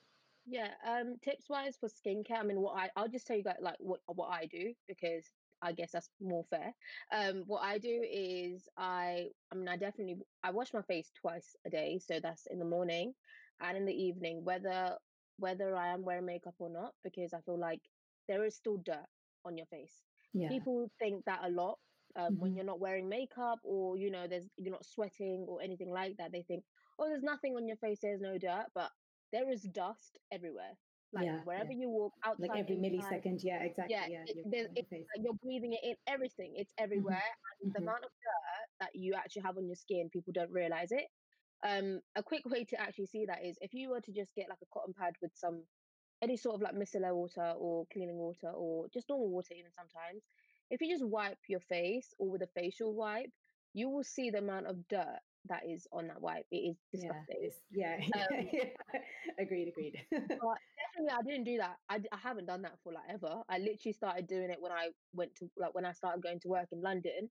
Yeah, 0.46 0.68
um, 0.86 1.16
tips 1.24 1.48
wise 1.50 1.76
for 1.78 1.88
skincare, 1.88 2.38
I 2.38 2.44
mean, 2.44 2.60
what 2.60 2.78
I 2.78 2.88
I'll 2.96 3.08
just 3.08 3.26
tell 3.26 3.36
you 3.36 3.42
guys 3.42 3.56
like 3.60 3.76
what 3.80 4.00
what 4.06 4.28
I 4.28 4.46
do 4.46 4.72
because 4.86 5.24
I 5.62 5.72
guess 5.72 5.92
that's 5.92 6.10
more 6.20 6.44
fair. 6.50 6.74
Um, 7.12 7.44
what 7.46 7.62
I 7.62 7.78
do 7.78 8.02
is 8.08 8.68
I, 8.76 9.28
I 9.52 9.54
mean, 9.54 9.68
I 9.68 9.76
definitely 9.76 10.18
I 10.42 10.50
wash 10.50 10.72
my 10.74 10.82
face 10.82 11.10
twice 11.20 11.56
a 11.66 11.70
day, 11.70 11.98
so 12.04 12.20
that's 12.20 12.46
in 12.50 12.58
the 12.58 12.64
morning 12.64 13.14
and 13.60 13.76
in 13.76 13.84
the 13.84 13.94
evening, 13.94 14.44
whether 14.44 14.96
whether 15.38 15.76
I 15.76 15.88
am 15.88 16.02
wearing 16.02 16.26
makeup 16.26 16.54
or 16.58 16.70
not, 16.70 16.92
because 17.04 17.34
I 17.34 17.40
feel 17.40 17.58
like 17.58 17.80
there 18.28 18.44
is 18.44 18.56
still 18.56 18.78
dirt 18.78 19.06
on 19.44 19.56
your 19.56 19.66
face. 19.66 20.02
Yeah. 20.32 20.48
People 20.48 20.90
think 20.98 21.24
that 21.26 21.40
a 21.44 21.50
lot 21.50 21.78
um, 22.16 22.32
mm-hmm. 22.32 22.40
when 22.40 22.54
you're 22.54 22.64
not 22.64 22.80
wearing 22.80 23.08
makeup 23.08 23.58
or 23.62 23.96
you 23.96 24.10
know 24.10 24.26
there's 24.26 24.48
you're 24.56 24.72
not 24.72 24.84
sweating 24.84 25.44
or 25.48 25.62
anything 25.62 25.90
like 25.90 26.16
that. 26.18 26.32
They 26.32 26.42
think, 26.42 26.64
oh, 26.98 27.08
there's 27.08 27.22
nothing 27.22 27.54
on 27.56 27.66
your 27.66 27.76
face, 27.76 27.98
there's 28.02 28.20
no 28.20 28.38
dirt, 28.38 28.66
but 28.74 28.90
there 29.32 29.50
is 29.50 29.62
dust 29.62 30.18
everywhere. 30.32 30.76
Like 31.12 31.26
yeah, 31.26 31.40
wherever 31.44 31.72
yeah. 31.72 31.78
you 31.78 31.88
walk 31.88 32.12
outside, 32.24 32.48
like 32.48 32.58
every 32.58 32.76
millisecond. 32.76 33.40
Yeah, 33.42 33.62
exactly. 33.62 33.94
Yeah, 33.94 34.06
yeah 34.10 34.24
it, 34.26 34.36
you're, 34.36 34.66
it's, 34.74 34.92
like 34.92 35.22
you're 35.22 35.38
breathing 35.42 35.72
it 35.72 35.80
in. 35.82 35.94
Everything. 36.06 36.54
It's 36.56 36.72
everywhere. 36.78 37.16
Mm-hmm. 37.16 37.64
And 37.64 37.72
the 37.72 37.78
mm-hmm. 37.78 37.88
amount 37.88 38.04
of 38.04 38.10
dirt 38.10 38.66
that 38.80 38.90
you 38.94 39.14
actually 39.14 39.42
have 39.42 39.56
on 39.56 39.66
your 39.66 39.76
skin, 39.76 40.10
people 40.12 40.32
don't 40.34 40.50
realize 40.50 40.90
it. 40.90 41.06
Um, 41.66 42.00
a 42.16 42.22
quick 42.22 42.42
way 42.44 42.64
to 42.64 42.80
actually 42.80 43.06
see 43.06 43.24
that 43.26 43.44
is 43.44 43.56
if 43.60 43.72
you 43.72 43.90
were 43.90 44.00
to 44.00 44.12
just 44.12 44.34
get 44.34 44.46
like 44.50 44.58
a 44.62 44.66
cotton 44.72 44.94
pad 44.98 45.14
with 45.22 45.32
some 45.34 45.62
any 46.22 46.36
sort 46.36 46.54
of 46.54 46.62
like 46.62 46.74
micellar 46.74 47.14
water 47.14 47.54
or 47.58 47.86
cleaning 47.92 48.16
water 48.16 48.50
or 48.54 48.86
just 48.92 49.08
normal 49.08 49.30
water 49.30 49.54
even 49.56 49.70
sometimes 49.74 50.22
if 50.70 50.80
you 50.80 50.92
just 50.92 51.04
wipe 51.04 51.38
your 51.48 51.60
face 51.60 52.14
or 52.18 52.30
with 52.30 52.42
a 52.42 52.48
facial 52.54 52.94
wipe 52.94 53.30
you 53.74 53.88
will 53.88 54.04
see 54.04 54.30
the 54.30 54.38
amount 54.38 54.66
of 54.66 54.76
dirt 54.88 55.20
that 55.48 55.62
is 55.68 55.86
on 55.92 56.08
that 56.08 56.20
wipe. 56.20 56.46
It 56.50 56.56
is 56.56 56.76
disgusting. 56.92 57.50
Yeah, 57.70 57.96
yeah. 58.14 58.24
Um, 58.24 59.00
agreed, 59.38 59.68
agreed. 59.68 59.96
but 60.10 60.20
definitely, 60.20 61.12
I 61.12 61.22
didn't 61.22 61.44
do 61.44 61.58
that. 61.58 61.76
I, 61.88 61.96
I 62.12 62.18
haven't 62.22 62.46
done 62.46 62.62
that 62.62 62.78
for 62.82 62.92
like 62.92 63.04
ever. 63.08 63.42
I 63.48 63.58
literally 63.58 63.92
started 63.92 64.26
doing 64.26 64.50
it 64.50 64.58
when 64.60 64.72
I 64.72 64.88
went 65.14 65.34
to 65.36 65.48
like 65.56 65.74
when 65.74 65.84
I 65.84 65.92
started 65.92 66.22
going 66.22 66.40
to 66.40 66.48
work 66.48 66.68
in 66.72 66.82
London. 66.82 67.28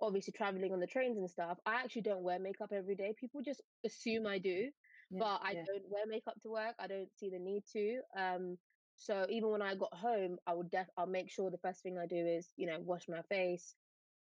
Obviously, 0.00 0.32
traveling 0.36 0.72
on 0.72 0.80
the 0.80 0.86
trains 0.86 1.18
and 1.18 1.28
stuff. 1.30 1.58
I 1.66 1.74
actually 1.74 2.02
don't 2.02 2.22
wear 2.22 2.38
makeup 2.38 2.70
every 2.72 2.94
day. 2.94 3.14
People 3.18 3.42
just 3.42 3.62
assume 3.84 4.26
I 4.26 4.38
do, 4.38 4.70
yeah, 5.10 5.18
but 5.18 5.40
I 5.42 5.52
yeah. 5.52 5.62
don't 5.66 5.84
wear 5.88 6.04
makeup 6.06 6.40
to 6.42 6.50
work. 6.50 6.74
I 6.78 6.86
don't 6.86 7.08
see 7.16 7.30
the 7.30 7.38
need 7.38 7.64
to. 7.72 8.00
Um, 8.16 8.58
so 8.96 9.26
even 9.28 9.50
when 9.50 9.62
I 9.62 9.74
got 9.74 9.94
home, 9.94 10.38
I 10.46 10.54
would 10.54 10.70
def 10.70 10.88
I'll 10.96 11.06
make 11.06 11.30
sure 11.30 11.50
the 11.50 11.58
first 11.58 11.82
thing 11.82 11.98
I 11.98 12.06
do 12.06 12.16
is 12.16 12.48
you 12.56 12.66
know 12.66 12.78
wash 12.80 13.04
my 13.08 13.22
face, 13.22 13.74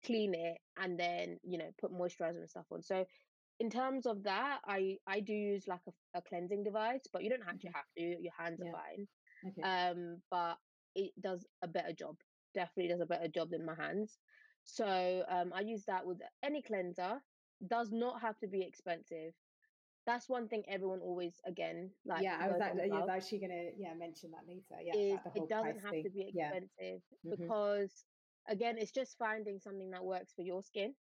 clean 0.04 0.34
it 0.34 0.58
and 0.82 0.98
then 0.98 1.38
you 1.42 1.58
know 1.58 1.70
put 1.80 1.92
moisturizer 1.92 2.38
and 2.38 2.50
stuff 2.50 2.66
on 2.70 2.82
so 2.82 3.04
in 3.60 3.70
terms 3.70 4.06
of 4.06 4.22
that 4.24 4.58
i 4.66 4.96
i 5.06 5.20
do 5.20 5.32
use 5.32 5.64
like 5.66 5.80
a, 5.88 6.18
a 6.18 6.22
cleansing 6.22 6.62
device 6.62 7.02
but 7.12 7.22
you 7.22 7.30
don't 7.30 7.46
actually 7.48 7.70
have 7.74 7.84
to 7.96 8.02
your 8.02 8.32
hands 8.38 8.60
yeah. 8.62 8.70
are 8.70 8.72
fine 8.72 9.06
okay. 9.48 9.62
um 9.62 10.16
but 10.30 10.56
it 10.94 11.12
does 11.20 11.46
a 11.62 11.68
better 11.68 11.92
job 11.92 12.16
definitely 12.54 12.88
does 12.88 13.00
a 13.00 13.06
better 13.06 13.28
job 13.28 13.50
than 13.50 13.64
my 13.64 13.74
hands 13.74 14.18
so 14.64 15.24
um 15.28 15.52
i 15.54 15.60
use 15.60 15.84
that 15.86 16.06
with 16.06 16.18
any 16.42 16.62
cleanser 16.62 17.20
does 17.68 17.90
not 17.92 18.20
have 18.20 18.38
to 18.38 18.46
be 18.48 18.62
expensive 18.62 19.32
that's 20.06 20.28
one 20.28 20.48
thing 20.48 20.62
everyone 20.68 21.00
always 21.00 21.40
again 21.46 21.90
like 22.04 22.22
yeah 22.22 22.36
i 22.40 22.48
was, 22.48 22.60
I 22.60 22.98
was 23.00 23.08
actually 23.08 23.40
gonna 23.40 23.70
yeah 23.78 23.94
mention 23.98 24.30
that 24.32 24.46
later 24.46 24.82
yeah 24.82 25.16
it 25.34 25.48
doesn't 25.48 25.80
have 25.80 25.90
thing. 25.90 26.04
to 26.04 26.10
be 26.10 26.28
expensive 26.28 26.68
yeah. 27.22 27.32
mm-hmm. 27.32 27.42
because 27.42 28.04
again 28.48 28.76
it's 28.78 28.92
just 28.92 29.18
finding 29.18 29.58
something 29.58 29.90
that 29.90 30.04
works 30.04 30.32
for 30.34 30.42
your 30.42 30.62
skin 30.62 30.94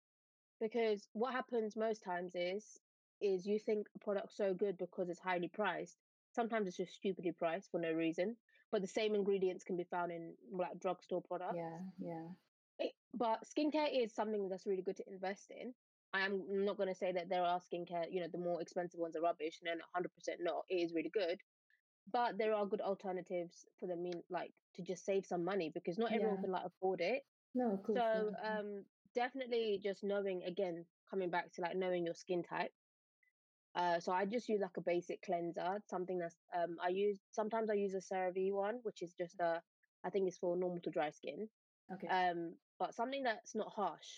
because 0.61 1.09
what 1.12 1.33
happens 1.33 1.76
most 1.76 2.03
times 2.03 2.33
is 2.35 2.79
is 3.20 3.46
you 3.46 3.59
think 3.59 3.87
a 3.94 3.98
product's 3.98 4.37
so 4.37 4.55
good 4.55 4.79
because 4.79 5.09
it's 5.11 5.20
highly 5.20 5.48
priced. 5.48 5.98
Sometimes 6.33 6.66
it's 6.66 6.76
just 6.79 6.94
stupidly 6.94 7.33
priced 7.33 7.70
for 7.70 7.81
no 7.81 7.92
reason 7.92 8.37
but 8.72 8.81
the 8.83 8.88
same 8.88 9.14
ingredients 9.14 9.64
can 9.64 9.76
be 9.76 9.85
found 9.85 10.12
in 10.12 10.35
like 10.53 10.79
drugstore 10.81 11.22
products. 11.22 11.57
yeah. 11.57 11.79
Yeah 11.98 12.29
it, 12.79 12.92
but 13.14 13.44
skincare 13.44 13.88
is 13.92 14.14
something 14.14 14.48
that's 14.48 14.66
really 14.66 14.83
good 14.83 14.96
to 14.96 15.05
invest 15.11 15.50
in. 15.50 15.74
I 16.12 16.20
am 16.24 16.42
not 16.64 16.76
going 16.76 16.88
to 16.88 16.94
say 16.94 17.12
that 17.12 17.29
there 17.29 17.42
are 17.42 17.61
skincare 17.61 18.07
you 18.11 18.20
know 18.20 18.29
the 18.33 18.38
more 18.38 18.61
expensive 18.61 19.00
ones 19.00 19.16
are 19.16 19.22
rubbish 19.22 19.61
and 19.62 19.68
then 19.68 19.81
100% 20.03 20.37
not 20.40 20.64
it 20.68 20.76
is 20.76 20.92
really 20.94 21.11
good 21.11 21.38
but 22.12 22.37
there 22.38 22.55
are 22.55 22.66
good 22.66 22.81
alternatives 22.81 23.64
for 23.79 23.87
the 23.87 23.96
mean 23.96 24.22
like 24.31 24.53
to 24.74 24.83
just 24.83 25.05
save 25.05 25.24
some 25.24 25.44
money 25.44 25.70
because 25.72 25.98
not 25.98 26.12
everyone 26.12 26.37
yeah. 26.37 26.42
can 26.42 26.50
like 26.50 26.64
afford 26.64 27.00
it 27.00 27.22
no 27.54 27.72
of 27.72 27.82
course 27.82 27.98
so 27.98 28.32
um 28.44 28.84
definitely 29.14 29.80
just 29.82 30.04
knowing 30.04 30.42
again 30.44 30.84
coming 31.10 31.30
back 31.30 31.52
to 31.52 31.60
like 31.60 31.76
knowing 31.76 32.04
your 32.04 32.14
skin 32.14 32.42
type 32.42 32.72
uh, 33.76 34.00
so 34.00 34.12
I 34.12 34.24
just 34.26 34.48
use 34.48 34.60
like 34.60 34.76
a 34.76 34.80
basic 34.80 35.22
cleanser, 35.22 35.80
something 35.88 36.18
that's 36.18 36.36
um 36.56 36.76
I 36.84 36.88
use 36.88 37.20
sometimes 37.30 37.70
I 37.70 37.74
use 37.74 37.94
a 37.94 38.14
CeraVe 38.14 38.52
one, 38.52 38.80
which 38.82 39.00
is 39.02 39.14
just 39.14 39.38
a 39.40 39.62
I 40.04 40.10
think 40.10 40.26
it's 40.26 40.38
for 40.38 40.56
normal 40.56 40.80
to 40.82 40.90
dry 40.90 41.10
skin. 41.10 41.48
Okay. 41.92 42.08
Um, 42.08 42.54
but 42.78 42.94
something 42.94 43.22
that's 43.22 43.54
not 43.54 43.68
harsh, 43.74 44.08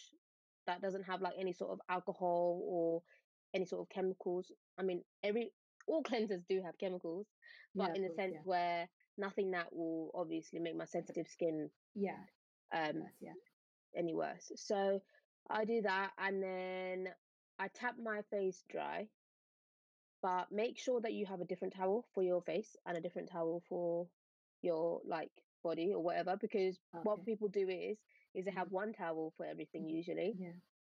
that 0.66 0.80
doesn't 0.80 1.04
have 1.04 1.20
like 1.20 1.34
any 1.38 1.52
sort 1.52 1.72
of 1.72 1.80
alcohol 1.90 2.62
or 2.64 3.02
any 3.54 3.66
sort 3.66 3.82
of 3.82 3.88
chemicals. 3.90 4.50
I 4.78 4.82
mean, 4.82 5.02
every 5.22 5.52
all 5.86 6.02
cleansers 6.10 6.44
do 6.48 6.62
have 6.64 6.78
chemicals, 6.78 7.26
but 7.74 7.90
yeah, 7.90 7.94
in 7.96 8.02
the 8.02 8.08
course, 8.08 8.16
sense 8.16 8.34
yeah. 8.34 8.40
where 8.44 8.88
nothing 9.18 9.50
that 9.50 9.66
will 9.74 10.10
obviously 10.14 10.60
make 10.60 10.76
my 10.76 10.86
sensitive 10.86 11.26
skin 11.28 11.68
yeah 11.94 12.16
um 12.72 12.96
yes, 12.96 13.12
yeah 13.20 13.32
any 13.96 14.14
worse 14.14 14.50
so 14.56 15.00
i 15.50 15.64
do 15.64 15.82
that 15.82 16.11
and 16.18 16.42
then 16.42 17.08
i 17.58 17.68
tap 17.68 17.94
my 18.02 18.22
face 18.30 18.62
dry 18.70 19.06
but 20.22 20.46
make 20.52 20.78
sure 20.78 21.00
that 21.00 21.12
you 21.12 21.26
have 21.26 21.40
a 21.40 21.44
different 21.44 21.74
towel 21.74 22.04
for 22.14 22.22
your 22.22 22.40
face 22.42 22.76
and 22.87 22.96
a 22.96 23.00
different 23.00 23.30
towel 23.30 23.62
for 23.68 24.06
your 24.62 25.00
like 25.06 25.30
body 25.64 25.92
or 25.92 26.02
whatever 26.02 26.37
because 26.40 26.78
okay. 26.94 27.02
what 27.02 27.24
people 27.24 27.48
do 27.48 27.68
is 27.68 27.98
is 28.35 28.44
they 28.44 28.50
have 28.50 28.66
mm-hmm. 28.66 28.76
one 28.76 28.92
towel 28.92 29.32
for 29.37 29.44
everything 29.44 29.82
mm-hmm. 29.82 29.96
usually 29.96 30.35
yeah 30.38 30.48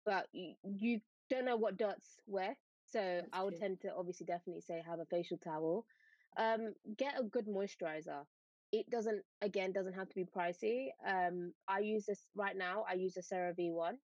but 0.05 0.27
you, 0.33 0.53
you 0.63 0.99
don't 1.29 1.45
know 1.45 1.55
what 1.55 1.77
dots 1.77 2.17
where 2.25 2.55
so 2.93 2.99
That's 2.99 3.27
I 3.33 3.43
would 3.43 3.53
true. 3.53 3.59
tend 3.59 3.81
to 3.81 3.95
obviously 3.95 4.25
definitely 4.25 4.61
say 4.61 4.83
have 4.85 4.99
a 4.99 5.05
facial 5.05 5.37
towel. 5.37 5.85
Um, 6.37 6.73
get 6.97 7.19
a 7.19 7.23
good 7.23 7.47
moisturizer. 7.47 8.25
It 8.73 8.89
doesn't 8.89 9.23
again 9.41 9.71
doesn't 9.71 9.93
have 9.93 10.09
to 10.09 10.15
be 10.15 10.25
pricey. 10.25 10.89
Um, 11.07 11.53
I 11.67 11.79
use 11.79 12.05
this 12.07 12.27
right 12.35 12.57
now. 12.57 12.85
I 12.89 12.95
use 12.95 13.17
a 13.17 13.21
CeraVe 13.21 13.71
one, 13.71 13.99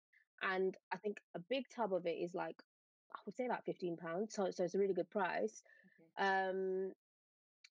and 0.43 0.77
I 0.93 0.99
think 0.99 1.19
a 1.37 1.41
big 1.49 1.65
tub 1.75 1.95
of 1.95 2.07
it 2.07 2.19
is 2.19 2.35
like 2.35 2.57
I 3.15 3.21
would 3.27 3.37
say 3.37 3.47
about 3.47 3.65
fifteen 3.65 3.97
pounds. 3.97 4.35
So 4.35 4.51
so 4.51 4.65
it's 4.65 4.75
a 4.75 4.79
really 4.79 4.95
good 4.95 5.11
price. 5.11 5.63
Okay. 6.21 6.29
Um, 6.29 6.93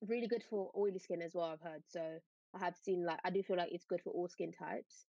really 0.07 0.27
good 0.27 0.43
for 0.49 0.71
oily 0.77 0.99
skin 0.99 1.21
as 1.21 1.33
well. 1.35 1.47
I've 1.53 1.61
heard. 1.61 1.83
So 1.87 2.19
I 2.55 2.59
have 2.59 2.77
seen 2.77 3.05
like 3.05 3.19
I 3.25 3.29
do 3.29 3.43
feel 3.43 3.57
like 3.57 3.73
it's 3.73 3.85
good 3.85 4.01
for 4.01 4.11
all 4.11 4.29
skin 4.29 4.53
types. 4.53 5.05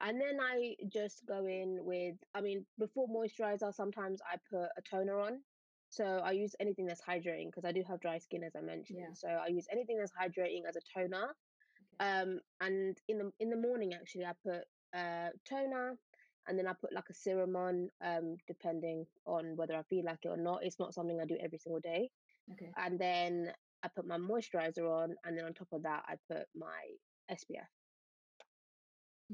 And 0.00 0.20
then 0.20 0.38
I 0.40 0.76
just 0.92 1.26
go 1.26 1.46
in 1.46 1.84
with, 1.84 2.16
I 2.34 2.40
mean, 2.40 2.66
before 2.78 3.08
moisturizer, 3.08 3.74
sometimes 3.74 4.20
I 4.32 4.36
put 4.50 4.68
a 4.78 4.82
toner 4.88 5.18
on. 5.20 5.42
So 5.90 6.04
I 6.04 6.32
use 6.32 6.54
anything 6.60 6.86
that's 6.86 7.02
hydrating 7.02 7.46
because 7.46 7.64
I 7.64 7.72
do 7.72 7.82
have 7.82 8.00
dry 8.00 8.18
skin, 8.18 8.44
as 8.44 8.54
I 8.56 8.60
mentioned. 8.60 8.98
Yeah. 9.00 9.12
So 9.14 9.28
I 9.28 9.48
use 9.48 9.66
anything 9.70 9.98
that's 9.98 10.12
hydrating 10.12 10.64
as 10.68 10.76
a 10.76 10.80
toner. 10.80 11.36
Okay. 11.82 12.10
Um, 12.10 12.40
and 12.60 13.00
in 13.08 13.18
the 13.18 13.32
in 13.38 13.50
the 13.50 13.56
morning, 13.56 13.94
actually, 13.94 14.26
I 14.26 14.34
put 14.34 14.64
uh 14.92 15.30
toner, 15.44 15.98
and 16.46 16.58
then 16.58 16.66
I 16.66 16.74
put 16.74 16.92
like 16.92 17.08
a 17.10 17.14
serum 17.14 17.56
on, 17.56 17.90
um, 18.00 18.36
depending 18.46 19.06
on 19.26 19.56
whether 19.56 19.76
I 19.76 19.82
feel 19.82 20.04
like 20.04 20.24
it 20.24 20.28
or 20.28 20.36
not. 20.36 20.64
It's 20.64 20.78
not 20.78 20.94
something 20.94 21.20
I 21.20 21.24
do 21.26 21.36
every 21.36 21.58
single 21.58 21.80
day. 21.80 22.10
Okay. 22.52 22.72
And 22.76 22.98
then 22.98 23.54
I 23.82 23.88
put 23.88 24.06
my 24.06 24.18
moisturizer 24.18 24.88
on, 24.90 25.16
and 25.24 25.36
then 25.38 25.44
on 25.44 25.54
top 25.54 25.72
of 25.72 25.82
that, 25.84 26.04
I 26.06 26.16
put 26.28 26.48
my 26.54 26.96
SPF. 27.30 27.68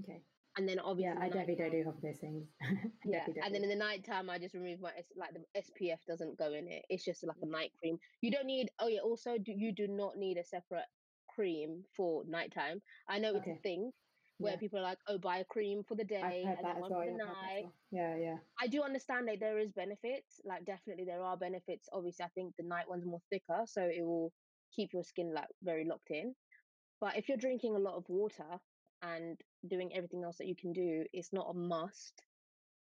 Okay. 0.00 0.24
And 0.56 0.68
then 0.68 0.78
obviously, 0.78 1.14
yeah, 1.18 1.24
I 1.24 1.28
definitely 1.28 1.56
don't 1.56 1.72
do 1.72 1.82
half 1.84 1.96
of 1.96 2.02
those 2.02 2.18
things. 2.18 2.46
yeah, 3.04 3.26
and 3.44 3.52
then 3.52 3.64
in 3.64 3.68
the 3.68 3.76
night 3.76 4.04
time, 4.04 4.30
I 4.30 4.38
just 4.38 4.54
remove 4.54 4.80
my 4.80 4.90
like 5.16 5.30
the 5.34 5.60
SPF 5.60 5.98
doesn't 6.06 6.38
go 6.38 6.52
in 6.52 6.68
it. 6.68 6.84
It's 6.88 7.04
just 7.04 7.26
like 7.26 7.36
a 7.42 7.46
mm. 7.46 7.50
night 7.50 7.72
cream. 7.80 7.98
You 8.20 8.30
don't 8.30 8.46
need. 8.46 8.70
Oh 8.78 8.86
yeah, 8.86 9.00
also 9.00 9.36
do, 9.36 9.52
you 9.52 9.72
do 9.72 9.88
not 9.88 10.16
need 10.16 10.36
a 10.36 10.44
separate 10.44 10.86
cream 11.28 11.82
for 11.96 12.22
nighttime. 12.28 12.80
I 13.08 13.18
know 13.18 13.30
it's 13.30 13.48
okay. 13.48 13.56
a 13.58 13.62
thing, 13.62 13.90
where 14.38 14.52
yeah. 14.52 14.58
people 14.58 14.78
are 14.78 14.82
like, 14.82 14.98
"Oh, 15.08 15.18
buy 15.18 15.38
a 15.38 15.44
cream 15.44 15.82
for 15.86 15.94
the 15.94 16.04
day 16.04 16.44
and 16.46 16.58
then 16.64 16.80
one 16.80 16.90
well, 16.90 17.00
for 17.00 17.06
the 17.06 17.16
night." 17.16 17.66
Yeah, 17.90 18.16
yeah. 18.16 18.36
I 18.60 18.66
do 18.66 18.82
understand 18.82 19.28
that 19.28 19.40
there 19.40 19.58
is 19.58 19.72
benefits. 19.72 20.40
Like, 20.44 20.64
definitely 20.64 21.04
there 21.04 21.22
are 21.22 21.36
benefits. 21.36 21.88
Obviously, 21.92 22.24
I 22.24 22.28
think 22.28 22.54
the 22.56 22.64
night 22.64 22.88
one's 22.88 23.06
more 23.06 23.22
thicker, 23.30 23.62
so 23.66 23.82
it 23.82 24.04
will 24.04 24.32
keep 24.74 24.92
your 24.92 25.04
skin 25.04 25.32
like 25.34 25.48
very 25.62 25.84
locked 25.84 26.10
in. 26.10 26.34
But 27.00 27.16
if 27.16 27.28
you're 27.28 27.38
drinking 27.38 27.76
a 27.76 27.78
lot 27.78 27.96
of 27.96 28.04
water 28.08 28.60
and 29.02 29.40
doing 29.68 29.90
everything 29.94 30.24
else 30.24 30.38
that 30.38 30.46
you 30.46 30.56
can 30.56 30.72
do, 30.72 31.04
it's 31.12 31.32
not 31.32 31.48
a 31.50 31.54
must 31.54 32.22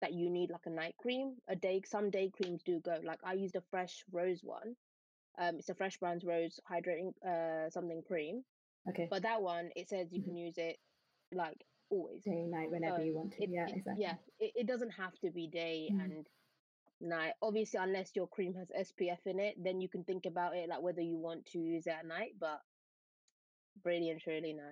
that 0.01 0.13
you 0.13 0.31
need 0.31 0.51
like 0.51 0.67
a 0.67 0.71
night 0.71 0.95
cream. 0.99 1.35
A 1.49 1.57
day, 1.57 1.83
some 1.85 2.11
day 2.11 2.31
creams 2.31 2.63
do 2.63 2.81
go. 2.81 2.99
Like 3.05 3.21
I 3.25 3.35
used 3.35 3.57
a 3.57 3.63
fresh 3.71 4.05
rose 4.13 4.41
one. 4.43 4.77
Um, 5.39 5.57
it's 5.59 5.69
a 5.69 5.75
fresh 5.75 5.97
brands 5.99 6.25
rose 6.25 6.59
hydrating 6.71 7.13
uh 7.27 7.71
something 7.71 8.03
cream. 8.03 8.43
Okay. 8.89 9.09
But 9.11 9.23
that 9.23 9.43
one, 9.43 9.71
it 9.77 9.89
says 9.89 10.09
you 10.11 10.21
mm-hmm. 10.21 10.31
can 10.31 10.37
use 10.37 10.55
it 10.57 10.77
like 11.33 11.65
always 11.91 12.23
day 12.23 12.47
night 12.47 12.71
whenever 12.71 13.03
you 13.03 13.15
want 13.15 13.33
to 13.33 13.43
it, 13.43 13.51
yeah 13.51 13.67
it, 13.67 13.77
exactly 13.77 14.03
yeah 14.03 14.15
it, 14.39 14.53
it 14.55 14.67
doesn't 14.67 14.91
have 14.91 15.13
to 15.19 15.31
be 15.31 15.47
day 15.47 15.91
mm. 15.93 16.03
and 16.03 16.27
night 17.01 17.33
obviously 17.43 17.81
unless 17.83 18.13
your 18.15 18.29
cream 18.29 18.55
has 18.55 18.69
spf 18.87 19.19
in 19.27 19.41
it 19.41 19.55
then 19.63 19.81
you 19.81 19.89
can 19.89 20.05
think 20.05 20.25
about 20.27 20.55
it 20.55 20.69
like 20.69 20.81
whether 20.81 21.01
you 21.01 21.17
want 21.17 21.45
to 21.47 21.59
use 21.59 21.87
it 21.87 21.95
at 21.99 22.07
night 22.07 22.33
but 22.39 22.61
brilliant 23.83 24.23
really 24.27 24.41
and 24.41 24.43
truly 24.43 24.53
no 24.53 24.71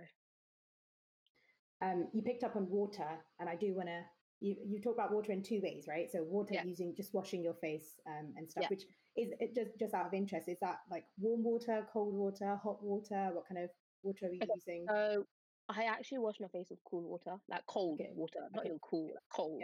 um 1.83 2.09
you 2.13 2.23
picked 2.23 2.45
up 2.45 2.57
on 2.57 2.69
water 2.69 3.09
and 3.41 3.49
i 3.49 3.55
do 3.55 3.75
want 3.75 3.89
to 3.89 4.01
you 4.41 4.57
you 4.65 4.81
talk 4.81 4.95
about 4.95 5.13
water 5.13 5.33
in 5.33 5.43
two 5.43 5.61
ways 5.63 5.87
right 5.89 6.11
so 6.11 6.23
water 6.23 6.55
yeah. 6.55 6.65
using 6.65 6.95
just 6.97 7.13
washing 7.13 7.43
your 7.43 7.55
face 7.55 7.97
um, 8.07 8.33
and 8.37 8.49
stuff 8.49 8.63
yeah. 8.63 8.69
which 8.71 8.85
is 9.17 9.31
it 9.41 9.55
just 9.55 9.79
just 9.79 9.95
out 9.95 10.07
of 10.07 10.15
interest 10.15 10.49
is 10.49 10.59
that 10.61 10.79
like 10.91 11.05
warm 11.19 11.43
water 11.43 11.87
cold 11.93 12.15
water 12.15 12.59
hot 12.63 12.83
water 12.83 13.31
what 13.33 13.45
kind 13.49 13.63
of 13.63 13.71
water 14.03 14.27
are 14.27 14.31
we 14.31 14.37
okay. 14.37 14.47
using 14.55 14.87
so 14.89 15.25
I 15.71 15.85
actually 15.85 16.19
wash 16.19 16.37
my 16.41 16.49
face 16.49 16.69
with 16.71 16.79
cool 16.91 17.03
water, 17.03 17.37
like 17.51 17.61
cold 17.67 18.01
okay. 18.01 18.11
water, 18.15 18.41
not 18.55 18.61
okay. 18.61 18.69
even 18.69 18.79
cool, 18.83 19.05
like 19.05 19.23
cold. 19.31 19.61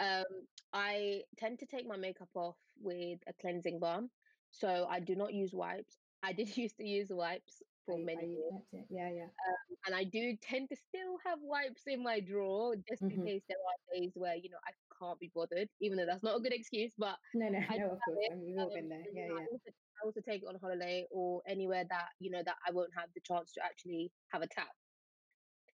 Yeah. 0.00 0.18
Um, 0.18 0.24
I 0.72 1.20
tend 1.36 1.60
to 1.60 1.66
take 1.66 1.86
my 1.86 1.96
makeup 1.96 2.30
off 2.34 2.56
with 2.80 3.20
a 3.28 3.32
cleansing 3.40 3.78
balm, 3.78 4.10
so 4.50 4.88
I 4.90 4.98
do 4.98 5.14
not 5.14 5.32
use 5.32 5.52
wipes. 5.54 5.96
I 6.24 6.32
did 6.32 6.48
used 6.56 6.76
to 6.78 6.84
use 6.84 7.08
wipes 7.10 7.62
for 7.88 7.98
I, 7.98 8.04
many 8.04 8.36
I, 8.36 8.36
years. 8.36 8.86
Yeah, 8.90 9.10
yeah. 9.10 9.24
Um, 9.24 9.68
and 9.86 9.94
I 9.96 10.04
do 10.04 10.36
tend 10.42 10.68
to 10.68 10.76
still 10.76 11.16
have 11.24 11.38
wipes 11.42 11.82
in 11.86 12.02
my 12.02 12.20
drawer 12.20 12.74
just 12.88 13.02
mm-hmm. 13.02 13.20
in 13.20 13.26
case 13.26 13.42
there 13.48 13.56
are 13.56 13.98
days 13.98 14.12
where 14.14 14.36
you 14.36 14.50
know 14.50 14.60
I 14.68 14.72
can't 15.00 15.18
be 15.18 15.30
bothered, 15.34 15.68
even 15.80 15.96
though 15.96 16.06
that's 16.06 16.22
not 16.22 16.36
a 16.36 16.40
good 16.40 16.52
excuse. 16.52 16.92
But 16.98 17.16
no, 17.34 17.48
no, 17.48 17.58
no, 17.76 17.84
of 17.86 17.98
course, 18.04 18.18
I 18.30 18.34
mean, 18.34 18.44
we've 18.46 18.58
all 18.58 18.74
been 18.74 18.88
there. 18.88 19.04
Yeah, 19.12 19.28
yeah. 19.28 19.72
I 19.72 20.06
also 20.06 20.20
take 20.20 20.42
it 20.42 20.48
on 20.48 20.54
holiday 20.60 21.06
or 21.10 21.42
anywhere 21.48 21.84
that 21.88 22.08
you 22.20 22.30
know 22.30 22.42
that 22.44 22.56
I 22.66 22.72
won't 22.72 22.90
have 22.96 23.08
the 23.14 23.20
chance 23.20 23.52
to 23.54 23.64
actually 23.64 24.12
have 24.32 24.42
a 24.42 24.46
tap. 24.46 24.68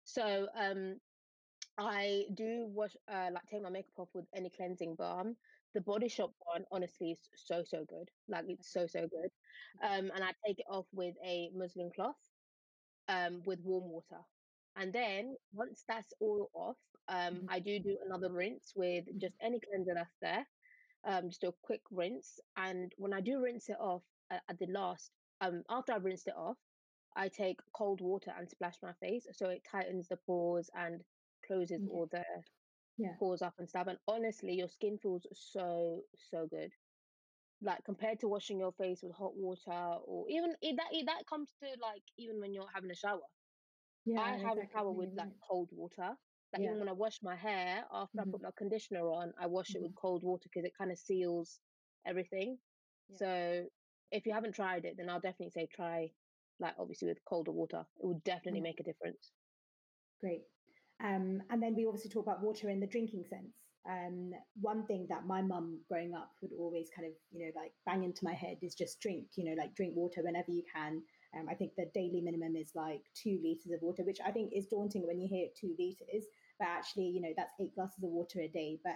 So 0.06 0.48
um, 0.60 0.98
I 1.78 2.26
do 2.36 2.68
wash, 2.68 2.96
uh, 3.12 3.30
like 3.34 3.44
take 3.50 3.64
my 3.64 3.70
makeup 3.70 3.94
off 3.98 4.10
with 4.14 4.26
any 4.36 4.50
cleansing 4.50 4.96
balm. 4.96 5.36
The 5.74 5.82
Body 5.82 6.08
Shop 6.08 6.32
one, 6.46 6.66
honestly, 6.72 7.12
is 7.12 7.30
so 7.36 7.64
so 7.66 7.86
good. 7.88 8.10
Like 8.28 8.46
it's 8.48 8.72
so 8.72 8.88
so 8.88 9.02
good. 9.02 9.30
Um, 9.84 10.12
and 10.14 10.24
I 10.24 10.32
take 10.46 10.60
it 10.60 10.66
off 10.70 10.86
with 10.94 11.16
a 11.26 11.50
muslin 11.56 11.92
cloth, 11.96 12.16
um, 13.10 13.42
with 13.46 13.60
warm 13.64 13.90
water. 13.90 14.22
And 14.76 14.92
then 14.92 15.36
once 15.54 15.84
that's 15.88 16.14
all 16.20 16.50
off, 16.54 16.78
um, 17.08 17.36
mm-hmm. 17.36 17.46
I 17.50 17.60
do 17.60 17.80
do 17.80 17.98
another 18.06 18.32
rinse 18.32 18.74
with 18.76 19.06
just 19.20 19.36
any 19.42 19.60
cleanser 19.60 19.94
that's 19.96 20.18
there. 20.22 20.46
Um, 21.06 21.30
just 21.30 21.42
do 21.42 21.50
a 21.50 21.54
quick 21.64 21.82
rinse. 21.92 22.40
And 22.58 22.92
when 22.98 23.14
I 23.14 23.22
do 23.22 23.42
rinse 23.42 23.70
it 23.70 23.78
off 23.80 24.04
uh, 24.32 24.40
at 24.50 24.58
the 24.60 24.68
last, 24.68 25.12
um, 25.42 25.64
after 25.70 25.92
I've 25.92 26.06
rinsed 26.06 26.28
it 26.28 26.36
off, 26.38 26.58
I 27.16 27.28
take 27.28 27.60
cold 27.76 28.02
water 28.02 28.34
and 28.38 28.50
splash 28.50 28.76
my 28.82 28.94
face 28.94 29.28
so 29.32 29.50
it 29.50 29.64
tightens 29.70 30.08
the 30.08 30.18
pores 30.26 30.70
and 30.76 31.02
closes 31.46 31.82
all 31.92 32.08
the 32.12 32.24
yeah. 32.98 33.10
pores 33.20 33.42
up 33.42 33.54
and 33.60 33.68
stuff. 33.68 33.88
And 33.88 33.98
honestly, 34.08 34.54
your 34.54 34.68
skin 34.68 34.98
feels 35.02 35.26
so 35.34 36.02
so 36.32 36.48
good. 36.50 36.72
Like 37.62 37.84
compared 37.86 38.20
to 38.20 38.28
washing 38.28 38.60
your 38.60 38.74
face 38.74 39.00
with 39.04 39.14
hot 39.14 39.36
water, 39.36 39.98
or 40.06 40.26
even 40.30 40.54
it, 40.62 40.76
that 40.78 40.88
it, 40.92 41.06
that 41.06 41.26
comes 41.30 41.50
to 41.62 41.70
like 41.82 42.04
even 42.18 42.40
when 42.40 42.54
you're 42.54 42.68
having 42.74 42.92
a 42.92 42.96
shower. 42.96 43.20
Yeah, 44.06 44.20
I 44.20 44.32
have 44.32 44.58
exactly. 44.58 44.64
a 44.64 44.78
shower 44.78 44.92
with 44.92 45.10
like 45.16 45.32
cold 45.50 45.70
water. 45.72 46.12
Like 46.52 46.62
yeah. 46.62 46.68
even 46.68 46.80
when 46.80 46.90
I 46.90 46.94
wash 46.94 47.20
my 47.24 47.36
hair 47.36 47.84
after 47.92 48.18
mm-hmm. 48.18 48.30
I 48.30 48.32
put 48.32 48.44
my 48.44 48.50
conditioner 48.58 49.08
on, 49.08 49.34
I 49.42 49.48
wash 49.48 49.70
mm-hmm. 49.70 49.78
it 49.78 49.84
with 49.84 49.96
cold 49.96 50.24
water 50.24 50.44
because 50.44 50.66
it 50.66 50.74
kind 50.78 50.92
of 50.92 50.98
seals 50.98 51.60
everything. 52.06 52.58
Yeah. 53.10 53.18
So 53.18 53.64
if 54.12 54.26
you 54.26 54.34
haven't 54.34 54.54
tried 54.54 54.86
it, 54.86 54.96
then 54.98 55.10
I'll 55.10 55.22
definitely 55.22 55.52
say 55.52 55.68
try 55.74 56.12
like 56.60 56.76
obviously 56.80 57.08
with 57.08 57.24
colder 57.26 57.52
water, 57.52 57.84
it 57.98 58.06
would 58.06 58.24
definitely 58.24 58.62
mm. 58.62 58.64
make 58.64 58.80
a 58.80 58.84
difference. 58.84 59.32
Great. 60.22 60.42
Um, 61.04 61.42
and 61.50 61.62
then 61.62 61.76
we 61.76 61.86
obviously 61.86 62.10
talk 62.10 62.26
about 62.26 62.42
water 62.42 62.70
in 62.70 62.80
the 62.80 62.88
drinking 62.88 63.26
sense. 63.30 63.54
Um, 63.90 64.32
one 64.62 64.86
thing 64.86 65.08
that 65.10 65.28
my 65.28 65.42
mum 65.42 65.80
growing 65.90 66.14
up 66.14 66.32
would 66.42 66.52
always 66.58 66.88
kind 66.96 67.06
of, 67.06 67.14
you 67.32 67.46
know, 67.46 67.52
like 67.60 67.74
bang 67.86 68.06
into 68.06 68.24
my 68.24 68.34
head 68.34 68.58
is 68.62 68.76
just 68.76 69.02
drink, 69.02 69.26
you 69.36 69.44
know, 69.44 69.62
like 69.62 69.76
drink 69.76 69.94
water 69.96 70.22
whenever 70.24 70.52
you 70.52 70.64
can. 70.74 71.02
Um, 71.38 71.48
I 71.50 71.56
think 71.56 71.72
the 71.76 71.92
daily 71.94 72.22
minimum 72.22 72.56
is 72.56 72.72
like 72.76 73.02
two 73.14 73.40
liters 73.44 73.74
of 73.74 73.82
water, 73.82 74.04
which 74.04 74.20
I 74.26 74.32
think 74.32 74.54
is 74.54 74.68
daunting 74.68 75.06
when 75.06 75.20
you 75.20 75.28
hear 75.28 75.48
two 75.60 75.76
liters. 75.78 76.26
But 76.60 76.70
actually, 76.70 77.08
you 77.08 77.22
know, 77.22 77.34
that's 77.36 77.54
eight 77.60 77.76
glasses 77.76 78.04
of 78.04 78.12
water 78.12 78.40
a 78.40 78.48
day. 78.48 78.80
But 78.86 78.96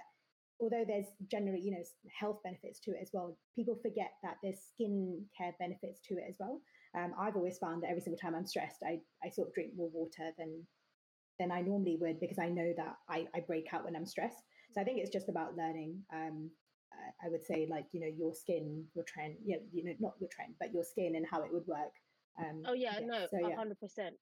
although 0.62 0.86
there's 0.88 1.08
generally, 1.30 1.60
you 1.60 1.72
know, 1.72 1.84
health 2.18 2.40
benefits 2.44 2.80
to 2.82 2.92
it 2.92 3.00
as 3.02 3.10
well, 3.12 3.38
people 3.56 3.76
forget 3.82 4.12
that 4.24 4.38
there's 4.42 4.60
skin 4.74 5.26
care 5.38 5.54
benefits 5.60 6.00
to 6.08 6.14
it 6.16 6.26
as 6.30 6.38
well. 6.40 6.62
Um, 6.96 7.14
I've 7.20 7.36
always 7.36 7.58
found 7.58 7.84
that 7.84 7.90
every 7.90 8.02
single 8.02 8.20
time 8.20 8.36
I'm 8.36 8.48
stressed, 8.48 8.82
I, 8.86 9.00
I 9.24 9.30
sort 9.30 9.50
of 9.50 9.54
drink 9.54 9.72
more 9.76 9.90
water 9.92 10.32
than 10.38 10.66
than 11.40 11.52
I 11.52 11.62
normally 11.62 11.98
would 12.02 12.20
because 12.20 12.40
I 12.40 12.50
know 12.50 12.74
that 12.78 12.96
I, 13.10 13.28
I 13.36 13.42
break 13.42 13.74
out 13.74 13.86
when 13.86 13.96
I'm 13.96 14.06
stressed. 14.06 14.44
So 14.74 14.82
I 14.82 14.84
think 14.84 15.00
it's 15.00 15.12
just 15.12 15.30
about 15.30 15.56
learning. 15.56 16.02
Um, 16.14 16.50
I 17.24 17.30
would 17.30 17.44
say 17.44 17.68
like 17.70 17.86
you 17.92 18.00
know 18.00 18.12
your 18.16 18.34
skin, 18.34 18.86
your 18.96 19.04
trend, 19.06 19.36
you 19.46 19.56
know, 19.56 19.62
you 19.72 19.84
know 19.84 19.94
not 20.00 20.14
your 20.20 20.30
trend, 20.30 20.56
but 20.60 20.74
your 20.74 20.84
skin 20.84 21.16
and 21.16 21.26
how 21.30 21.42
it 21.44 21.52
would 21.52 21.66
work. 21.68 21.94
Um, 22.40 22.64
oh 22.66 22.74
yeah, 22.74 23.00
yeah. 23.00 23.06
no, 23.06 23.28
so, 23.30 23.56
hundred 23.56 23.78
yeah. 23.82 23.88
percent. 23.88 24.16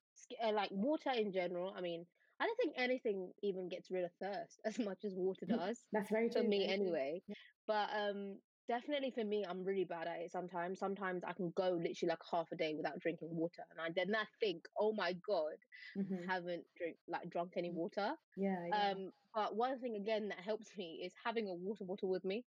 Uh, 0.43 0.51
like 0.53 0.69
water 0.71 1.11
in 1.11 1.31
general. 1.31 1.73
I 1.77 1.81
mean, 1.81 2.05
I 2.39 2.45
don't 2.45 2.57
think 2.57 2.73
anything 2.77 3.31
even 3.43 3.69
gets 3.69 3.91
rid 3.91 4.05
of 4.05 4.11
thirst 4.21 4.61
as 4.65 4.79
much 4.79 4.99
as 5.05 5.13
water 5.15 5.45
mm, 5.45 5.57
does. 5.57 5.79
That's 5.91 6.09
very 6.09 6.29
true. 6.29 6.41
For 6.41 6.47
me, 6.47 6.67
anyway. 6.67 7.21
Yeah. 7.27 7.35
But 7.67 7.89
um, 7.95 8.37
definitely 8.67 9.11
for 9.11 9.23
me, 9.23 9.45
I'm 9.47 9.63
really 9.63 9.85
bad 9.85 10.07
at 10.07 10.21
it 10.21 10.31
sometimes. 10.31 10.79
Sometimes 10.79 11.23
I 11.25 11.33
can 11.33 11.51
go 11.55 11.69
literally 11.71 12.09
like 12.09 12.21
half 12.29 12.47
a 12.51 12.55
day 12.55 12.73
without 12.75 12.99
drinking 12.99 13.29
water. 13.31 13.63
And 13.71 13.79
I 13.79 13.89
then 13.95 14.15
I 14.15 14.25
think, 14.39 14.65
oh 14.79 14.93
my 14.93 15.13
God, 15.27 15.57
mm-hmm. 15.97 16.27
haven't 16.27 16.63
drink 16.77 16.97
like 17.07 17.29
drunk 17.29 17.53
any 17.57 17.69
mm. 17.69 17.75
water. 17.75 18.13
Yeah, 18.35 18.57
yeah. 18.67 18.91
Um, 18.91 19.11
but 19.33 19.55
one 19.55 19.79
thing 19.79 19.95
again 19.95 20.29
that 20.29 20.39
helps 20.39 20.69
me 20.77 21.01
is 21.05 21.13
having 21.23 21.47
a 21.47 21.53
water 21.53 21.83
bottle 21.83 22.09
with 22.09 22.25
me. 22.25 22.43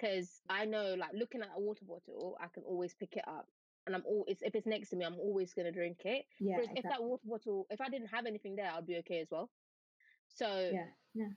Cause 0.00 0.40
I 0.50 0.64
know 0.64 0.94
like 0.98 1.10
looking 1.14 1.40
at 1.40 1.50
a 1.56 1.60
water 1.60 1.84
bottle, 1.86 2.36
I 2.40 2.48
can 2.52 2.64
always 2.64 2.94
pick 2.94 3.16
it 3.16 3.24
up. 3.28 3.46
And 3.86 3.94
I'm 3.94 4.02
always 4.06 4.38
if 4.40 4.54
it's 4.54 4.66
next 4.66 4.90
to 4.90 4.96
me, 4.96 5.04
I'm 5.04 5.18
always 5.18 5.52
gonna 5.52 5.72
drink 5.72 5.98
it. 6.04 6.24
Yeah. 6.40 6.56
Exactly. 6.56 6.82
If 6.82 6.90
that 6.90 7.02
water 7.02 7.22
bottle, 7.26 7.66
if 7.70 7.80
I 7.80 7.88
didn't 7.88 8.08
have 8.08 8.26
anything 8.26 8.56
there, 8.56 8.70
I'd 8.74 8.86
be 8.86 8.96
okay 8.98 9.20
as 9.20 9.28
well. 9.30 9.50
So 10.28 10.70
yeah, 10.72 10.86
yeah. 11.14 11.28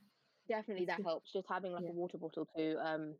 Definitely 0.50 0.86
that 0.86 1.02
helps. 1.04 1.32
Just 1.32 1.48
having 1.50 1.74
like 1.74 1.84
yeah. 1.84 1.90
a 1.90 1.94
water 1.94 2.18
bottle 2.18 2.48
to 2.58 2.78
um 2.84 3.14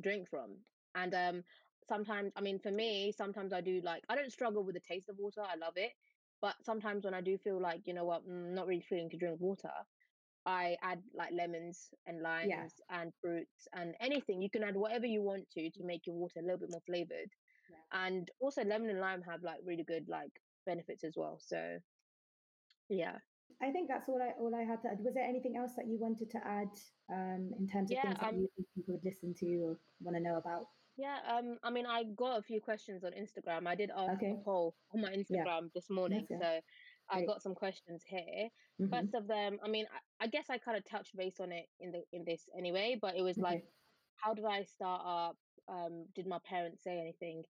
drink 0.00 0.28
from. 0.28 0.56
And 0.94 1.14
um, 1.14 1.44
sometimes, 1.88 2.32
I 2.36 2.40
mean, 2.40 2.58
for 2.58 2.70
me, 2.70 3.12
sometimes 3.12 3.52
I 3.52 3.60
do 3.60 3.80
like, 3.82 4.02
I 4.08 4.14
don't 4.14 4.32
struggle 4.32 4.64
with 4.64 4.74
the 4.74 4.80
taste 4.80 5.08
of 5.08 5.16
water. 5.18 5.42
I 5.42 5.56
love 5.56 5.74
it. 5.76 5.92
But 6.40 6.56
sometimes 6.62 7.04
when 7.04 7.14
I 7.14 7.20
do 7.20 7.38
feel 7.38 7.60
like, 7.60 7.82
you 7.86 7.94
know 7.94 8.04
what, 8.04 8.22
I'm 8.26 8.32
mm, 8.32 8.54
not 8.54 8.66
really 8.66 8.84
feeling 8.88 9.08
to 9.10 9.16
drink 9.16 9.40
water, 9.40 9.70
I 10.44 10.76
add 10.82 11.00
like 11.14 11.30
lemons 11.32 11.90
and 12.06 12.20
limes 12.20 12.50
yeah. 12.50 12.66
and 12.90 13.12
fruits 13.20 13.68
and 13.72 13.94
anything. 14.00 14.42
You 14.42 14.50
can 14.50 14.64
add 14.64 14.74
whatever 14.76 15.06
you 15.06 15.22
want 15.22 15.48
to 15.52 15.70
to 15.70 15.84
make 15.84 16.06
your 16.06 16.16
water 16.16 16.40
a 16.40 16.42
little 16.42 16.58
bit 16.58 16.70
more 16.70 16.82
flavored. 16.84 17.30
Yeah. 17.70 18.04
And 18.06 18.28
also, 18.40 18.64
lemon 18.64 18.90
and 18.90 19.00
lime 19.00 19.22
have 19.22 19.42
like 19.42 19.60
really 19.64 19.84
good 19.84 20.08
like 20.08 20.32
benefits 20.66 21.04
as 21.04 21.14
well. 21.16 21.38
So, 21.40 21.78
yeah. 22.88 23.18
I 23.60 23.70
think 23.70 23.88
that's 23.88 24.08
all 24.08 24.20
I 24.22 24.32
all 24.40 24.54
I 24.54 24.62
had 24.62 24.82
to 24.82 24.88
add. 24.88 24.98
Was 25.04 25.14
there 25.14 25.24
anything 25.24 25.56
else 25.56 25.72
that 25.76 25.86
you 25.86 25.98
wanted 25.98 26.30
to 26.30 26.38
add 26.46 26.70
um, 27.12 27.50
in 27.58 27.68
terms 27.68 27.90
of 27.90 27.96
yeah, 27.96 28.02
things 28.02 28.18
that 28.20 28.28
um, 28.28 28.46
people 28.74 28.94
would 28.94 29.04
listen 29.04 29.34
to 29.40 29.46
or 29.64 29.78
want 30.00 30.16
to 30.16 30.22
know 30.22 30.36
about? 30.36 30.66
Yeah, 30.96 31.16
um, 31.30 31.58
I 31.62 31.70
mean, 31.70 31.86
I 31.86 32.04
got 32.16 32.38
a 32.38 32.42
few 32.42 32.60
questions 32.60 33.02
on 33.02 33.12
Instagram. 33.12 33.66
I 33.66 33.74
did 33.74 33.90
ask 33.96 34.14
okay. 34.14 34.36
a 34.38 34.44
poll 34.44 34.74
on 34.94 35.00
my 35.00 35.10
Instagram 35.10 35.44
yeah. 35.44 35.60
this 35.74 35.88
morning, 35.88 36.26
yes, 36.28 36.38
yeah. 36.40 36.58
so 36.58 36.60
I 37.10 37.24
got 37.24 37.42
some 37.42 37.54
questions 37.54 38.02
here. 38.06 38.48
Mm-hmm. 38.80 38.92
First 38.92 39.14
of 39.14 39.26
them, 39.26 39.58
I 39.64 39.68
mean, 39.68 39.86
I, 40.20 40.24
I 40.24 40.26
guess 40.26 40.46
I 40.50 40.58
kind 40.58 40.76
of 40.76 40.84
touched 40.84 41.16
base 41.16 41.40
on 41.40 41.50
it 41.50 41.66
in 41.80 41.92
the 41.92 42.02
in 42.12 42.24
this 42.24 42.42
anyway, 42.56 42.98
but 43.00 43.16
it 43.16 43.22
was 43.22 43.38
okay. 43.38 43.42
like, 43.42 43.64
how 44.16 44.34
did 44.34 44.44
I 44.44 44.64
start 44.64 45.02
up? 45.06 45.36
Um, 45.68 46.06
did 46.14 46.26
my 46.26 46.38
parents 46.44 46.82
say 46.84 47.00
anything? 47.00 47.44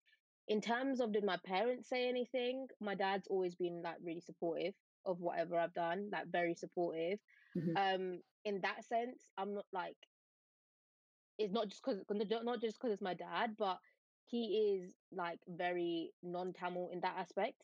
In 0.47 0.61
terms 0.61 0.99
of 0.99 1.13
did 1.13 1.23
my 1.23 1.37
parents 1.45 1.89
say 1.89 2.09
anything? 2.09 2.67
My 2.79 2.93
dad's 2.93 3.27
always 3.27 3.55
been 3.55 3.81
like 3.83 3.97
really 4.03 4.21
supportive 4.21 4.73
of 5.05 5.19
whatever 5.19 5.57
I've 5.57 5.73
done, 5.73 6.09
like 6.11 6.31
very 6.31 6.55
supportive. 6.55 7.19
Mm-hmm. 7.57 7.77
Um, 7.77 8.19
in 8.45 8.61
that 8.61 8.85
sense, 8.85 9.27
I'm 9.37 9.53
not 9.53 9.65
like 9.73 9.97
it's 11.37 11.53
not 11.53 11.69
just 11.69 11.83
because 11.83 12.01
not 12.43 12.61
just 12.61 12.79
because 12.79 12.93
it's 12.93 13.01
my 13.01 13.13
dad, 13.13 13.51
but 13.57 13.77
he 14.27 14.79
is 14.79 14.93
like 15.11 15.39
very 15.47 16.11
non-Tamil 16.23 16.89
in 16.93 17.01
that 17.01 17.15
aspect. 17.17 17.55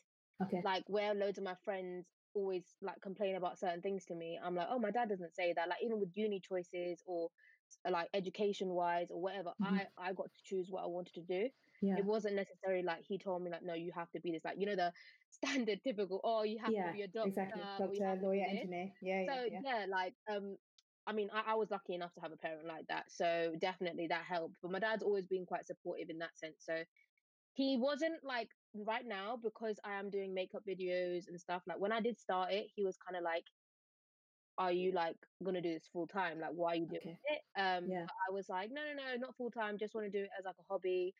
Okay. 0.42 0.60
Like 0.64 0.84
where 0.86 1.14
loads 1.14 1.38
of 1.38 1.44
my 1.44 1.54
friends 1.64 2.06
always 2.34 2.64
like 2.82 3.00
complain 3.02 3.36
about 3.36 3.58
certain 3.58 3.80
things 3.80 4.04
to 4.06 4.14
me, 4.14 4.38
I'm 4.42 4.54
like, 4.54 4.68
oh, 4.70 4.78
my 4.78 4.90
dad 4.90 5.08
doesn't 5.08 5.34
say 5.34 5.52
that. 5.56 5.68
Like 5.68 5.78
even 5.82 5.98
with 5.98 6.10
uni 6.14 6.40
choices 6.40 7.02
or 7.06 7.28
like 7.90 8.08
education 8.14 8.68
wise 8.68 9.10
or 9.10 9.20
whatever, 9.20 9.50
mm-hmm. 9.62 9.74
I 9.74 9.86
I 9.98 10.12
got 10.12 10.26
to 10.26 10.40
choose 10.44 10.68
what 10.70 10.84
I 10.84 10.86
wanted 10.86 11.14
to 11.14 11.22
do. 11.22 11.48
Yeah. 11.80 11.96
It 11.98 12.04
wasn't 12.04 12.34
necessarily 12.34 12.82
like 12.82 13.04
he 13.06 13.18
told 13.18 13.42
me 13.42 13.50
like, 13.50 13.62
no, 13.62 13.74
you 13.74 13.92
have 13.94 14.10
to 14.10 14.20
be 14.20 14.32
this. 14.32 14.44
Like 14.44 14.56
you 14.58 14.66
know 14.66 14.76
the 14.76 14.92
standard 15.30 15.80
typical. 15.82 16.20
Oh, 16.24 16.42
you 16.42 16.58
have 16.58 16.72
yeah, 16.72 16.88
to 16.88 16.92
be 16.92 17.02
a 17.02 17.08
doctor, 17.08 17.28
exactly. 17.28 17.62
doctor, 17.78 18.18
lawyer, 18.22 18.44
engineer. 18.48 18.88
Yeah. 19.00 19.24
So 19.28 19.44
yeah, 19.50 19.60
yeah, 19.64 19.86
like 19.88 20.14
um, 20.30 20.56
I 21.08 21.12
mean, 21.12 21.30
I, 21.32 21.52
I, 21.52 21.54
was 21.54 21.70
lucky 21.70 21.94
enough 21.94 22.12
to 22.14 22.20
have 22.20 22.32
a 22.32 22.36
parent 22.36 22.66
like 22.66 22.86
that. 22.88 23.04
So 23.08 23.54
definitely 23.60 24.08
that 24.08 24.24
helped. 24.28 24.56
But 24.62 24.72
my 24.72 24.78
dad's 24.78 25.02
always 25.02 25.26
been 25.26 25.46
quite 25.46 25.66
supportive 25.66 26.10
in 26.10 26.18
that 26.18 26.36
sense. 26.36 26.56
So 26.58 26.82
he 27.54 27.78
wasn't 27.78 28.22
like 28.22 28.50
right 28.74 29.06
now 29.06 29.38
because 29.42 29.80
I 29.84 29.94
am 29.94 30.10
doing 30.10 30.34
makeup 30.34 30.62
videos 30.68 31.26
and 31.28 31.40
stuff. 31.40 31.62
Like 31.66 31.80
when 31.80 31.92
I 31.92 32.00
did 32.00 32.20
start 32.20 32.52
it, 32.52 32.66
he 32.76 32.84
was 32.84 32.98
kind 32.98 33.16
of 33.16 33.24
like, 33.24 33.44
Are 34.58 34.70
you 34.70 34.92
like 34.92 35.16
gonna 35.42 35.62
do 35.62 35.72
this 35.72 35.88
full 35.90 36.06
time? 36.06 36.40
Like 36.40 36.52
why 36.52 36.72
are 36.72 36.76
you 36.76 36.86
doing 36.86 37.00
okay. 37.00 37.18
it? 37.30 37.60
Um 37.60 37.86
yeah. 37.88 38.04
I 38.28 38.32
was 38.32 38.50
like, 38.50 38.70
No, 38.70 38.82
no, 38.82 39.02
no, 39.02 39.16
not 39.18 39.36
full 39.36 39.50
time, 39.50 39.78
just 39.78 39.94
want 39.94 40.06
to 40.06 40.10
do 40.10 40.24
it 40.24 40.30
as 40.38 40.44
like 40.44 40.56
a 40.60 40.64
hobby. 40.70 41.14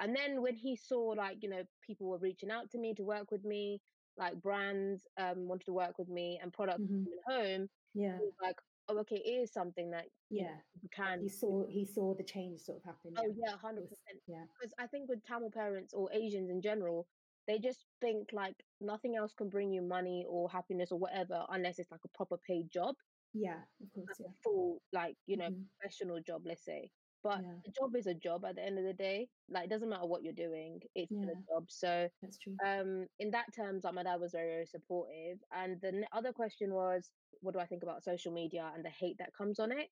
And 0.00 0.16
then 0.16 0.42
when 0.42 0.56
he 0.56 0.76
saw 0.76 1.14
like, 1.16 1.38
you 1.42 1.48
know, 1.48 1.62
people 1.86 2.08
were 2.08 2.18
reaching 2.18 2.50
out 2.50 2.70
to 2.70 2.78
me 2.78 2.94
to 2.94 3.02
work 3.02 3.30
with 3.30 3.44
me, 3.44 3.80
like 4.18 4.40
brands 4.42 5.06
um 5.18 5.48
wanted 5.48 5.64
to 5.64 5.72
work 5.72 5.98
with 5.98 6.08
me 6.08 6.38
and 6.42 6.52
products 6.52 6.82
mm-hmm. 6.82 7.04
home, 7.26 7.68
yeah. 7.94 8.18
Like, 8.42 8.56
oh, 8.88 8.98
okay, 8.98 9.16
it 9.16 9.28
is 9.28 9.52
something 9.52 9.90
that 9.90 10.06
yeah 10.30 10.56
you 10.80 10.88
can. 10.94 11.20
He 11.22 11.28
saw 11.28 11.64
he 11.68 11.84
saw 11.84 12.14
the 12.14 12.24
change 12.24 12.60
sort 12.60 12.78
of 12.78 12.84
happen. 12.84 13.12
Oh 13.16 13.32
yeah, 13.34 13.56
hundred 13.56 13.82
percent. 13.82 14.20
Yeah, 14.26 14.44
because 14.60 14.74
I 14.78 14.86
think 14.86 15.08
with 15.08 15.24
Tamil 15.24 15.50
parents 15.50 15.92
or 15.94 16.08
Asians 16.12 16.50
in 16.50 16.60
general, 16.60 17.06
they 17.46 17.58
just 17.58 17.86
think 18.00 18.30
like 18.32 18.56
nothing 18.80 19.16
else 19.16 19.32
can 19.36 19.48
bring 19.48 19.72
you 19.72 19.82
money 19.82 20.24
or 20.28 20.48
happiness 20.50 20.92
or 20.92 20.98
whatever 20.98 21.44
unless 21.50 21.78
it's 21.78 21.90
like 21.90 22.04
a 22.04 22.16
proper 22.16 22.36
paid 22.46 22.70
job. 22.70 22.94
Yeah, 23.34 23.60
of 23.82 23.92
course. 23.94 24.08
Like 24.08 24.16
yeah. 24.20 24.32
full 24.42 24.82
like 24.92 25.16
you 25.26 25.36
know 25.36 25.50
mm-hmm. 25.50 25.62
professional 25.80 26.20
job, 26.20 26.42
let's 26.44 26.64
say. 26.64 26.90
But 27.22 27.40
yeah. 27.42 27.52
a 27.66 27.70
job 27.70 27.94
is 27.96 28.06
a 28.06 28.14
job 28.14 28.44
at 28.44 28.56
the 28.56 28.64
end 28.64 28.78
of 28.78 28.84
the 28.84 28.92
day. 28.92 29.28
Like 29.48 29.64
it 29.64 29.70
doesn't 29.70 29.88
matter 29.88 30.06
what 30.06 30.22
you're 30.22 30.32
doing, 30.32 30.80
it's 30.94 31.12
yeah. 31.12 31.30
a 31.30 31.54
job. 31.54 31.64
So 31.68 32.08
that's 32.20 32.38
true. 32.38 32.56
Um, 32.66 33.06
in 33.20 33.30
that 33.30 33.46
terms, 33.54 33.84
like 33.84 33.94
my 33.94 34.02
dad 34.02 34.20
was 34.20 34.32
very, 34.32 34.48
very 34.48 34.66
supportive. 34.66 35.38
And 35.52 35.80
the 35.80 36.04
other 36.12 36.32
question 36.32 36.74
was, 36.74 37.10
what 37.40 37.54
do 37.54 37.60
I 37.60 37.66
think 37.66 37.82
about 37.82 38.02
social 38.02 38.32
media 38.32 38.70
and 38.74 38.84
the 38.84 38.90
hate 38.90 39.18
that 39.18 39.34
comes 39.36 39.60
on 39.60 39.72
it? 39.72 39.88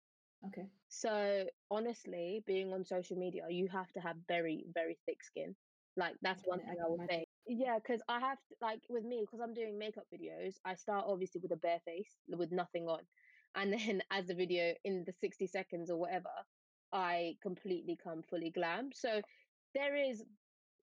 Okay. 0.46 0.66
So 0.88 1.44
honestly, 1.70 2.42
being 2.46 2.72
on 2.72 2.84
social 2.84 3.16
media, 3.16 3.42
you 3.48 3.68
have 3.68 3.92
to 3.92 4.00
have 4.00 4.16
very, 4.26 4.64
very 4.74 4.98
thick 5.06 5.22
skin. 5.22 5.54
Like 5.96 6.14
that's 6.22 6.42
one 6.44 6.60
thing 6.60 6.76
I, 6.80 6.86
I 6.86 6.88
would 6.88 7.08
say. 7.08 7.26
Yeah, 7.46 7.76
because 7.76 8.00
I 8.08 8.20
have 8.20 8.38
to, 8.38 8.54
like 8.62 8.80
with 8.88 9.04
me 9.04 9.24
because 9.26 9.40
I'm 9.42 9.54
doing 9.54 9.78
makeup 9.78 10.06
videos. 10.14 10.54
I 10.64 10.74
start 10.74 11.04
obviously 11.06 11.40
with 11.42 11.52
a 11.52 11.56
bare 11.56 11.80
face 11.84 12.10
with 12.28 12.52
nothing 12.52 12.86
on, 12.86 13.00
and 13.54 13.72
then 13.72 14.02
as 14.10 14.26
the 14.26 14.34
video 14.34 14.72
in 14.84 15.04
the 15.06 15.12
60 15.20 15.46
seconds 15.46 15.90
or 15.90 15.98
whatever, 15.98 16.30
I 16.92 17.36
completely 17.42 17.98
come 18.02 18.22
fully 18.22 18.50
glam. 18.50 18.90
So 18.92 19.20
there 19.74 19.96
is 19.96 20.24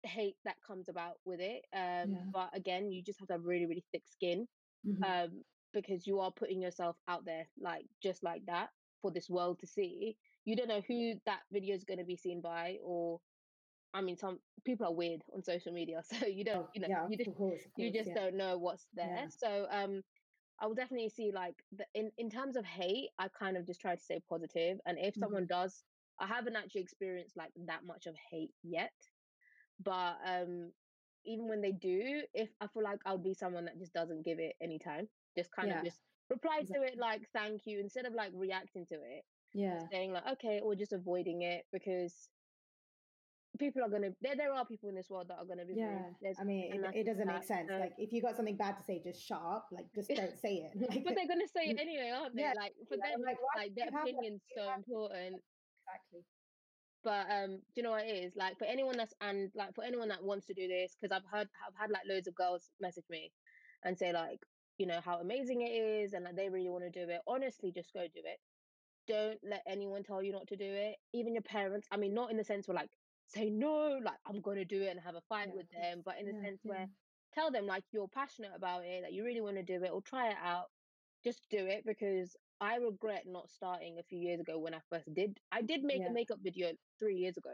hate 0.03 0.35
that 0.45 0.55
comes 0.65 0.89
about 0.89 1.15
with 1.25 1.39
it. 1.39 1.63
Um, 1.73 2.11
yeah. 2.11 2.17
But 2.31 2.49
again, 2.53 2.91
you 2.91 3.01
just 3.01 3.19
have 3.19 3.27
to 3.27 3.33
have 3.33 3.45
really, 3.45 3.65
really 3.65 3.85
thick 3.91 4.03
skin 4.07 4.47
mm-hmm. 4.87 5.03
um, 5.03 5.43
because 5.73 6.07
you 6.07 6.19
are 6.19 6.31
putting 6.31 6.61
yourself 6.61 6.95
out 7.07 7.25
there 7.25 7.47
like 7.59 7.85
just 8.01 8.23
like 8.23 8.45
that 8.45 8.69
for 9.01 9.11
this 9.11 9.29
world 9.29 9.59
to 9.59 9.67
see. 9.67 10.17
You 10.45 10.55
don't 10.55 10.67
know 10.67 10.81
who 10.87 11.13
that 11.25 11.41
video 11.51 11.75
is 11.75 11.83
going 11.83 11.97
to 11.99 12.05
be 12.05 12.15
seen 12.15 12.41
by, 12.41 12.77
or 12.83 13.19
I 13.93 14.01
mean, 14.01 14.17
some 14.17 14.39
people 14.63 14.85
are 14.85 14.93
weird 14.93 15.21
on 15.33 15.43
social 15.43 15.71
media, 15.71 16.01
so 16.19 16.27
you 16.27 16.43
don't, 16.43 16.65
oh, 16.67 16.69
you 16.75 16.81
know, 16.81 16.87
yeah, 16.89 17.07
you 17.09 17.17
just, 17.17 17.35
course, 17.35 17.61
course, 17.61 17.63
you 17.77 17.91
just 17.91 18.09
yeah. 18.09 18.15
don't 18.15 18.35
know 18.35 18.57
what's 18.57 18.87
there. 18.93 19.25
So, 19.29 19.65
um, 19.71 20.01
I 20.59 20.67
will 20.67 20.75
definitely 20.75 21.09
see 21.09 21.31
like 21.33 21.55
the, 21.75 21.85
in 21.95 22.11
in 22.17 22.29
terms 22.29 22.55
of 22.55 22.63
hate, 22.63 23.09
I 23.19 23.27
kind 23.27 23.57
of 23.57 23.65
just 23.65 23.81
try 23.81 23.95
to 23.95 24.01
stay 24.01 24.21
positive, 24.29 24.77
and 24.85 24.97
if 24.97 25.13
mm-hmm. 25.13 25.21
someone 25.21 25.47
does 25.47 25.83
I 26.19 26.27
haven't 26.27 26.55
actually 26.55 26.81
experienced 26.81 27.37
like 27.37 27.51
that 27.67 27.85
much 27.85 28.05
of 28.05 28.15
hate 28.31 28.51
yet. 28.63 28.93
But 29.83 30.17
um 30.25 30.71
even 31.25 31.47
when 31.47 31.61
they 31.61 31.71
do, 31.71 32.21
if 32.33 32.49
I 32.61 32.67
feel 32.67 32.83
like 32.83 32.99
I'll 33.05 33.17
be 33.17 33.33
someone 33.33 33.65
that 33.65 33.79
just 33.79 33.93
doesn't 33.93 34.23
give 34.23 34.39
it 34.39 34.53
any 34.61 34.77
time, 34.77 35.07
just 35.35 35.51
kind 35.51 35.69
yeah. 35.69 35.79
of 35.79 35.85
just 35.85 35.99
reply 36.29 36.59
exactly. 36.61 36.87
to 36.87 36.93
it 36.93 36.99
like 36.99 37.21
thank 37.33 37.61
you 37.65 37.79
instead 37.79 38.05
of 38.05 38.13
like 38.13 38.31
reacting 38.33 38.85
to 38.87 38.95
it. 38.95 39.23
Yeah. 39.53 39.79
Saying 39.91 40.13
like 40.13 40.27
okay, 40.33 40.59
or 40.63 40.75
just 40.75 40.93
avoiding 40.93 41.41
it 41.41 41.63
because 41.71 42.29
people 43.57 43.81
are 43.83 43.89
gonna 43.89 44.09
there 44.21 44.35
there 44.35 44.53
are 44.53 44.65
people 44.65 44.89
in 44.89 44.95
this 44.95 45.09
world 45.09 45.27
that 45.27 45.37
are 45.37 45.45
gonna 45.45 45.65
be 45.65 45.75
yeah 45.75 45.99
i 46.39 46.43
mean 46.43 46.73
it, 46.73 46.81
it, 46.93 47.05
doesn't 47.05 47.27
make 47.27 47.43
sense 47.43 47.69
so. 47.69 47.77
like 47.77 47.93
if 47.97 48.11
you 48.11 48.21
got 48.21 48.35
something 48.35 48.57
bad 48.57 48.77
to 48.77 48.83
say 48.83 49.01
just 49.03 49.21
shut 49.25 49.41
up 49.41 49.67
like 49.71 49.85
just 49.93 50.09
don't 50.15 50.37
say 50.37 50.67
it 50.67 50.71
like, 50.89 51.03
but 51.03 51.15
they're 51.15 51.27
gonna 51.27 51.47
say 51.47 51.69
it 51.69 51.79
anyway 51.79 52.11
aren't 52.13 52.35
they 52.35 52.41
yeah, 52.41 52.53
like 52.55 52.73
for 52.87 52.97
yeah, 52.97 53.11
them 53.11 53.21
like, 53.25 53.37
like 53.55 53.75
their 53.75 53.87
opinion's 53.87 54.41
so 54.55 54.73
important 54.75 55.41
exactly. 55.85 56.25
But 57.03 57.27
um, 57.29 57.57
do 57.57 57.75
you 57.75 57.83
know 57.83 57.91
what 57.91 58.05
it 58.05 58.25
is? 58.25 58.35
Like 58.35 58.57
for 58.57 58.65
anyone 58.65 58.97
that's 58.97 59.13
and 59.21 59.51
like 59.55 59.75
for 59.75 59.83
anyone 59.83 60.09
that 60.09 60.23
wants 60.23 60.47
to 60.47 60.53
do 60.53 60.67
this, 60.67 60.95
because 60.99 61.15
I've 61.15 61.29
heard 61.31 61.47
I've 61.65 61.79
had 61.79 61.91
like 61.91 62.01
loads 62.09 62.27
of 62.27 62.35
girls 62.35 62.71
message 62.81 63.05
me 63.09 63.31
and 63.83 63.97
say 63.97 64.11
like, 64.11 64.39
you 64.77 64.87
know, 64.87 64.99
how 65.03 65.19
amazing 65.19 65.61
it 65.61 65.71
is 65.71 66.13
and 66.13 66.25
like 66.25 66.35
they 66.35 66.49
really 66.49 66.69
want 66.69 66.83
to 66.83 66.89
do 66.89 67.09
it. 67.11 67.21
Honestly, 67.27 67.71
just 67.71 67.93
go 67.93 68.01
do 68.01 68.21
it. 68.25 68.39
Don't 69.07 69.37
let 69.47 69.61
anyone 69.67 70.03
tell 70.03 70.23
you 70.23 70.31
not 70.31 70.47
to 70.47 70.55
do 70.55 70.65
it. 70.65 70.95
Even 71.13 71.33
your 71.35 71.43
parents. 71.43 71.87
I 71.91 71.97
mean, 71.97 72.15
not 72.15 72.31
in 72.31 72.37
the 72.37 72.43
sense 72.43 72.67
where 72.67 72.75
like 72.75 72.89
say 73.27 73.51
no, 73.51 73.99
like 74.03 74.17
I'm 74.25 74.41
gonna 74.41 74.65
do 74.65 74.81
it 74.81 74.89
and 74.89 74.99
have 74.99 75.15
a 75.15 75.21
fight 75.29 75.49
yeah. 75.49 75.55
with 75.57 75.67
them, 75.69 76.01
but 76.03 76.15
in 76.19 76.25
the 76.25 76.33
yeah, 76.33 76.41
sense 76.41 76.61
yeah. 76.63 76.71
where 76.71 76.87
tell 77.35 77.51
them 77.51 77.67
like 77.67 77.83
you're 77.91 78.07
passionate 78.07 78.51
about 78.55 78.83
it, 78.83 79.03
that 79.03 79.13
you 79.13 79.23
really 79.23 79.41
want 79.41 79.57
to 79.57 79.63
do 79.63 79.83
it, 79.83 79.91
or 79.93 80.01
try 80.01 80.29
it 80.29 80.37
out. 80.43 80.65
Just 81.23 81.47
do 81.51 81.57
it 81.57 81.83
because 81.85 82.35
I 82.61 82.75
regret 82.77 83.23
not 83.27 83.49
starting 83.49 83.97
a 83.99 84.03
few 84.03 84.19
years 84.19 84.39
ago 84.39 84.57
when 84.57 84.73
I 84.73 84.79
first 84.89 85.13
did. 85.13 85.37
I 85.51 85.61
did 85.61 85.83
make 85.83 85.99
yeah. 85.99 86.09
a 86.09 86.13
makeup 86.13 86.39
video 86.43 86.71
three 86.99 87.15
years 87.15 87.37
ago, 87.37 87.51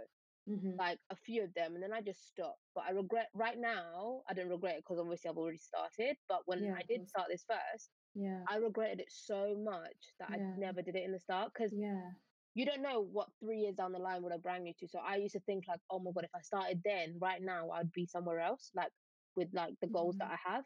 mm-hmm. 0.49 0.77
like 0.77 0.99
a 1.09 1.15
few 1.15 1.43
of 1.43 1.53
them, 1.53 1.73
and 1.73 1.83
then 1.83 1.93
I 1.93 2.01
just 2.01 2.27
stopped. 2.27 2.59
But 2.75 2.85
I 2.87 2.91
regret 2.91 3.29
right 3.33 3.57
now. 3.59 4.21
I 4.29 4.33
don't 4.33 4.49
regret 4.49 4.75
it 4.75 4.83
because 4.87 4.99
obviously 4.99 5.29
I've 5.29 5.37
already 5.37 5.57
started. 5.57 6.15
But 6.29 6.41
when 6.45 6.63
yeah, 6.63 6.73
I 6.77 6.83
did 6.87 7.07
start 7.09 7.27
this 7.29 7.45
first, 7.47 7.89
yeah, 8.15 8.41
I 8.47 8.57
regretted 8.57 8.99
it 8.99 9.09
so 9.09 9.55
much 9.63 9.97
that. 10.19 10.29
I 10.31 10.37
never 10.57 10.81
did 10.81 10.95
it 10.95 11.03
in 11.03 11.11
the 11.11 11.19
start 11.19 11.51
because 11.53 11.73
yeah. 11.73 12.11
You 12.53 12.65
don't 12.65 12.81
know 12.81 13.07
what 13.09 13.29
three 13.39 13.59
years 13.59 13.75
down 13.75 13.93
the 13.93 13.99
line 13.99 14.21
would 14.23 14.33
have 14.33 14.43
brought 14.43 14.61
me 14.61 14.75
to. 14.79 14.87
So 14.87 14.99
I 14.99 15.15
used 15.15 15.33
to 15.35 15.39
think 15.41 15.63
like, 15.69 15.79
oh 15.89 15.99
my 15.99 16.11
god, 16.13 16.25
if 16.25 16.31
I 16.35 16.41
started 16.41 16.81
then, 16.83 17.15
right 17.21 17.41
now, 17.41 17.69
I'd 17.69 17.91
be 17.93 18.05
somewhere 18.05 18.41
else, 18.41 18.71
like 18.75 18.91
with 19.37 19.47
like 19.53 19.73
the 19.81 19.87
goals 19.87 20.17
mm-hmm. 20.17 20.29
that 20.29 20.39
I 20.45 20.51
have. 20.51 20.63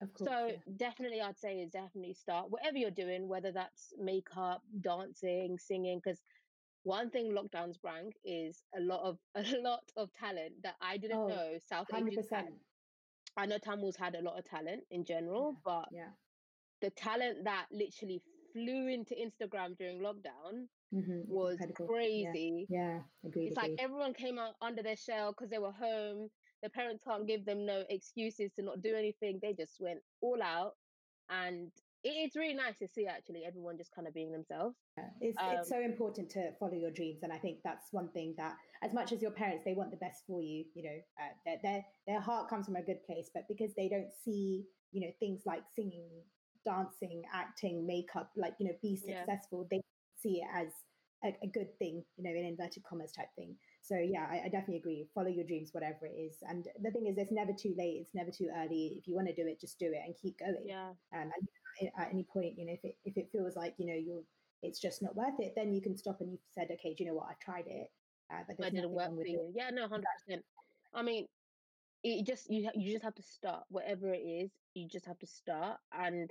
Course, 0.00 0.30
so 0.30 0.46
yeah. 0.46 0.72
definitely 0.76 1.20
i'd 1.20 1.38
say 1.38 1.54
is 1.54 1.72
definitely 1.72 2.14
start 2.14 2.46
whatever 2.50 2.76
you're 2.78 2.90
doing 2.90 3.26
whether 3.26 3.50
that's 3.50 3.92
makeup 3.98 4.62
dancing 4.80 5.58
singing 5.58 6.00
because 6.02 6.20
one 6.84 7.10
thing 7.10 7.32
lockdowns 7.32 7.80
bring 7.82 8.12
is 8.24 8.62
a 8.76 8.80
lot 8.80 9.02
of 9.02 9.18
a 9.34 9.60
lot 9.60 9.82
of 9.96 10.08
talent 10.14 10.52
that 10.62 10.76
i 10.80 10.96
didn't 10.96 11.18
oh, 11.18 11.26
know 11.26 11.58
south 11.68 11.88
100%. 11.92 12.06
Asians 12.08 12.26
had. 12.30 12.46
i 13.36 13.44
know 13.44 13.58
tamils 13.58 13.96
had 13.96 14.14
a 14.14 14.22
lot 14.22 14.38
of 14.38 14.44
talent 14.44 14.82
in 14.92 15.04
general 15.04 15.54
yeah, 15.54 15.60
but 15.64 15.88
yeah 15.92 16.10
the 16.80 16.90
talent 16.90 17.44
that 17.44 17.66
literally 17.72 18.22
flew 18.52 18.88
into 18.88 19.14
instagram 19.16 19.76
during 19.76 19.98
lockdown 20.00 20.66
mm-hmm. 20.94 21.20
was 21.26 21.58
Incredible. 21.60 21.86
crazy 21.86 22.66
yeah, 22.68 22.78
yeah 22.78 22.98
agreed, 23.26 23.48
it's 23.48 23.58
agreed. 23.58 23.70
like 23.72 23.80
everyone 23.80 24.14
came 24.14 24.38
out 24.38 24.54
under 24.62 24.82
their 24.82 24.96
shell 24.96 25.32
because 25.32 25.50
they 25.50 25.58
were 25.58 25.72
home 25.72 26.28
the 26.62 26.70
parents 26.70 27.02
can't 27.06 27.26
give 27.26 27.44
them 27.44 27.66
no 27.66 27.84
excuses 27.88 28.50
to 28.56 28.62
not 28.62 28.82
do 28.82 28.94
anything. 28.96 29.38
They 29.42 29.52
just 29.52 29.76
went 29.80 30.00
all 30.20 30.42
out, 30.42 30.72
and 31.30 31.70
it's 32.04 32.36
really 32.36 32.54
nice 32.54 32.78
to 32.78 32.88
see 32.88 33.06
actually 33.06 33.44
everyone 33.44 33.76
just 33.76 33.94
kind 33.94 34.06
of 34.06 34.14
being 34.14 34.32
themselves. 34.32 34.76
Yeah. 34.96 35.04
It's 35.20 35.38
um, 35.40 35.56
it's 35.58 35.68
so 35.68 35.80
important 35.80 36.30
to 36.30 36.50
follow 36.58 36.74
your 36.74 36.90
dreams, 36.90 37.20
and 37.22 37.32
I 37.32 37.38
think 37.38 37.58
that's 37.64 37.88
one 37.92 38.08
thing 38.10 38.34
that, 38.38 38.56
as 38.82 38.92
much 38.92 39.12
as 39.12 39.20
your 39.20 39.30
parents, 39.30 39.64
they 39.64 39.74
want 39.74 39.90
the 39.90 39.96
best 39.96 40.22
for 40.26 40.42
you. 40.42 40.64
You 40.74 40.82
know, 40.84 40.98
uh, 41.20 41.32
their 41.44 41.58
their 41.62 41.84
their 42.06 42.20
heart 42.20 42.48
comes 42.48 42.66
from 42.66 42.76
a 42.76 42.82
good 42.82 43.04
place, 43.04 43.30
but 43.34 43.44
because 43.48 43.72
they 43.76 43.88
don't 43.88 44.12
see 44.24 44.64
you 44.92 45.00
know 45.00 45.12
things 45.18 45.42
like 45.44 45.62
singing, 45.74 46.08
dancing, 46.64 47.22
acting, 47.32 47.86
makeup, 47.86 48.30
like 48.36 48.54
you 48.58 48.66
know, 48.66 48.74
be 48.82 48.96
successful, 48.96 49.66
yeah. 49.70 49.78
they 49.78 49.82
see 50.20 50.42
it 50.42 50.48
as 50.54 50.68
a, 51.24 51.36
a, 51.42 51.48
good 51.48 51.76
thing, 51.78 52.04
you 52.16 52.24
know, 52.24 52.30
in 52.30 52.44
inverted 52.44 52.82
commas 52.88 53.12
type 53.12 53.28
thing. 53.36 53.56
So 53.88 53.96
yeah, 53.96 54.26
I, 54.30 54.42
I, 54.44 54.48
definitely 54.48 54.76
agree. 54.76 55.06
Follow 55.14 55.28
your 55.28 55.44
dreams, 55.44 55.70
whatever 55.72 56.04
it 56.04 56.14
is. 56.14 56.36
And 56.46 56.66
the 56.82 56.90
thing 56.90 57.06
is, 57.06 57.16
it's 57.16 57.32
never 57.32 57.52
too 57.52 57.74
late. 57.78 57.98
It's 58.02 58.14
never 58.14 58.30
too 58.30 58.48
early. 58.54 58.98
If 58.98 59.08
you 59.08 59.14
want 59.14 59.28
to 59.28 59.34
do 59.34 59.48
it, 59.48 59.58
just 59.58 59.78
do 59.78 59.86
it 59.86 60.02
and 60.04 60.14
keep 60.20 60.38
going. 60.38 60.66
Yeah. 60.66 60.90
Um, 61.14 61.30
and 61.80 61.90
at 61.98 62.10
any 62.12 62.24
point, 62.30 62.58
you 62.58 62.66
know, 62.66 62.74
if 62.74 62.84
it 62.84 62.96
if 63.06 63.16
it 63.16 63.30
feels 63.32 63.56
like 63.56 63.74
you 63.78 63.86
know 63.86 63.94
you're 63.94 64.22
it's 64.62 64.78
just 64.78 65.02
not 65.02 65.16
worth 65.16 65.38
it, 65.38 65.54
then 65.56 65.72
you 65.72 65.80
can 65.80 65.96
stop 65.96 66.20
and 66.20 66.32
you've 66.32 66.40
said, 66.52 66.68
okay, 66.70 66.92
do 66.92 67.04
you 67.04 67.10
know 67.10 67.16
what? 67.16 67.28
I've 67.30 67.38
tried 67.38 67.64
it, 67.66 67.88
uh, 68.30 68.42
but 68.46 68.66
it 68.66 68.74
didn't 68.74 68.90
work 68.90 69.08
for 69.14 69.26
you. 69.26 69.40
It. 69.48 69.54
Yeah, 69.56 69.70
no, 69.70 69.88
hundred 69.88 70.04
percent. 70.26 70.44
I 70.92 71.02
mean, 71.02 71.26
it 72.04 72.26
just 72.26 72.50
you 72.50 72.68
you 72.74 72.92
just 72.92 73.04
have 73.04 73.14
to 73.14 73.22
start 73.22 73.64
whatever 73.70 74.12
it 74.12 74.18
is. 74.18 74.50
You 74.74 74.86
just 74.86 75.06
have 75.06 75.18
to 75.20 75.26
start 75.26 75.78
and 75.98 76.30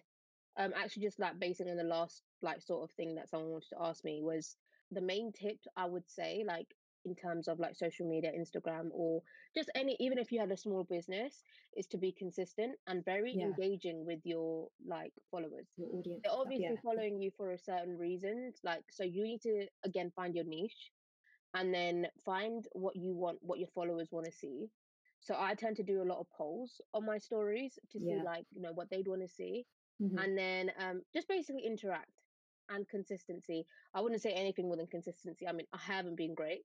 um 0.58 0.74
actually 0.76 1.04
just 1.04 1.20
like 1.20 1.40
basing 1.40 1.70
on 1.70 1.78
the 1.78 1.84
last 1.84 2.22
like 2.44 2.62
sort 2.62 2.84
of 2.84 2.96
thing 2.96 3.16
that 3.16 3.30
someone 3.30 3.50
wanted 3.50 3.70
to 3.70 3.82
ask 3.82 4.04
me 4.04 4.22
was 4.22 4.56
the 4.92 5.02
main 5.02 5.32
tip 5.32 5.58
I 5.76 5.86
would 5.86 6.08
say 6.10 6.44
like 6.48 6.68
in 7.06 7.16
terms 7.16 7.48
of 7.48 7.60
like 7.60 7.76
social 7.76 8.08
media, 8.08 8.32
Instagram, 8.32 8.90
or 8.92 9.22
just 9.56 9.70
any, 9.76 9.96
even 10.00 10.18
if 10.18 10.32
you 10.32 10.40
had 10.40 10.52
a 10.52 10.58
small 10.58 10.84
business, 10.84 11.44
is 11.76 11.88
to 11.88 11.98
be 11.98 12.12
consistent 12.12 12.76
and 12.88 13.06
very 13.06 13.34
yeah. 13.36 13.46
engaging 13.46 14.06
with 14.06 14.20
your 14.24 14.68
like 14.86 15.14
followers. 15.32 15.68
Your 15.78 15.90
audience. 15.94 16.22
They're 16.24 16.34
obviously 16.34 16.66
yeah. 16.66 16.82
following 16.84 17.22
you 17.22 17.32
for 17.38 17.52
a 17.52 17.60
certain 17.60 17.98
reason. 17.98 18.54
Like, 18.64 18.84
so 18.92 19.04
you 19.04 19.24
need 19.24 19.42
to 19.42 19.66
again 19.86 20.12
find 20.16 20.36
your 20.36 20.46
niche 20.46 20.92
and 21.54 21.74
then 21.74 22.08
find 22.26 22.66
what 22.74 22.96
you 22.96 23.16
want, 23.16 23.38
what 23.42 23.60
your 23.60 23.70
followers 23.74 24.10
want 24.12 24.26
to 24.26 24.32
see. 24.32 24.68
So 25.20 25.36
I 25.38 25.56
tend 25.56 25.76
to 25.78 25.84
do 25.84 26.02
a 26.02 26.10
lot 26.10 26.20
of 26.20 26.28
polls 26.38 26.80
on 26.94 27.06
my 27.06 27.18
stories 27.18 27.80
to 27.92 28.00
see 28.00 28.16
yeah. 28.16 28.24
like, 28.24 28.46
you 28.54 28.62
know, 28.62 28.72
what 28.74 28.90
they'd 28.90 29.08
want 29.08 29.22
to 29.22 29.28
see. 29.28 29.66
Mm-hmm. 30.02 30.18
And 30.18 30.38
then 30.38 30.72
um, 30.80 31.02
just 31.16 31.28
basically 31.28 31.66
interact 31.66 32.12
and 32.70 32.88
consistency. 32.88 33.66
I 33.96 34.02
wouldn't 34.02 34.22
say 34.22 34.32
anything 34.32 34.68
more 34.68 34.78
than 34.78 34.88
consistency. 34.88 35.48
I 35.48 35.54
mean, 35.54 35.68
I 35.74 35.80
haven't 35.82 36.18
been 36.18 36.36
great. 36.36 36.62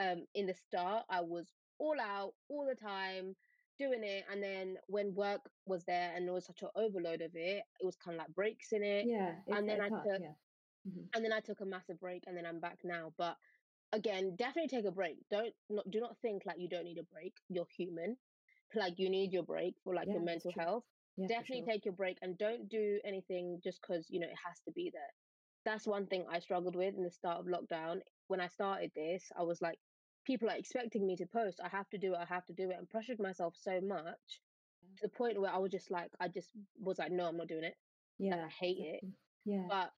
Um, 0.00 0.24
in 0.34 0.46
the 0.46 0.54
start, 0.54 1.04
I 1.10 1.20
was 1.20 1.46
all 1.78 1.96
out 2.00 2.32
all 2.48 2.66
the 2.66 2.74
time 2.74 3.34
doing 3.78 4.02
it, 4.02 4.24
and 4.30 4.42
then 4.42 4.76
when 4.86 5.14
work 5.14 5.40
was 5.66 5.84
there 5.84 6.12
and 6.14 6.26
there 6.26 6.34
was 6.34 6.46
such 6.46 6.62
an 6.62 6.68
overload 6.76 7.20
of 7.20 7.32
it, 7.34 7.62
it 7.80 7.84
was 7.84 7.96
kind 7.96 8.16
of 8.16 8.20
like 8.20 8.34
breaks 8.34 8.72
in 8.72 8.82
it. 8.82 9.06
Yeah, 9.06 9.32
and 9.48 9.68
then 9.68 9.80
I 9.80 9.88
took, 9.88 10.20
yeah. 10.20 10.34
mm-hmm. 10.88 11.04
and 11.14 11.24
then 11.24 11.32
I 11.32 11.40
took 11.40 11.60
a 11.60 11.66
massive 11.66 12.00
break, 12.00 12.24
and 12.26 12.36
then 12.36 12.46
I'm 12.46 12.60
back 12.60 12.78
now. 12.84 13.12
But 13.18 13.36
again, 13.92 14.36
definitely 14.36 14.68
take 14.68 14.86
a 14.86 14.92
break. 14.92 15.16
Don't 15.30 15.52
not 15.68 15.90
do 15.90 16.00
not 16.00 16.16
think 16.22 16.42
like 16.46 16.58
you 16.58 16.68
don't 16.68 16.84
need 16.84 16.98
a 16.98 17.14
break. 17.14 17.34
You're 17.48 17.66
human. 17.76 18.16
Like 18.74 18.94
you 18.98 19.10
need 19.10 19.32
your 19.32 19.42
break 19.42 19.74
for 19.84 19.94
like 19.94 20.06
yeah, 20.06 20.14
your 20.14 20.22
mental 20.22 20.52
health. 20.58 20.84
Yeah, 21.18 21.26
definitely 21.28 21.64
sure. 21.66 21.72
take 21.72 21.84
your 21.84 21.94
break 21.94 22.16
and 22.22 22.38
don't 22.38 22.70
do 22.70 22.98
anything 23.04 23.60
just 23.62 23.80
because 23.82 24.06
you 24.08 24.18
know 24.18 24.26
it 24.26 24.38
has 24.46 24.60
to 24.66 24.72
be 24.72 24.90
there 24.90 25.12
that's 25.64 25.86
one 25.86 26.06
thing 26.06 26.24
I 26.30 26.38
struggled 26.38 26.76
with 26.76 26.94
in 26.96 27.04
the 27.04 27.10
start 27.10 27.40
of 27.40 27.46
lockdown. 27.46 28.00
When 28.28 28.40
I 28.40 28.48
started 28.48 28.92
this, 28.94 29.24
I 29.38 29.42
was 29.42 29.60
like, 29.60 29.78
people 30.24 30.48
are 30.48 30.56
expecting 30.56 31.06
me 31.06 31.16
to 31.16 31.26
post. 31.26 31.60
I 31.62 31.68
have 31.68 31.88
to 31.90 31.98
do 31.98 32.14
it. 32.14 32.18
I 32.20 32.32
have 32.32 32.46
to 32.46 32.52
do 32.52 32.70
it, 32.70 32.76
and 32.78 32.88
pressured 32.88 33.20
myself 33.20 33.54
so 33.60 33.80
much 33.80 34.04
mm. 34.04 34.96
to 34.96 35.02
the 35.02 35.08
point 35.08 35.40
where 35.40 35.52
I 35.52 35.58
was 35.58 35.70
just 35.70 35.90
like, 35.90 36.10
I 36.20 36.28
just 36.28 36.50
was 36.80 36.98
like, 36.98 37.12
no, 37.12 37.26
I'm 37.26 37.36
not 37.36 37.48
doing 37.48 37.64
it. 37.64 37.76
Yeah, 38.18 38.34
and 38.34 38.42
I 38.42 38.48
hate 38.48 38.78
it. 38.80 39.04
Yeah, 39.44 39.64
but 39.68 39.90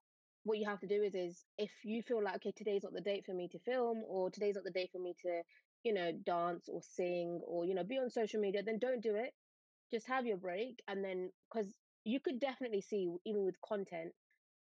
what 0.44 0.58
you 0.58 0.66
have 0.68 0.80
to 0.80 0.86
do 0.86 1.02
is, 1.02 1.14
is 1.14 1.44
if 1.58 1.70
you 1.84 2.02
feel 2.02 2.22
like, 2.22 2.36
okay, 2.36 2.52
today's 2.54 2.82
not 2.82 2.92
the 2.92 3.00
date 3.00 3.24
for 3.24 3.34
me 3.34 3.48
to 3.48 3.58
film, 3.60 4.02
or 4.06 4.30
today's 4.30 4.54
not 4.54 4.64
the 4.64 4.70
day 4.70 4.88
for 4.92 4.98
me 4.98 5.14
to, 5.22 5.42
you 5.84 5.94
know, 5.94 6.12
dance 6.24 6.68
or 6.68 6.80
sing 6.82 7.40
or 7.46 7.64
you 7.64 7.74
know, 7.74 7.84
be 7.84 7.98
on 7.98 8.10
social 8.10 8.40
media, 8.40 8.62
then 8.62 8.78
don't 8.78 9.02
do 9.02 9.14
it. 9.14 9.32
Just 9.92 10.06
have 10.06 10.26
your 10.26 10.38
break, 10.38 10.82
and 10.88 11.04
then 11.04 11.30
because 11.52 11.72
you 12.04 12.20
could 12.20 12.40
definitely 12.40 12.80
see, 12.80 13.08
even 13.24 13.44
with 13.44 13.60
content, 13.66 14.12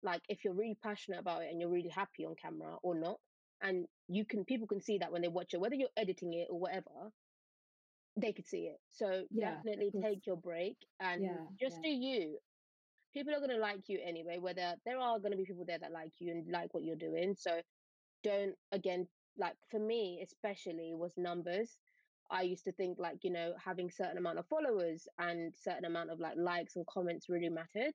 like 0.02 0.22
if 0.28 0.44
you're 0.44 0.54
really 0.54 0.76
passionate 0.82 1.20
about 1.20 1.42
it 1.42 1.48
and 1.50 1.60
you're 1.60 1.70
really 1.70 1.88
happy 1.88 2.24
on 2.24 2.34
camera 2.34 2.76
or 2.82 2.94
not 2.94 3.18
and 3.62 3.86
you 4.08 4.24
can 4.24 4.44
people 4.44 4.66
can 4.66 4.80
see 4.80 4.98
that 4.98 5.12
when 5.12 5.22
they 5.22 5.28
watch 5.28 5.54
it 5.54 5.60
whether 5.60 5.74
you're 5.74 5.88
editing 5.96 6.34
it 6.34 6.48
or 6.50 6.58
whatever 6.58 7.10
they 8.16 8.32
could 8.32 8.46
see 8.46 8.64
it. 8.64 8.78
So 8.90 9.24
yeah, 9.30 9.54
definitely 9.56 9.90
take 10.02 10.26
your 10.26 10.36
break 10.36 10.76
and 11.00 11.22
yeah, 11.22 11.36
just 11.60 11.76
yeah. 11.82 11.90
do 11.90 11.96
you. 11.96 12.38
People 13.14 13.34
are 13.34 13.38
going 13.38 13.50
to 13.50 13.56
like 13.58 13.88
you 13.88 13.98
anyway 14.04 14.38
whether 14.38 14.74
there 14.84 14.98
are 14.98 15.18
going 15.18 15.32
to 15.32 15.36
be 15.36 15.44
people 15.44 15.64
there 15.66 15.78
that 15.78 15.92
like 15.92 16.12
you 16.18 16.30
and 16.30 16.50
like 16.50 16.72
what 16.74 16.84
you're 16.84 16.96
doing. 16.96 17.34
So 17.38 17.60
don't 18.22 18.54
again 18.72 19.06
like 19.38 19.54
for 19.70 19.78
me 19.78 20.22
especially 20.22 20.92
was 20.94 21.12
numbers. 21.16 21.78
I 22.30 22.42
used 22.42 22.64
to 22.64 22.72
think 22.72 22.98
like 22.98 23.18
you 23.22 23.30
know 23.30 23.52
having 23.62 23.90
certain 23.90 24.18
amount 24.18 24.38
of 24.38 24.46
followers 24.46 25.06
and 25.18 25.52
certain 25.54 25.84
amount 25.84 26.10
of 26.10 26.20
like 26.20 26.36
likes 26.36 26.76
and 26.76 26.86
comments 26.86 27.28
really 27.28 27.50
mattered. 27.50 27.92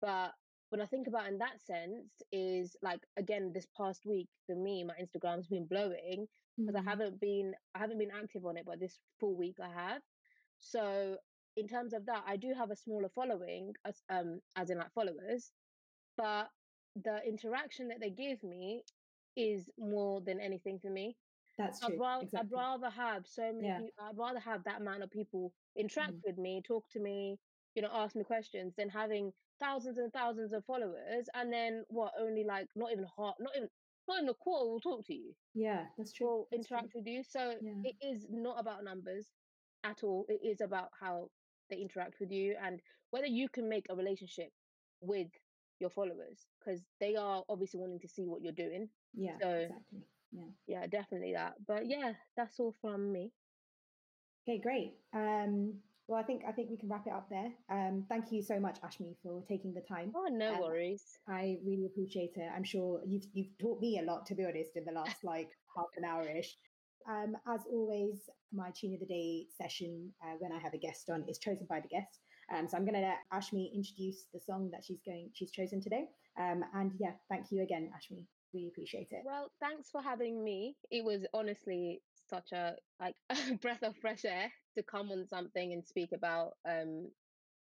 But 0.00 0.32
when 0.70 0.80
I 0.80 0.86
think 0.86 1.06
about 1.06 1.28
in 1.28 1.38
that 1.38 1.60
sense 1.64 2.22
is 2.32 2.76
like 2.82 3.00
again 3.16 3.52
this 3.54 3.66
past 3.76 4.06
week 4.06 4.28
for 4.46 4.56
me 4.56 4.84
my 4.84 4.94
Instagram's 4.94 5.48
been 5.48 5.66
blowing 5.66 6.26
because 6.56 6.74
mm-hmm. 6.74 6.88
I 6.88 6.90
haven't 6.90 7.20
been 7.20 7.52
I 7.74 7.78
haven't 7.78 7.98
been 7.98 8.10
active 8.16 8.46
on 8.46 8.56
it 8.56 8.64
but 8.66 8.80
this 8.80 8.98
full 9.18 9.36
week 9.36 9.56
I 9.62 9.68
have 9.68 10.02
so 10.60 11.16
in 11.56 11.68
terms 11.68 11.92
of 11.92 12.06
that 12.06 12.22
I 12.26 12.36
do 12.36 12.54
have 12.56 12.70
a 12.70 12.76
smaller 12.76 13.10
following 13.14 13.74
as 13.84 14.02
um 14.08 14.40
as 14.56 14.70
in 14.70 14.78
like 14.78 14.92
followers 14.94 15.50
but 16.16 16.48
the 17.04 17.18
interaction 17.26 17.88
that 17.88 18.00
they 18.00 18.10
give 18.10 18.42
me 18.42 18.82
is 19.36 19.68
more 19.78 20.20
than 20.20 20.40
anything 20.40 20.78
for 20.80 20.90
me 20.90 21.16
that's 21.58 21.80
true. 21.80 21.94
I'd 21.94 22.00
rather, 22.00 22.22
exactly. 22.22 22.50
I'd 22.56 22.58
rather 22.58 22.90
have 22.90 23.26
so 23.26 23.52
many. 23.52 23.68
Yeah. 23.68 23.78
People, 23.78 24.04
I'd 24.08 24.16
rather 24.16 24.40
have 24.40 24.64
that 24.64 24.80
amount 24.80 25.02
of 25.02 25.10
people 25.10 25.52
interact 25.76 26.14
mm. 26.14 26.20
with 26.24 26.38
me, 26.38 26.62
talk 26.66 26.84
to 26.92 27.00
me, 27.00 27.38
you 27.74 27.82
know, 27.82 27.90
ask 27.92 28.16
me 28.16 28.24
questions, 28.24 28.72
than 28.78 28.88
having 28.88 29.32
thousands 29.60 29.98
and 29.98 30.12
thousands 30.12 30.52
of 30.52 30.64
followers, 30.64 31.28
and 31.34 31.52
then 31.52 31.84
what? 31.88 32.12
Only 32.18 32.44
like 32.44 32.66
not 32.74 32.92
even 32.92 33.06
half, 33.18 33.34
not 33.38 33.52
even 33.56 33.68
not 34.08 34.18
even 34.18 34.28
a 34.28 34.34
quarter 34.34 34.68
will 34.68 34.80
talk 34.80 35.06
to 35.06 35.14
you. 35.14 35.32
Yeah, 35.54 35.84
that's 35.96 36.12
true. 36.12 36.26
Will 36.26 36.48
that's 36.50 36.66
interact 36.66 36.92
true. 36.92 37.00
with 37.00 37.06
you. 37.06 37.22
So 37.22 37.54
yeah. 37.60 37.72
it 37.84 37.96
is 38.04 38.26
not 38.30 38.58
about 38.58 38.84
numbers 38.84 39.26
at 39.84 40.02
all. 40.02 40.26
It 40.28 40.40
is 40.46 40.60
about 40.60 40.88
how 40.98 41.30
they 41.70 41.76
interact 41.76 42.16
with 42.20 42.30
you 42.30 42.56
and 42.62 42.80
whether 43.10 43.26
you 43.26 43.48
can 43.48 43.68
make 43.68 43.86
a 43.88 43.94
relationship 43.94 44.50
with 45.00 45.28
your 45.78 45.90
followers 45.90 46.46
because 46.58 46.82
they 47.00 47.16
are 47.16 47.42
obviously 47.48 47.80
wanting 47.80 48.00
to 48.00 48.08
see 48.08 48.26
what 48.26 48.42
you're 48.42 48.52
doing. 48.52 48.88
Yeah, 49.14 49.36
so, 49.40 49.48
exactly. 49.48 50.00
Yeah, 50.32 50.44
yeah, 50.66 50.86
definitely 50.86 51.32
that. 51.34 51.54
But 51.66 51.86
yeah, 51.86 52.12
that's 52.36 52.60
all 52.60 52.74
from 52.80 53.12
me. 53.12 53.32
Okay, 54.48 54.60
great. 54.60 54.94
Um, 55.14 55.74
well, 56.10 56.18
I 56.18 56.24
think 56.24 56.42
I 56.46 56.50
think 56.50 56.70
we 56.70 56.76
can 56.76 56.88
wrap 56.88 57.06
it 57.06 57.12
up 57.12 57.28
there. 57.30 57.52
Um, 57.70 58.04
thank 58.08 58.32
you 58.32 58.42
so 58.42 58.58
much, 58.58 58.78
Ashme, 58.82 59.14
for 59.22 59.44
taking 59.48 59.72
the 59.72 59.80
time. 59.80 60.10
Oh, 60.16 60.26
no 60.28 60.54
um, 60.54 60.60
worries. 60.60 61.04
I 61.28 61.58
really 61.64 61.86
appreciate 61.86 62.32
it. 62.34 62.50
I'm 62.54 62.64
sure 62.64 63.00
you've 63.06 63.26
you've 63.32 63.56
taught 63.60 63.80
me 63.80 64.00
a 64.00 64.02
lot, 64.04 64.26
to 64.26 64.34
be 64.34 64.44
honest, 64.44 64.72
in 64.74 64.84
the 64.84 64.92
last 64.92 65.18
like 65.24 65.50
half 65.76 65.86
an 65.96 66.04
hour 66.04 66.26
ish. 66.28 66.56
Um, 67.08 67.36
as 67.46 67.60
always, 67.70 68.28
my 68.52 68.70
tune 68.78 68.94
of 68.94 69.00
the 69.00 69.06
day 69.06 69.46
session 69.56 70.12
uh, 70.24 70.34
when 70.40 70.52
I 70.52 70.58
have 70.58 70.74
a 70.74 70.78
guest 70.78 71.08
on 71.10 71.24
is 71.28 71.38
chosen 71.38 71.66
by 71.70 71.78
the 71.78 71.88
guest. 71.88 72.18
Um, 72.52 72.66
so 72.66 72.76
I'm 72.76 72.84
going 72.84 73.00
to 73.00 73.00
let 73.00 73.18
Ashme 73.32 73.70
introduce 73.72 74.26
the 74.34 74.40
song 74.40 74.68
that 74.72 74.82
she's 74.84 75.00
going 75.06 75.30
she's 75.32 75.52
chosen 75.52 75.80
today. 75.80 76.06
Um, 76.38 76.64
and 76.74 76.90
yeah, 76.98 77.12
thank 77.30 77.46
you 77.52 77.62
again, 77.62 77.88
Ashme. 77.96 78.26
Really 78.52 78.66
appreciate 78.66 79.08
it. 79.12 79.22
Well, 79.24 79.52
thanks 79.60 79.90
for 79.90 80.02
having 80.02 80.42
me. 80.42 80.74
It 80.90 81.04
was 81.04 81.24
honestly 81.32 82.02
such 82.30 82.52
a 82.52 82.74
like 83.00 83.14
a 83.30 83.54
breath 83.54 83.82
of 83.82 83.96
fresh 83.96 84.24
air 84.24 84.50
to 84.76 84.82
come 84.82 85.10
on 85.10 85.26
something 85.26 85.72
and 85.72 85.84
speak 85.84 86.10
about 86.14 86.52
um 86.68 87.08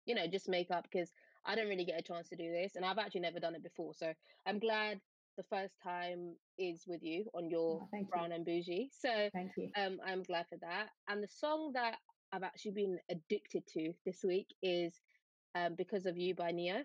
you 0.07 0.15
know 0.15 0.27
just 0.27 0.49
makeup 0.49 0.87
because 0.91 1.13
I 1.47 1.55
don't 1.55 1.69
really 1.69 1.85
get 1.85 1.99
a 1.99 2.03
chance 2.03 2.29
to 2.31 2.37
do 2.37 2.51
this 2.53 2.77
and 2.77 2.85
I've 2.85 2.99
actually 2.99 3.23
never 3.23 3.41
done 3.41 3.55
it 3.55 3.63
before 3.63 3.95
so 3.95 4.13
I'm 4.47 4.59
glad 4.59 5.01
the 5.37 5.45
first 5.45 5.75
time 5.83 6.35
is 6.59 6.83
with 6.89 7.03
you 7.03 7.25
on 7.33 7.49
your 7.49 7.87
oh, 7.95 8.07
brown 8.11 8.31
you. 8.31 8.37
and 8.37 8.45
bougie 8.45 8.91
so 8.99 9.31
thank 9.33 9.53
you 9.57 9.71
um 9.77 9.99
I'm 10.05 10.23
glad 10.23 10.47
for 10.49 10.59
that 10.59 10.89
and 11.09 11.23
the 11.23 11.29
song 11.29 11.73
that 11.75 11.97
I've 12.33 12.43
actually 12.43 12.73
been 12.73 12.99
addicted 13.11 13.63
to 13.75 13.93
this 14.05 14.25
week 14.25 14.49
is 14.63 15.01
um 15.55 15.75
because 15.77 16.07
of 16.07 16.17
you 16.17 16.35
by 16.35 16.51
Ne-Yo 16.51 16.83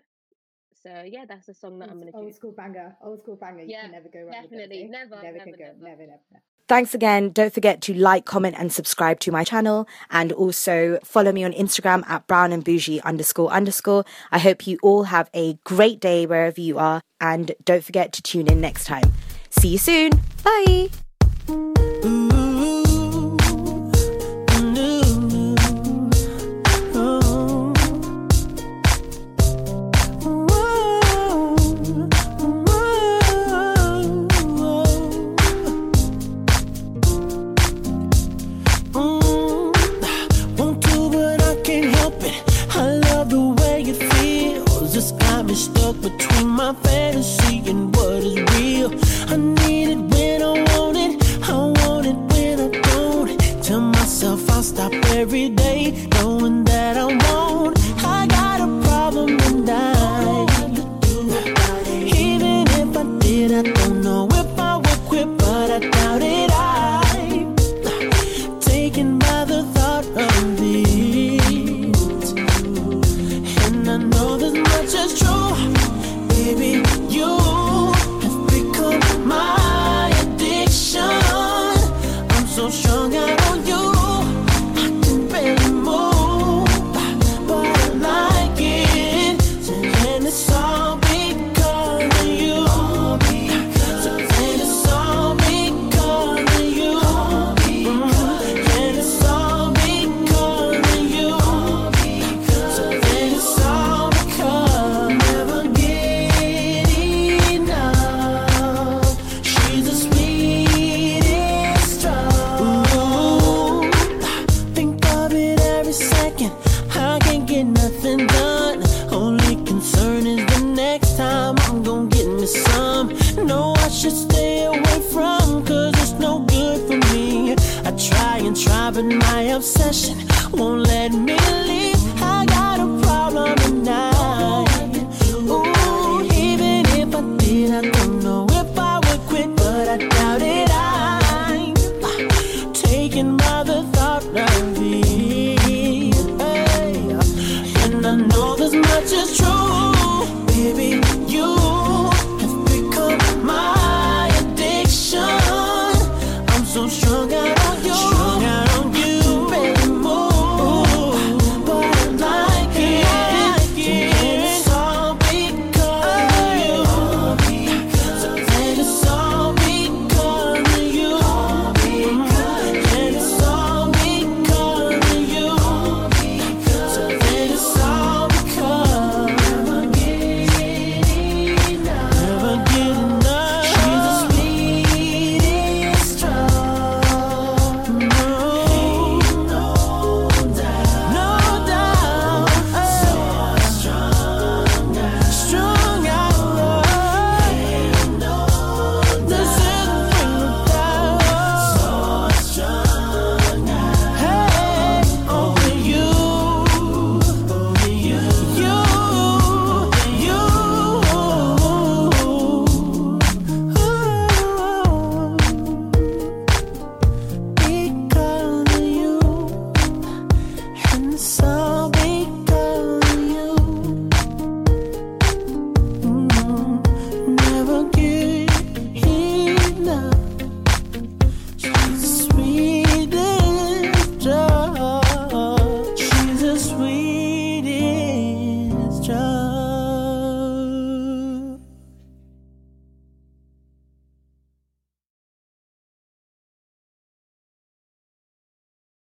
so 0.82 0.90
yeah, 1.06 1.24
that's 1.28 1.48
a 1.48 1.54
song 1.54 1.78
that 1.78 1.88
I'm 1.88 2.00
going 2.00 2.10
to 2.12 2.18
old 2.18 2.34
school 2.34 2.52
banger, 2.52 2.96
old 3.02 3.20
school 3.22 3.36
banger. 3.36 3.62
You 3.62 3.70
yeah, 3.70 3.82
can 3.82 3.92
never 3.92 4.08
go 4.08 4.20
wrong. 4.20 4.32
Definitely, 4.32 4.82
with 4.82 4.90
never, 4.90 5.22
never, 5.22 5.38
never, 5.38 5.38
can 5.38 5.46
never. 5.52 5.56
go, 5.56 5.64
never, 5.78 6.02
never. 6.02 6.20
never. 6.32 6.44
Thanks 6.66 6.94
again. 6.94 7.30
Don't 7.30 7.52
forget 7.52 7.82
to 7.82 7.94
like, 7.94 8.24
comment, 8.24 8.56
and 8.58 8.72
subscribe 8.72 9.20
to 9.20 9.32
my 9.32 9.44
channel. 9.44 9.86
And 10.10 10.32
also 10.32 10.98
follow 11.04 11.30
me 11.30 11.44
on 11.44 11.52
Instagram 11.52 12.08
at 12.08 12.26
brown 12.26 12.52
and 12.52 12.64
bougie 12.64 13.02
underscore 13.02 13.50
underscore. 13.50 14.04
I 14.32 14.38
hope 14.38 14.66
you 14.66 14.78
all 14.82 15.04
have 15.04 15.28
a 15.34 15.54
great 15.64 16.00
day 16.00 16.26
wherever 16.26 16.60
you 16.60 16.78
are. 16.78 17.02
And 17.20 17.52
don't 17.64 17.84
forget 17.84 18.12
to 18.14 18.22
tune 18.22 18.46
in 18.46 18.60
next 18.60 18.86
time. 18.86 19.12
See 19.50 19.68
you 19.68 19.78
soon. 19.78 20.10
Bye. 20.42 20.88